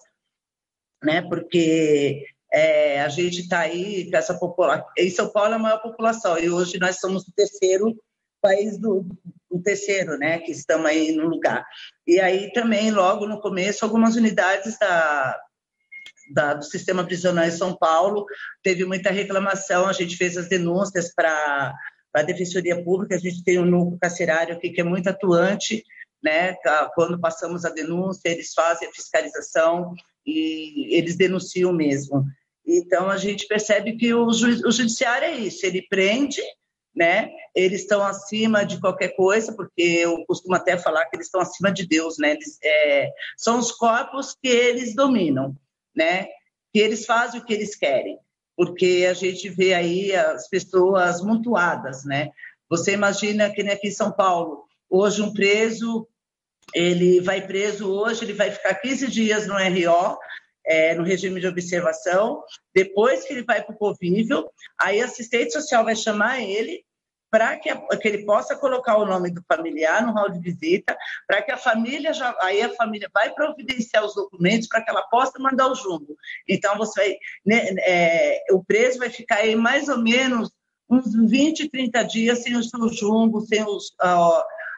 [1.02, 1.22] né?
[1.22, 4.86] porque é, a gente está aí com essa população.
[4.98, 7.96] Em São Paulo é a maior população, e hoje nós somos o terceiro
[8.42, 9.06] país do,
[9.50, 11.66] o terceiro, né, que estamos aí no lugar.
[12.06, 15.40] E aí também, logo no começo, algumas unidades da,
[16.34, 18.26] da, do sistema prisional em São Paulo
[18.62, 21.74] teve muita reclamação, a gente fez as denúncias para
[22.16, 25.84] a Defensoria Pública, a gente tem um núcleo carcerário aqui que é muito atuante,
[26.24, 26.56] né,
[26.96, 29.94] quando passamos a denúncia, eles fazem a fiscalização
[30.26, 32.26] e eles denunciam mesmo.
[32.66, 36.42] Então, a gente percebe que o, ju o judiciário é isso, ele prende,
[36.96, 37.30] né?
[37.54, 41.72] Eles estão acima de qualquer coisa, porque eu costumo até falar que eles estão acima
[41.72, 42.32] de Deus, né?
[42.32, 45.56] Eles, é, são os corpos que eles dominam,
[45.96, 46.26] né?
[46.74, 48.18] Que eles fazem o que eles querem,
[48.56, 52.30] porque a gente vê aí as pessoas montuadas, né?
[52.70, 56.08] Você imagina que aqui em São Paulo, hoje um preso,
[56.74, 60.18] ele vai preso hoje, ele vai ficar 15 dias no RO,
[60.66, 64.50] é, no regime de observação, depois que ele vai para o convívio,
[64.80, 66.84] aí assistente social vai chamar ele
[67.30, 67.70] para que,
[68.02, 70.98] que, ele possa colocar o nome do familiar no hall de visita,
[71.28, 75.04] para que a família já, aí a família vai providenciar os documentos para que ela
[75.04, 76.16] possa mandar o jumbo.
[76.48, 80.52] Então você vai, né, é, o preso vai ficar aí mais ou menos
[80.90, 83.94] uns 20, 30 dias sem o seu jumbo, sem os,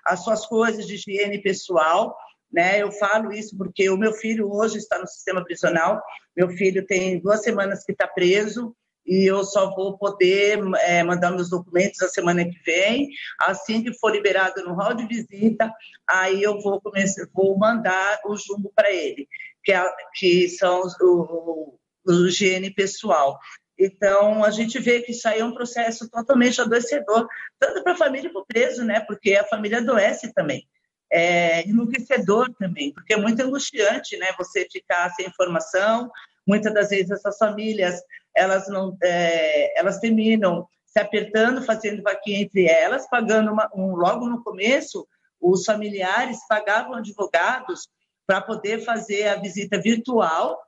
[0.05, 2.17] as suas coisas de higiene pessoal,
[2.51, 2.81] né?
[2.81, 6.01] Eu falo isso porque o meu filho hoje está no sistema prisional.
[6.35, 8.73] Meu filho tem duas semanas que está preso
[9.07, 13.09] e eu só vou poder é, mandar meus documentos a semana que vem.
[13.39, 15.71] Assim que for liberado no hall de visita,
[16.07, 19.27] aí eu vou começar, vou mandar o jumbo para ele,
[19.63, 19.83] que, é,
[20.15, 23.39] que são os, o, o higiene pessoal.
[23.79, 27.27] Então, a gente vê que isso aí é um processo totalmente adoecedor,
[27.59, 28.99] tanto para a família e para o preso, né?
[29.01, 30.67] Porque a família adoece também
[31.11, 34.27] é, enlouquecedor também, porque é muito angustiante, né?
[34.37, 36.11] Você ficar sem informação.
[36.45, 38.01] Muitas das vezes essas famílias
[38.37, 44.27] elas não, é, elas terminam se apertando, fazendo vaquinha entre elas, pagando uma, um, logo
[44.27, 45.07] no começo
[45.39, 47.87] os familiares pagavam advogados
[48.25, 50.59] para poder fazer a visita virtual,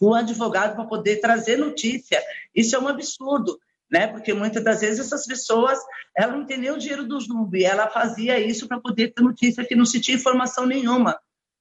[0.00, 2.20] o advogado para poder trazer notícia.
[2.54, 3.58] Isso é um absurdo
[3.90, 4.06] né?
[4.06, 5.78] Porque muitas das vezes essas pessoas,
[6.16, 9.22] ela não tem nem o dinheiro do Jumbo e ela fazia isso para poder ter
[9.22, 11.18] notícia que não se tinha informação nenhuma,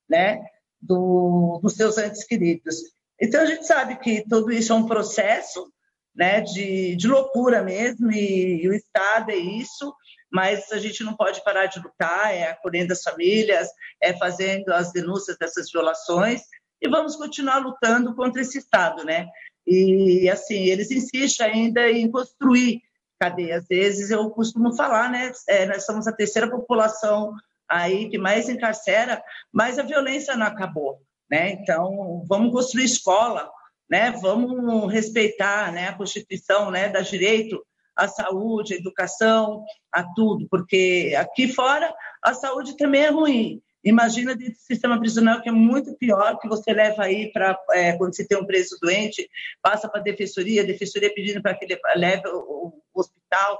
[0.08, 0.40] né?
[0.80, 2.76] Do, dos seus entes queridos.
[3.22, 5.72] Então a gente sabe que tudo isso é um processo,
[6.16, 6.42] né?
[6.42, 9.94] De, de loucura mesmo e, e o Estado é isso,
[10.32, 13.68] mas a gente não pode parar de lutar, é acolhendo as famílias,
[14.02, 16.42] é fazendo as denúncias dessas violações
[16.82, 19.28] e vamos continuar lutando contra esse Estado, né?
[19.68, 22.82] E, assim, eles insistem ainda em construir
[23.20, 23.64] cadeias.
[23.64, 25.32] Às vezes eu costumo falar, né?
[25.48, 27.34] É, nós somos a terceira população
[27.68, 29.22] aí que mais encarcera,
[29.52, 31.52] mas a violência não acabou, né?
[31.52, 33.50] Então, vamos construir escola,
[33.90, 34.12] né?
[34.22, 37.66] Vamos respeitar, né, a Constituição, né, dá direito
[37.96, 41.94] à saúde, à educação, a tudo, porque aqui fora
[42.24, 43.62] a saúde também é ruim.
[43.84, 47.94] Imagina dentro do sistema prisional que é muito pior, que você leva aí para é,
[47.94, 49.30] quando você tem um preso doente,
[49.62, 53.58] passa para a defensoria, a defensoria pedindo para que ele leve o, o, hospital.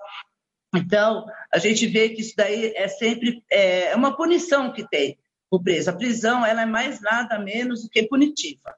[0.76, 5.18] Então, a gente vê que isso daí é sempre é, é uma punição que tem
[5.52, 5.62] o.
[5.88, 8.76] A prisão ela é mais nada menos do que punitiva.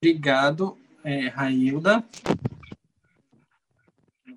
[0.00, 2.04] Obrigado, é, Railda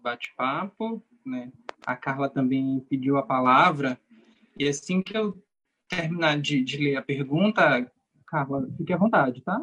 [0.01, 1.51] bate-papo, né?
[1.85, 3.99] A Carla também pediu a palavra.
[4.57, 5.41] E assim que eu
[5.87, 7.89] terminar de, de ler a pergunta,
[8.27, 9.59] Carla, fique à vontade, tá?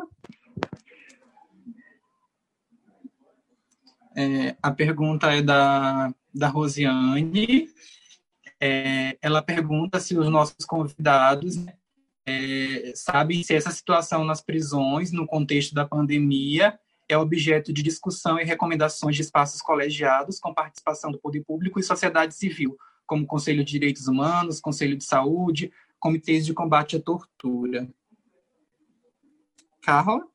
[4.19, 7.69] É, a pergunta é da, da Rosiane.
[8.61, 11.55] É, ela pergunta se os nossos convidados
[12.27, 16.77] é, sabem se essa situação nas prisões, no contexto da pandemia,
[17.09, 21.85] é objeto de discussão e recomendações de espaços colegiados com participação do poder público e
[21.85, 22.77] sociedade civil,
[23.07, 27.89] como Conselho de Direitos Humanos, Conselho de Saúde, comitês de combate à tortura.
[29.81, 30.27] Carla?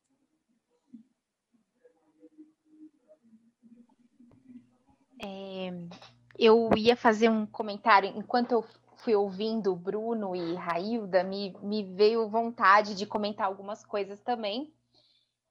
[6.38, 8.64] Eu ia fazer um comentário enquanto eu
[8.96, 14.72] fui ouvindo Bruno e Railda, me, me veio vontade de comentar algumas coisas também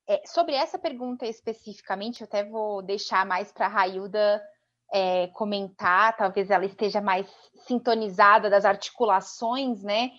[0.06, 4.42] É, sobre essa pergunta especificamente, eu até vou deixar mais para a Railda
[4.92, 7.26] é, comentar, talvez ela esteja mais
[7.66, 10.12] sintonizada das articulações, né?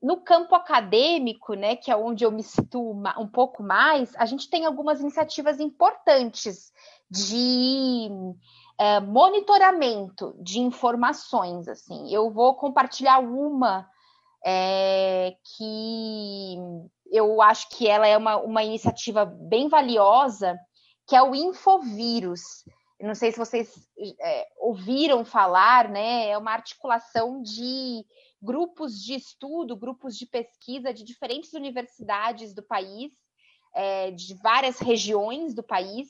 [0.00, 4.48] No campo acadêmico, né, que é onde eu me situo um pouco mais, a gente
[4.48, 6.72] tem algumas iniciativas importantes
[7.10, 8.08] de
[8.82, 11.68] é, monitoramento de informações.
[11.68, 13.88] Assim, eu vou compartilhar uma
[14.44, 16.56] é, que
[17.06, 20.58] eu acho que ela é uma, uma iniciativa bem valiosa,
[21.06, 22.64] que é o Infovírus.
[23.00, 23.72] Não sei se vocês
[24.20, 26.30] é, ouviram falar, né?
[26.30, 28.04] É uma articulação de
[28.40, 33.12] grupos de estudo, grupos de pesquisa de diferentes universidades do país,
[33.76, 36.08] é, de várias regiões do país,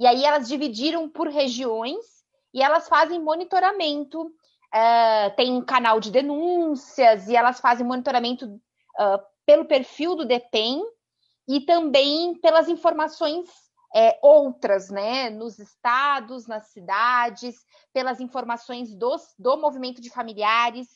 [0.00, 2.13] e aí elas dividiram por regiões
[2.54, 4.22] e elas fazem monitoramento.
[4.22, 10.82] Uh, tem um canal de denúncias e elas fazem monitoramento uh, pelo perfil do DEPEN
[11.48, 13.48] e também pelas informações
[13.94, 17.54] é, outras, né, nos estados, nas cidades,
[17.92, 20.88] pelas informações dos, do movimento de familiares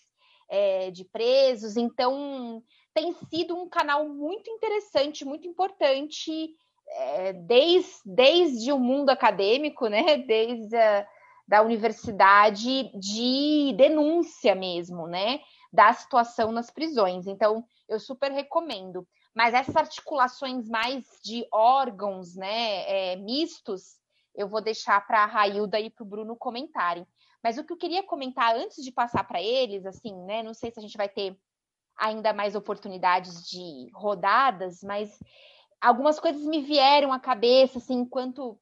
[0.49, 1.77] é, de presos.
[1.77, 2.61] Então,
[2.93, 6.51] tem sido um canal muito interessante, muito importante,
[6.89, 10.77] é, desde, desde o mundo acadêmico, né, desde
[11.49, 15.41] da universidade de denúncia mesmo, né,
[15.73, 17.27] da situação nas prisões.
[17.27, 19.09] Então, eu super recomendo.
[19.35, 23.99] Mas essas articulações mais de órgãos, né, é, mistos,
[24.35, 27.07] eu vou deixar para a Railda e para o Bruno comentarem.
[27.43, 30.71] Mas o que eu queria comentar antes de passar para eles, assim, né, não sei
[30.71, 31.35] se a gente vai ter
[31.97, 35.19] ainda mais oportunidades de rodadas, mas
[35.81, 38.59] algumas coisas me vieram à cabeça, assim, enquanto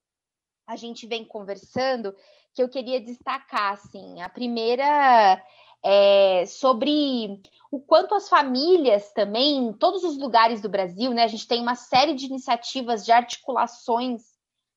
[0.66, 2.14] a gente vem conversando,
[2.56, 4.22] que eu queria destacar, assim.
[4.22, 5.42] A primeira
[5.84, 7.38] é sobre
[7.70, 11.24] o quanto as famílias também, em todos os lugares do Brasil, né?
[11.24, 14.22] A gente tem uma série de iniciativas de articulações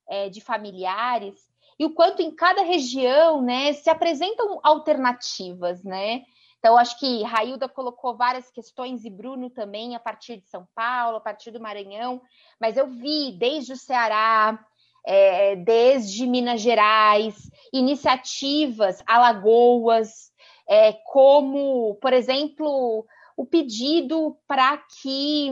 [0.09, 1.49] é, de familiares,
[1.79, 6.25] e o quanto em cada região, né, se apresentam alternativas, né?
[6.57, 11.15] Então, acho que Railda colocou várias questões e Bruno também, a partir de São Paulo,
[11.15, 12.21] a partir do Maranhão,
[12.59, 14.59] mas eu vi desde o Ceará,
[15.05, 20.31] é, desde Minas Gerais, iniciativas, Alagoas,
[20.67, 23.05] é, como, por exemplo,
[23.35, 25.51] o pedido para que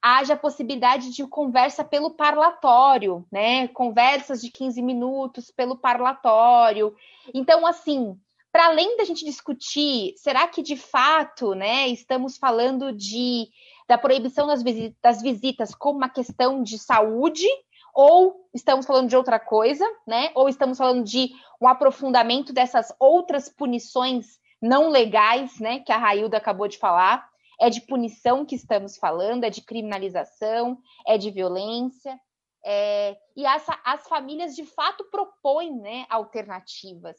[0.00, 3.68] haja possibilidade de conversa pelo parlatório, né?
[3.68, 6.94] Conversas de 15 minutos pelo parlatório.
[7.32, 8.18] Então, assim,
[8.52, 13.48] para além da gente discutir, será que de fato, né, estamos falando de
[13.88, 17.46] da proibição das visitas, das visitas como uma questão de saúde
[17.92, 20.30] ou estamos falando de outra coisa, né?
[20.34, 25.80] Ou estamos falando de um aprofundamento dessas outras punições não legais, né?
[25.80, 27.28] Que a Railda acabou de falar.
[27.60, 32.18] É de punição que estamos falando, é de criminalização, é de violência.
[32.64, 33.16] É...
[33.36, 37.16] e as, as famílias de fato propõem né, alternativas.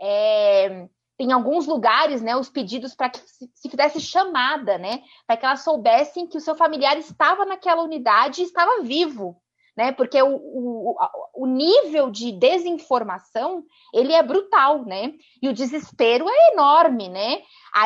[0.00, 0.88] É,
[1.18, 5.60] tem alguns lugares, né, os pedidos para que se, fizesse chamada, né, para que elas
[5.62, 9.40] soubessem que o seu familiar estava naquela unidade e estava vivo,
[9.76, 9.92] né?
[9.92, 10.96] Porque o, o,
[11.34, 13.62] o nível de desinformação
[13.92, 15.12] ele é brutal, né?
[15.42, 17.42] E o desespero é enorme, né?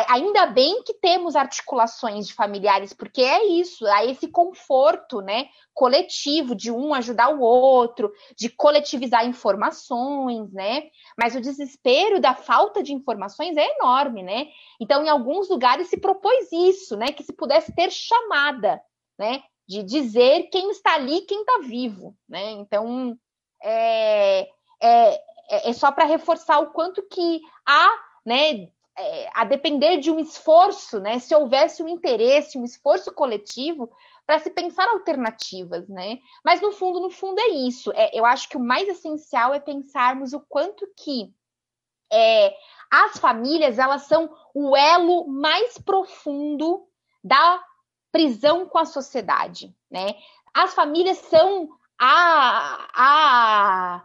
[0.08, 5.48] Ainda bem que temos articulações de familiares, porque é isso, há esse conforto, né?
[5.74, 10.84] Coletivo de um ajudar o outro, de coletivizar informações, né?
[11.18, 14.46] Mas o desespero da falta de informações é enorme, né?
[14.80, 17.10] Então, em alguns lugares se propôs isso, né?
[17.10, 18.80] Que se pudesse ter chamada,
[19.18, 19.42] né?
[19.70, 22.50] De dizer quem está ali, quem está vivo, né?
[22.50, 23.16] Então
[23.62, 24.40] é,
[24.82, 27.88] é, é só para reforçar o quanto que há,
[28.26, 28.68] né?
[28.98, 31.20] É, a depender de um esforço, né?
[31.20, 33.88] Se houvesse um interesse, um esforço coletivo
[34.26, 36.18] para se pensar alternativas, né?
[36.44, 37.92] Mas no fundo, no fundo é isso.
[37.92, 41.32] É, eu acho que o mais essencial é pensarmos o quanto que
[42.12, 42.52] é,
[42.90, 46.88] as famílias elas são o elo mais profundo
[47.22, 47.62] da
[48.12, 50.14] prisão com a sociedade, né?
[50.52, 51.68] As famílias são
[51.98, 54.04] a, a,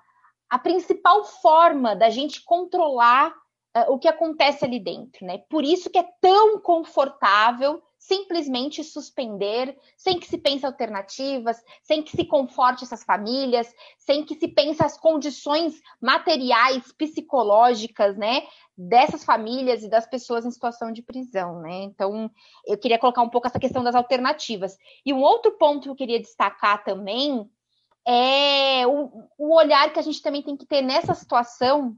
[0.49, 3.30] a principal forma da gente controlar
[3.76, 5.40] uh, o que acontece ali dentro, né?
[5.49, 12.15] Por isso que é tão confortável simplesmente suspender, sem que se pense alternativas, sem que
[12.15, 18.44] se conforte essas famílias, sem que se pense as condições materiais, psicológicas, né,
[18.77, 21.82] dessas famílias e das pessoas em situação de prisão, né?
[21.82, 22.30] Então,
[22.68, 24.77] eu queria colocar um pouco essa questão das alternativas.
[25.03, 27.49] E um outro ponto que eu queria destacar também
[28.07, 31.98] é o, o olhar que a gente também tem que ter nessa situação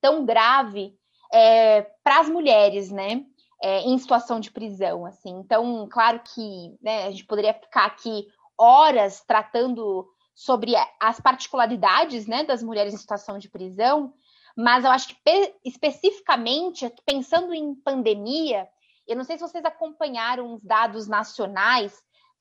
[0.00, 0.94] tão grave
[1.30, 3.26] é, para as mulheres, né?
[3.62, 5.38] É, em situação de prisão, assim.
[5.38, 8.26] Então, claro que né, a gente poderia ficar aqui
[8.56, 14.14] horas tratando sobre as particularidades né, das mulheres em situação de prisão,
[14.56, 18.66] mas eu acho que especificamente, pensando em pandemia,
[19.06, 21.92] eu não sei se vocês acompanharam os dados nacionais,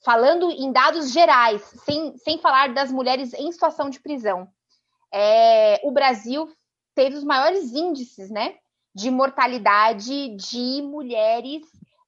[0.04, 4.48] falando em dados gerais, sem, sem falar das mulheres em situação de prisão.
[5.12, 6.50] É, o Brasil
[6.96, 8.56] teve os maiores índices né,
[8.94, 11.64] de mortalidade de mulheres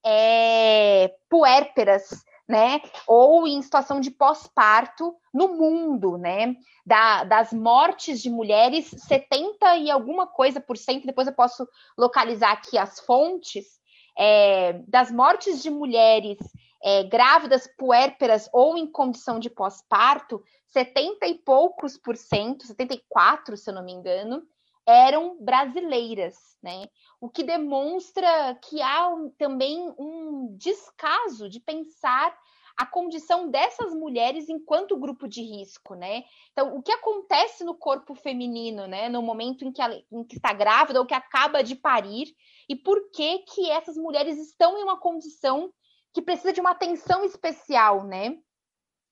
[0.06, 2.82] é, puérperas né?
[3.08, 6.54] Ou em situação de pós-parto no mundo, né?
[6.86, 11.66] Da, das mortes de mulheres, 70 e alguma coisa por cento, depois eu posso
[11.98, 13.80] localizar aqui as fontes,
[14.18, 16.38] é, das mortes de mulheres
[16.84, 23.70] é, grávidas, puérperas ou em condição de pós-parto, 70 e poucos por cento, 74, se
[23.70, 24.44] eu não me engano,
[24.88, 26.88] eram brasileiras, né?
[27.20, 32.36] O que demonstra que há um, também um descaso de pensar
[32.78, 36.24] a condição dessas mulheres enquanto grupo de risco, né?
[36.52, 40.38] Então, o que acontece no corpo feminino, né, no momento em que, ela, em que
[40.38, 42.34] está grávida ou que acaba de parir,
[42.68, 45.72] e por que que essas mulheres estão em uma condição
[46.14, 48.38] que precisa de uma atenção especial, né?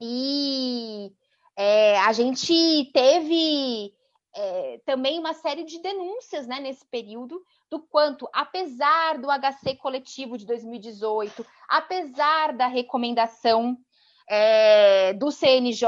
[0.02, 1.12] E
[1.58, 3.94] é, a gente teve
[4.36, 10.38] é, também uma série de denúncias né, nesse período do quanto, apesar do HC coletivo
[10.38, 13.78] de 2018, apesar da recomendação
[14.28, 15.88] é, do CNJ,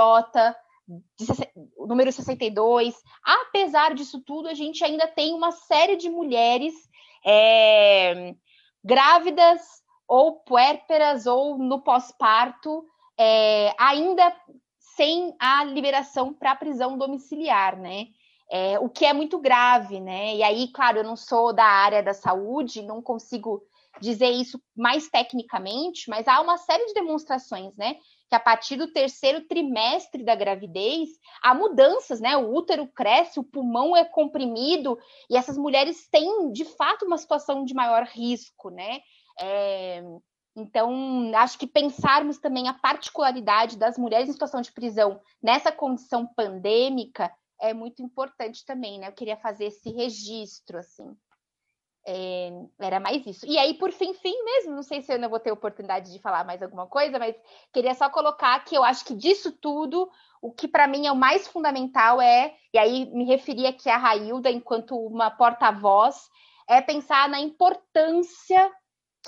[0.88, 1.26] de,
[1.78, 6.74] número 62, apesar disso tudo, a gente ainda tem uma série de mulheres
[7.26, 8.34] é,
[8.84, 9.62] grávidas
[10.08, 12.84] ou puérperas ou no pós-parto,
[13.18, 14.36] é, ainda
[14.80, 18.08] sem a liberação para prisão domiciliar, né?
[18.54, 20.36] É, o que é muito grave, né?
[20.36, 23.64] E aí, claro, eu não sou da área da saúde, não consigo
[24.02, 27.96] dizer isso mais tecnicamente, mas há uma série de demonstrações, né?
[28.30, 31.10] Que a partir do terceiro trimestre da gravidez,
[31.42, 32.36] há mudanças, né?
[32.36, 34.98] O útero cresce, o pulmão é comprimido,
[35.30, 39.00] e essas mulheres têm, de fato, uma situação de maior risco, né?
[39.40, 40.04] É,
[40.58, 46.28] então, acho que pensarmos também a particularidade das mulheres em situação de prisão nessa condição
[46.36, 49.08] pandêmica é muito importante também, né?
[49.08, 51.16] Eu queria fazer esse registro, assim.
[52.06, 53.46] É, era mais isso.
[53.46, 56.20] E aí, por fim, fim mesmo, não sei se eu ainda vou ter oportunidade de
[56.20, 57.36] falar mais alguma coisa, mas
[57.72, 60.10] queria só colocar que eu acho que disso tudo,
[60.42, 63.98] o que para mim é o mais fundamental é, e aí me referi aqui a
[63.98, 66.28] Railda enquanto uma porta-voz,
[66.68, 68.72] é pensar na importância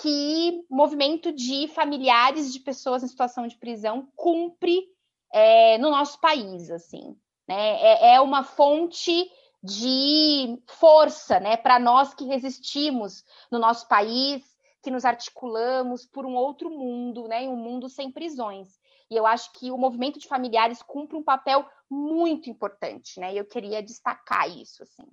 [0.02, 4.88] que movimento de familiares de pessoas em situação de prisão cumpre
[5.32, 7.16] é, no nosso país, assim.
[7.48, 7.82] Né?
[7.82, 9.30] É, é uma fonte
[9.64, 14.44] de força né, para nós que resistimos no nosso país,
[14.82, 18.78] que nos articulamos por um outro mundo, né, um mundo sem prisões.
[19.10, 23.34] E eu acho que o movimento de familiares cumpre um papel muito importante, né?
[23.34, 25.08] E eu queria destacar isso, assim.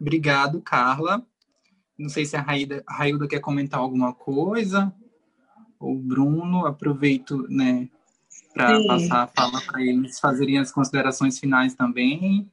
[0.00, 1.24] Obrigado, Carla.
[2.00, 4.90] Não sei se a Raída, a Railda quer comentar alguma coisa.
[5.78, 7.88] Ou Bruno, aproveito né,
[8.54, 12.50] para passar a fala para eles fazerem as considerações finais também.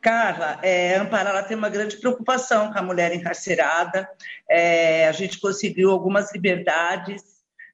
[0.00, 4.08] Carla, é, Amparo, ela tem uma grande preocupação com a mulher encarcerada.
[4.50, 7.22] É, a gente conseguiu algumas liberdades,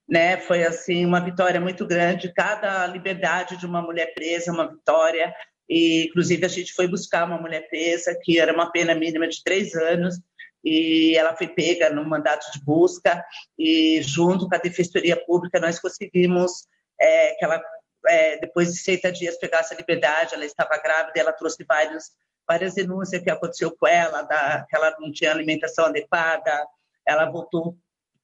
[0.07, 0.37] né?
[0.37, 2.33] Foi assim uma vitória muito grande.
[2.35, 5.35] Cada liberdade de uma mulher presa é uma vitória.
[5.75, 9.43] E, inclusive, a gente foi buscar uma mulher presa, que era uma pena mínima de
[9.43, 10.21] três anos,
[10.63, 13.25] e ela foi pega no mandato de busca,
[13.59, 16.67] e junto com a Defensoria Pública nós conseguimos
[17.01, 17.59] é, que ela,
[18.07, 22.11] é, depois de 60 dias, pegasse a liberdade, ela estava grávida, ela trouxe vários,
[22.47, 26.67] várias denúncias que aconteceu com ela, da, que ela não tinha alimentação adequada,
[27.09, 27.79] ela voltou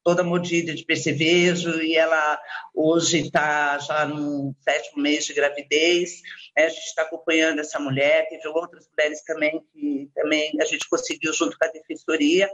[0.05, 2.41] toda mordida de percevejo e ela
[2.75, 6.21] hoje está já no sétimo mês de gravidez.
[6.57, 10.89] É, a gente está acompanhando essa mulher, teve outras mulheres também que também a gente
[10.89, 12.51] conseguiu junto com a defensoria.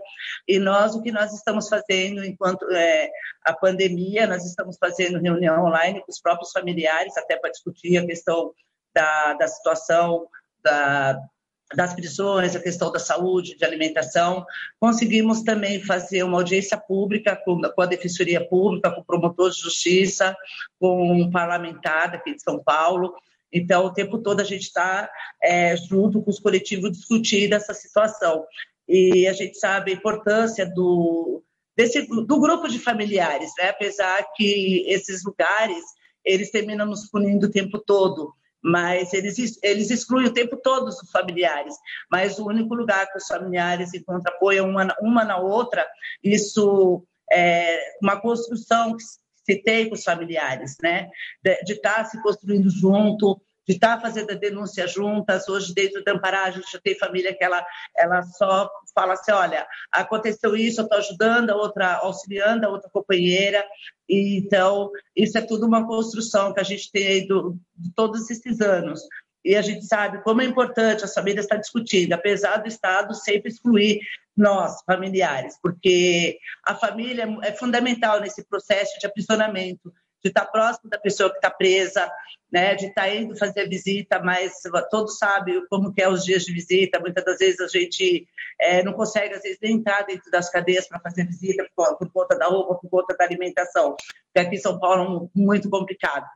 [0.48, 3.10] E nós o que nós estamos fazendo enquanto é,
[3.44, 8.06] a pandemia, nós estamos fazendo reunião online com os próprios familiares até para discutir a
[8.06, 8.52] questão
[8.94, 10.26] da, da situação
[10.62, 11.18] da,
[11.74, 14.44] das prisões, a questão da saúde, de alimentação.
[14.78, 19.60] Conseguimos também fazer uma audiência pública com, com a Defensoria Pública, com o promotor de
[19.60, 20.36] justiça,
[20.78, 23.14] com um parlamentar aqui de São Paulo.
[23.52, 25.08] Então, o tempo todo a gente está
[25.42, 28.44] é, junto com os coletivos discutindo essa situação.
[28.86, 31.42] E a gente sabe a importância do,
[31.76, 33.70] desse, do grupo de familiares, né?
[33.70, 35.82] apesar que esses lugares
[36.24, 38.34] eles terminam nos punindo o tempo todo
[38.64, 41.76] mas eles, eles excluem o tempo todo os familiares.
[42.10, 45.86] Mas o único lugar que os familiares encontram apoio uma, uma na outra,
[46.22, 51.10] isso é uma construção que se tem com os familiares, né?
[51.42, 55.48] De, de estar tá se construindo junto, de estar tá fazendo a denúncia juntas.
[55.48, 57.64] Hoje, dentro da Ampará, a gente já tem família que ela,
[57.96, 62.90] ela só fala assim, olha, aconteceu isso, eu estou ajudando, a outra auxiliando, a outra
[62.90, 63.64] companheira.
[64.08, 68.60] E, então, isso é tudo uma construção que a gente tem do, de todos esses
[68.60, 69.00] anos.
[69.44, 73.50] E a gente sabe como é importante as famílias estar discutindo, apesar do Estado sempre
[73.50, 74.00] excluir
[74.36, 79.92] nós, familiares, porque a família é fundamental nesse processo de aprisionamento,
[80.24, 82.10] de estar próximo da pessoa que está presa,
[82.50, 84.54] né, de estar indo fazer visita, mas
[84.90, 86.98] todos sabem como que é os dias de visita.
[86.98, 88.26] Muitas das vezes a gente
[88.58, 92.10] é, não consegue, às vezes, nem entrar dentro das cadeias para fazer visita por, por,
[92.10, 93.96] conta da roupa, por conta da alimentação.
[94.32, 96.26] Porque aqui em São Paulo é muito complicado.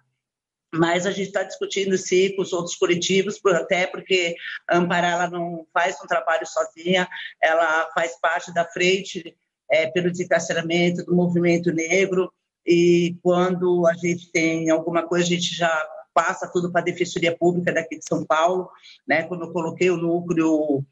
[0.75, 4.37] Mas a gente está discutindo sim com os outros coletivos, até porque
[4.69, 7.09] a ela não faz um trabalho sozinha,
[7.43, 9.35] ela faz parte da frente
[9.71, 12.31] é, pelo desencarceramento do movimento negro,
[12.69, 17.35] e quando a gente tem alguma coisa, a gente já passa tudo para a Defensoria
[17.35, 18.69] Pública daqui de São Paulo,
[19.07, 19.23] né?
[19.23, 20.85] Quando eu coloquei o núcleo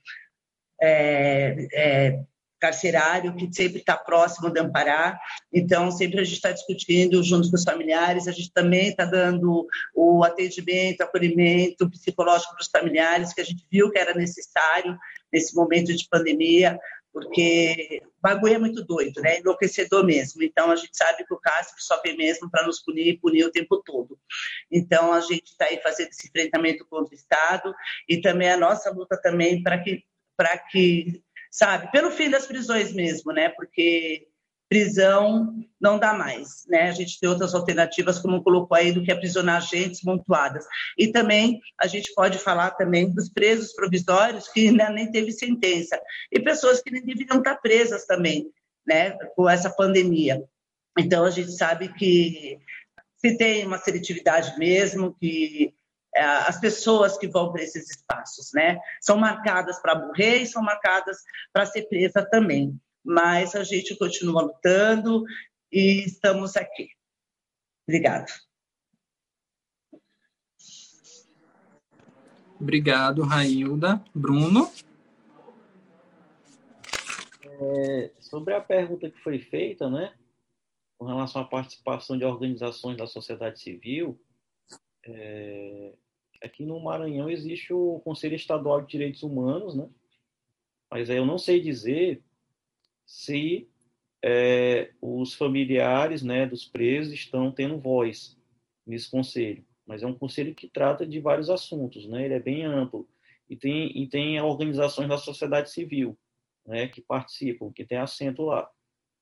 [0.80, 2.20] é, é,
[2.58, 5.20] carcerário, que sempre está próximo de Amparar,
[5.52, 9.66] então sempre a gente está discutindo junto com os familiares, a gente também está dando
[9.94, 14.96] o atendimento, acolhimento psicológico para os familiares, que a gente viu que era necessário
[15.30, 16.78] nesse momento de pandemia,
[17.16, 19.38] porque o bagulho é muito doido, né?
[19.38, 20.42] Enlouquecedor mesmo.
[20.42, 23.42] Então a gente sabe que o Castro só vem mesmo para nos punir e punir
[23.42, 24.18] o tempo todo.
[24.70, 27.74] Então a gente está aí fazendo esse enfrentamento contra o Estado
[28.06, 30.04] e também a nossa luta também para que
[30.36, 33.48] para que sabe pelo fim das prisões mesmo, né?
[33.48, 34.28] Porque
[34.68, 36.88] prisão não dá mais, né?
[36.88, 40.64] A gente tem outras alternativas, como colocou aí, do que aprisionar agentes montuadas.
[40.98, 46.00] E também a gente pode falar também dos presos provisórios que ainda nem teve sentença
[46.32, 48.50] e pessoas que nem deveriam estar presas também,
[48.86, 49.12] né?
[49.36, 50.42] Com essa pandemia.
[50.98, 52.58] Então a gente sabe que
[53.18, 55.74] se tem uma seletividade mesmo, que
[56.14, 58.78] é, as pessoas que vão para esses espaços, né?
[59.00, 61.18] São marcadas para morrer e são marcadas
[61.52, 65.24] para ser presa também mas a gente continua lutando
[65.70, 66.88] e estamos aqui.
[67.86, 68.32] Obrigado.
[72.60, 74.02] Obrigado, Railda.
[74.12, 74.68] Bruno?
[77.44, 80.12] É, sobre a pergunta que foi feita, né,
[80.98, 84.20] com relação à participação de organizações da sociedade civil,
[85.04, 85.94] é,
[86.42, 89.88] aqui no Maranhão existe o Conselho Estadual de Direitos Humanos, né,
[90.90, 92.22] mas aí eu não sei dizer
[93.06, 93.68] se
[94.22, 98.36] é, os familiares né, dos presos estão tendo voz
[98.84, 99.64] nesse conselho.
[99.86, 102.24] Mas é um conselho que trata de vários assuntos, né?
[102.24, 103.08] ele é bem amplo.
[103.48, 106.18] E tem, e tem organizações da sociedade civil
[106.66, 108.68] né, que participam, que tem assento lá.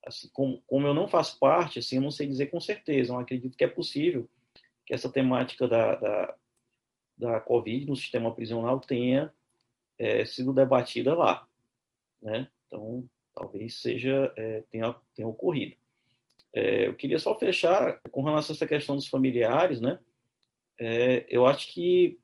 [0.06, 3.18] Assim, como, como eu não faço parte, assim, eu não sei dizer com certeza, eu
[3.18, 4.28] acredito que é possível
[4.86, 6.34] que essa temática da, da,
[7.16, 9.32] da Covid no sistema prisional tenha
[9.98, 11.46] é, sido debatida lá.
[12.22, 12.48] Né?
[12.66, 15.76] Então, talvez seja é, tenha, tenha ocorrido.
[16.52, 19.98] É, eu queria só fechar com relação a essa questão dos familiares, né?
[20.78, 22.18] É, eu acho que,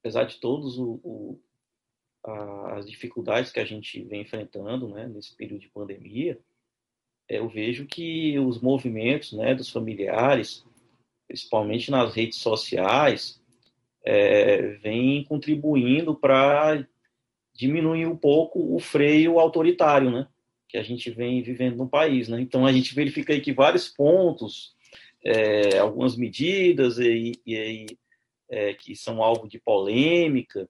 [0.00, 1.40] apesar de todos o, o,
[2.24, 6.38] a, as dificuldades que a gente vem enfrentando, né, nesse período de pandemia,
[7.28, 10.64] é, eu vejo que os movimentos, né, dos familiares,
[11.28, 13.40] principalmente nas redes sociais,
[14.04, 16.86] é, vem contribuindo para
[17.54, 20.26] diminuir um pouco o freio autoritário, né?
[20.68, 22.40] Que a gente vem vivendo no país, né?
[22.40, 24.74] Então a gente verifica aí que vários pontos,
[25.24, 27.86] é, algumas medidas e, e
[28.50, 30.68] é, que são alvo de polêmica,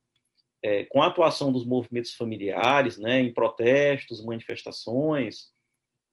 [0.62, 3.20] é, com a atuação dos movimentos familiares, né?
[3.20, 5.52] Em protestos, manifestações,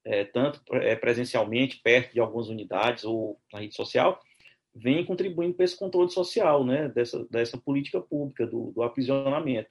[0.06, 4.20] é, tanto é, presencialmente perto de algumas unidades ou na rede social,
[4.74, 6.88] vem contribuindo para esse controle social, né?
[6.88, 9.70] Dessa dessa política pública do, do aprisionamento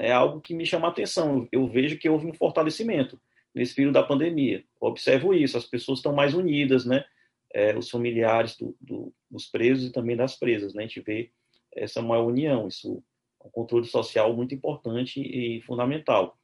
[0.00, 1.46] é algo que me chama a atenção.
[1.52, 3.20] Eu vejo que houve um fortalecimento
[3.54, 4.64] nesse período da pandemia.
[4.80, 7.04] observo isso, as pessoas estão mais unidas, né?
[7.52, 10.84] É, os familiares do, do, dos presos e também das presas, né?
[10.84, 11.30] A gente vê
[11.72, 13.02] essa maior união, isso
[13.44, 16.38] um controle social muito importante e fundamental.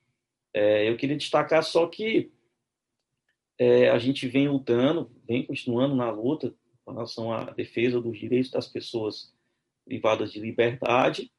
[0.53, 2.33] É, eu queria destacar só que
[3.59, 6.55] é, a gente vem lutando, vem continuando na luta
[6.85, 9.35] com relação à defesa dos direitos das pessoas
[9.85, 11.31] privadas de liberdade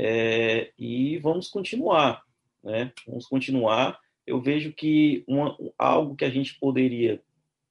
[0.00, 2.22] é, e vamos continuar,
[2.62, 2.92] né?
[3.04, 3.98] Vamos continuar.
[4.24, 7.20] Eu vejo que uma, algo que a gente poderia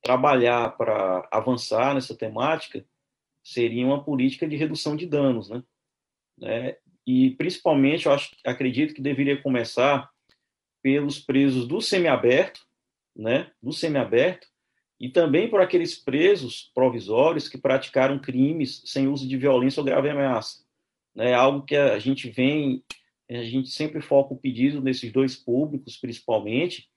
[0.01, 2.85] trabalhar para avançar nessa temática
[3.41, 5.63] seria uma política de redução de danos, né?
[6.37, 6.75] né?
[7.05, 10.09] E principalmente, eu acho, acredito que deveria começar
[10.83, 12.59] pelos presos do semiaberto,
[13.15, 13.49] né?
[13.63, 14.47] Do semiaberto
[14.99, 20.09] e também por aqueles presos provisórios que praticaram crimes sem uso de violência ou grave
[20.09, 20.66] ameaça.
[21.17, 22.83] É algo que a gente vem,
[23.29, 26.87] a gente sempre foca o pedido nesses dois públicos, principalmente,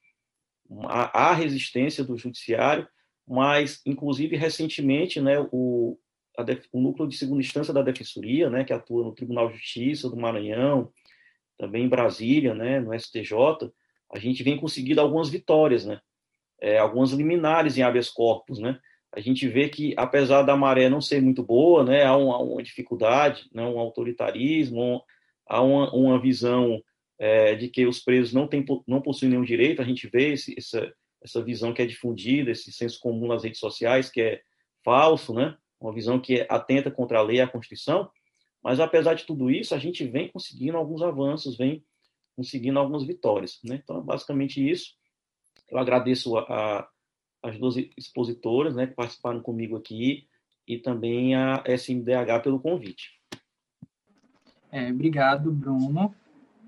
[0.84, 2.86] a, a resistência do judiciário,
[3.26, 5.98] mas, inclusive, recentemente, né, o,
[6.38, 10.08] a, o núcleo de segunda instância da Defensoria, né, que atua no Tribunal de Justiça
[10.08, 10.92] do Maranhão,
[11.56, 13.32] também em Brasília, né, no STJ,
[14.12, 16.00] a gente vem conseguindo algumas vitórias, né,
[16.60, 18.78] é, algumas liminares em habeas corpus, né?
[19.12, 22.62] A gente vê que, apesar da maré não ser muito boa, né, há uma, uma
[22.62, 25.02] dificuldade, né, um autoritarismo,
[25.46, 26.80] há uma, uma visão
[27.18, 30.54] é, de que os presos não, tem, não possuem nenhum direito, a gente vê esse,
[30.56, 30.92] essa,
[31.22, 34.40] essa visão que é difundida, esse senso comum nas redes sociais, que é
[34.84, 35.56] falso, né?
[35.80, 38.10] uma visão que é atenta contra a lei e a Constituição,
[38.62, 41.82] mas apesar de tudo isso, a gente vem conseguindo alguns avanços, vem
[42.36, 43.58] conseguindo algumas vitórias.
[43.64, 43.80] Né?
[43.82, 44.94] Então, é basicamente isso.
[45.68, 46.88] Eu agradeço a, a,
[47.42, 50.26] as duas expositoras né, que participaram comigo aqui
[50.66, 53.20] e também a SMDH pelo convite.
[54.70, 56.14] É, obrigado, Bruno.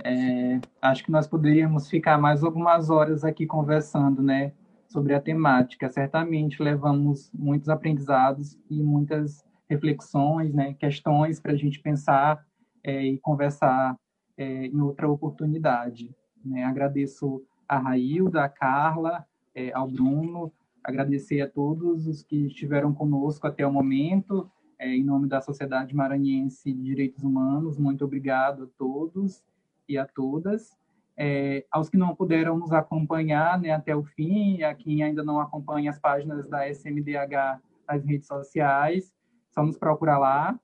[0.03, 4.53] É, acho que nós poderíamos ficar mais algumas horas aqui conversando, né,
[4.89, 5.89] sobre a temática.
[5.89, 12.45] Certamente levamos muitos aprendizados e muitas reflexões, né, questões para a gente pensar
[12.83, 13.97] é, e conversar
[14.37, 16.15] é, em outra oportunidade.
[16.45, 16.65] Né?
[16.65, 19.25] Agradeço a Railda, a Carla,
[19.55, 25.05] é, ao Bruno, agradecer a todos os que estiveram conosco até o momento, é, em
[25.05, 29.43] nome da Sociedade Maranhense de Direitos Humanos, muito obrigado a todos
[29.89, 30.77] e a todas.
[31.17, 35.39] É, aos que não puderam nos acompanhar né, até o fim, a quem ainda não
[35.39, 39.13] acompanha as páginas da SMDH nas redes sociais,
[39.51, 40.59] só nos procurar lá,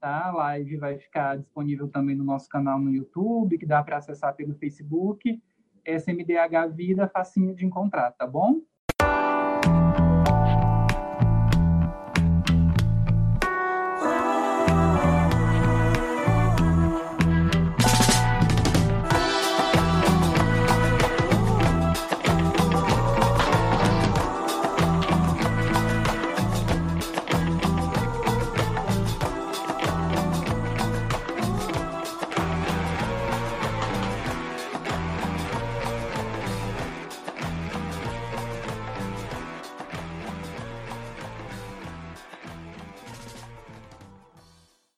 [0.00, 0.26] tá?
[0.26, 4.34] A live vai ficar disponível também no nosso canal no YouTube, que dá para acessar
[4.34, 5.40] pelo Facebook
[5.84, 8.60] SMDH Vida, facinho de encontrar, tá bom?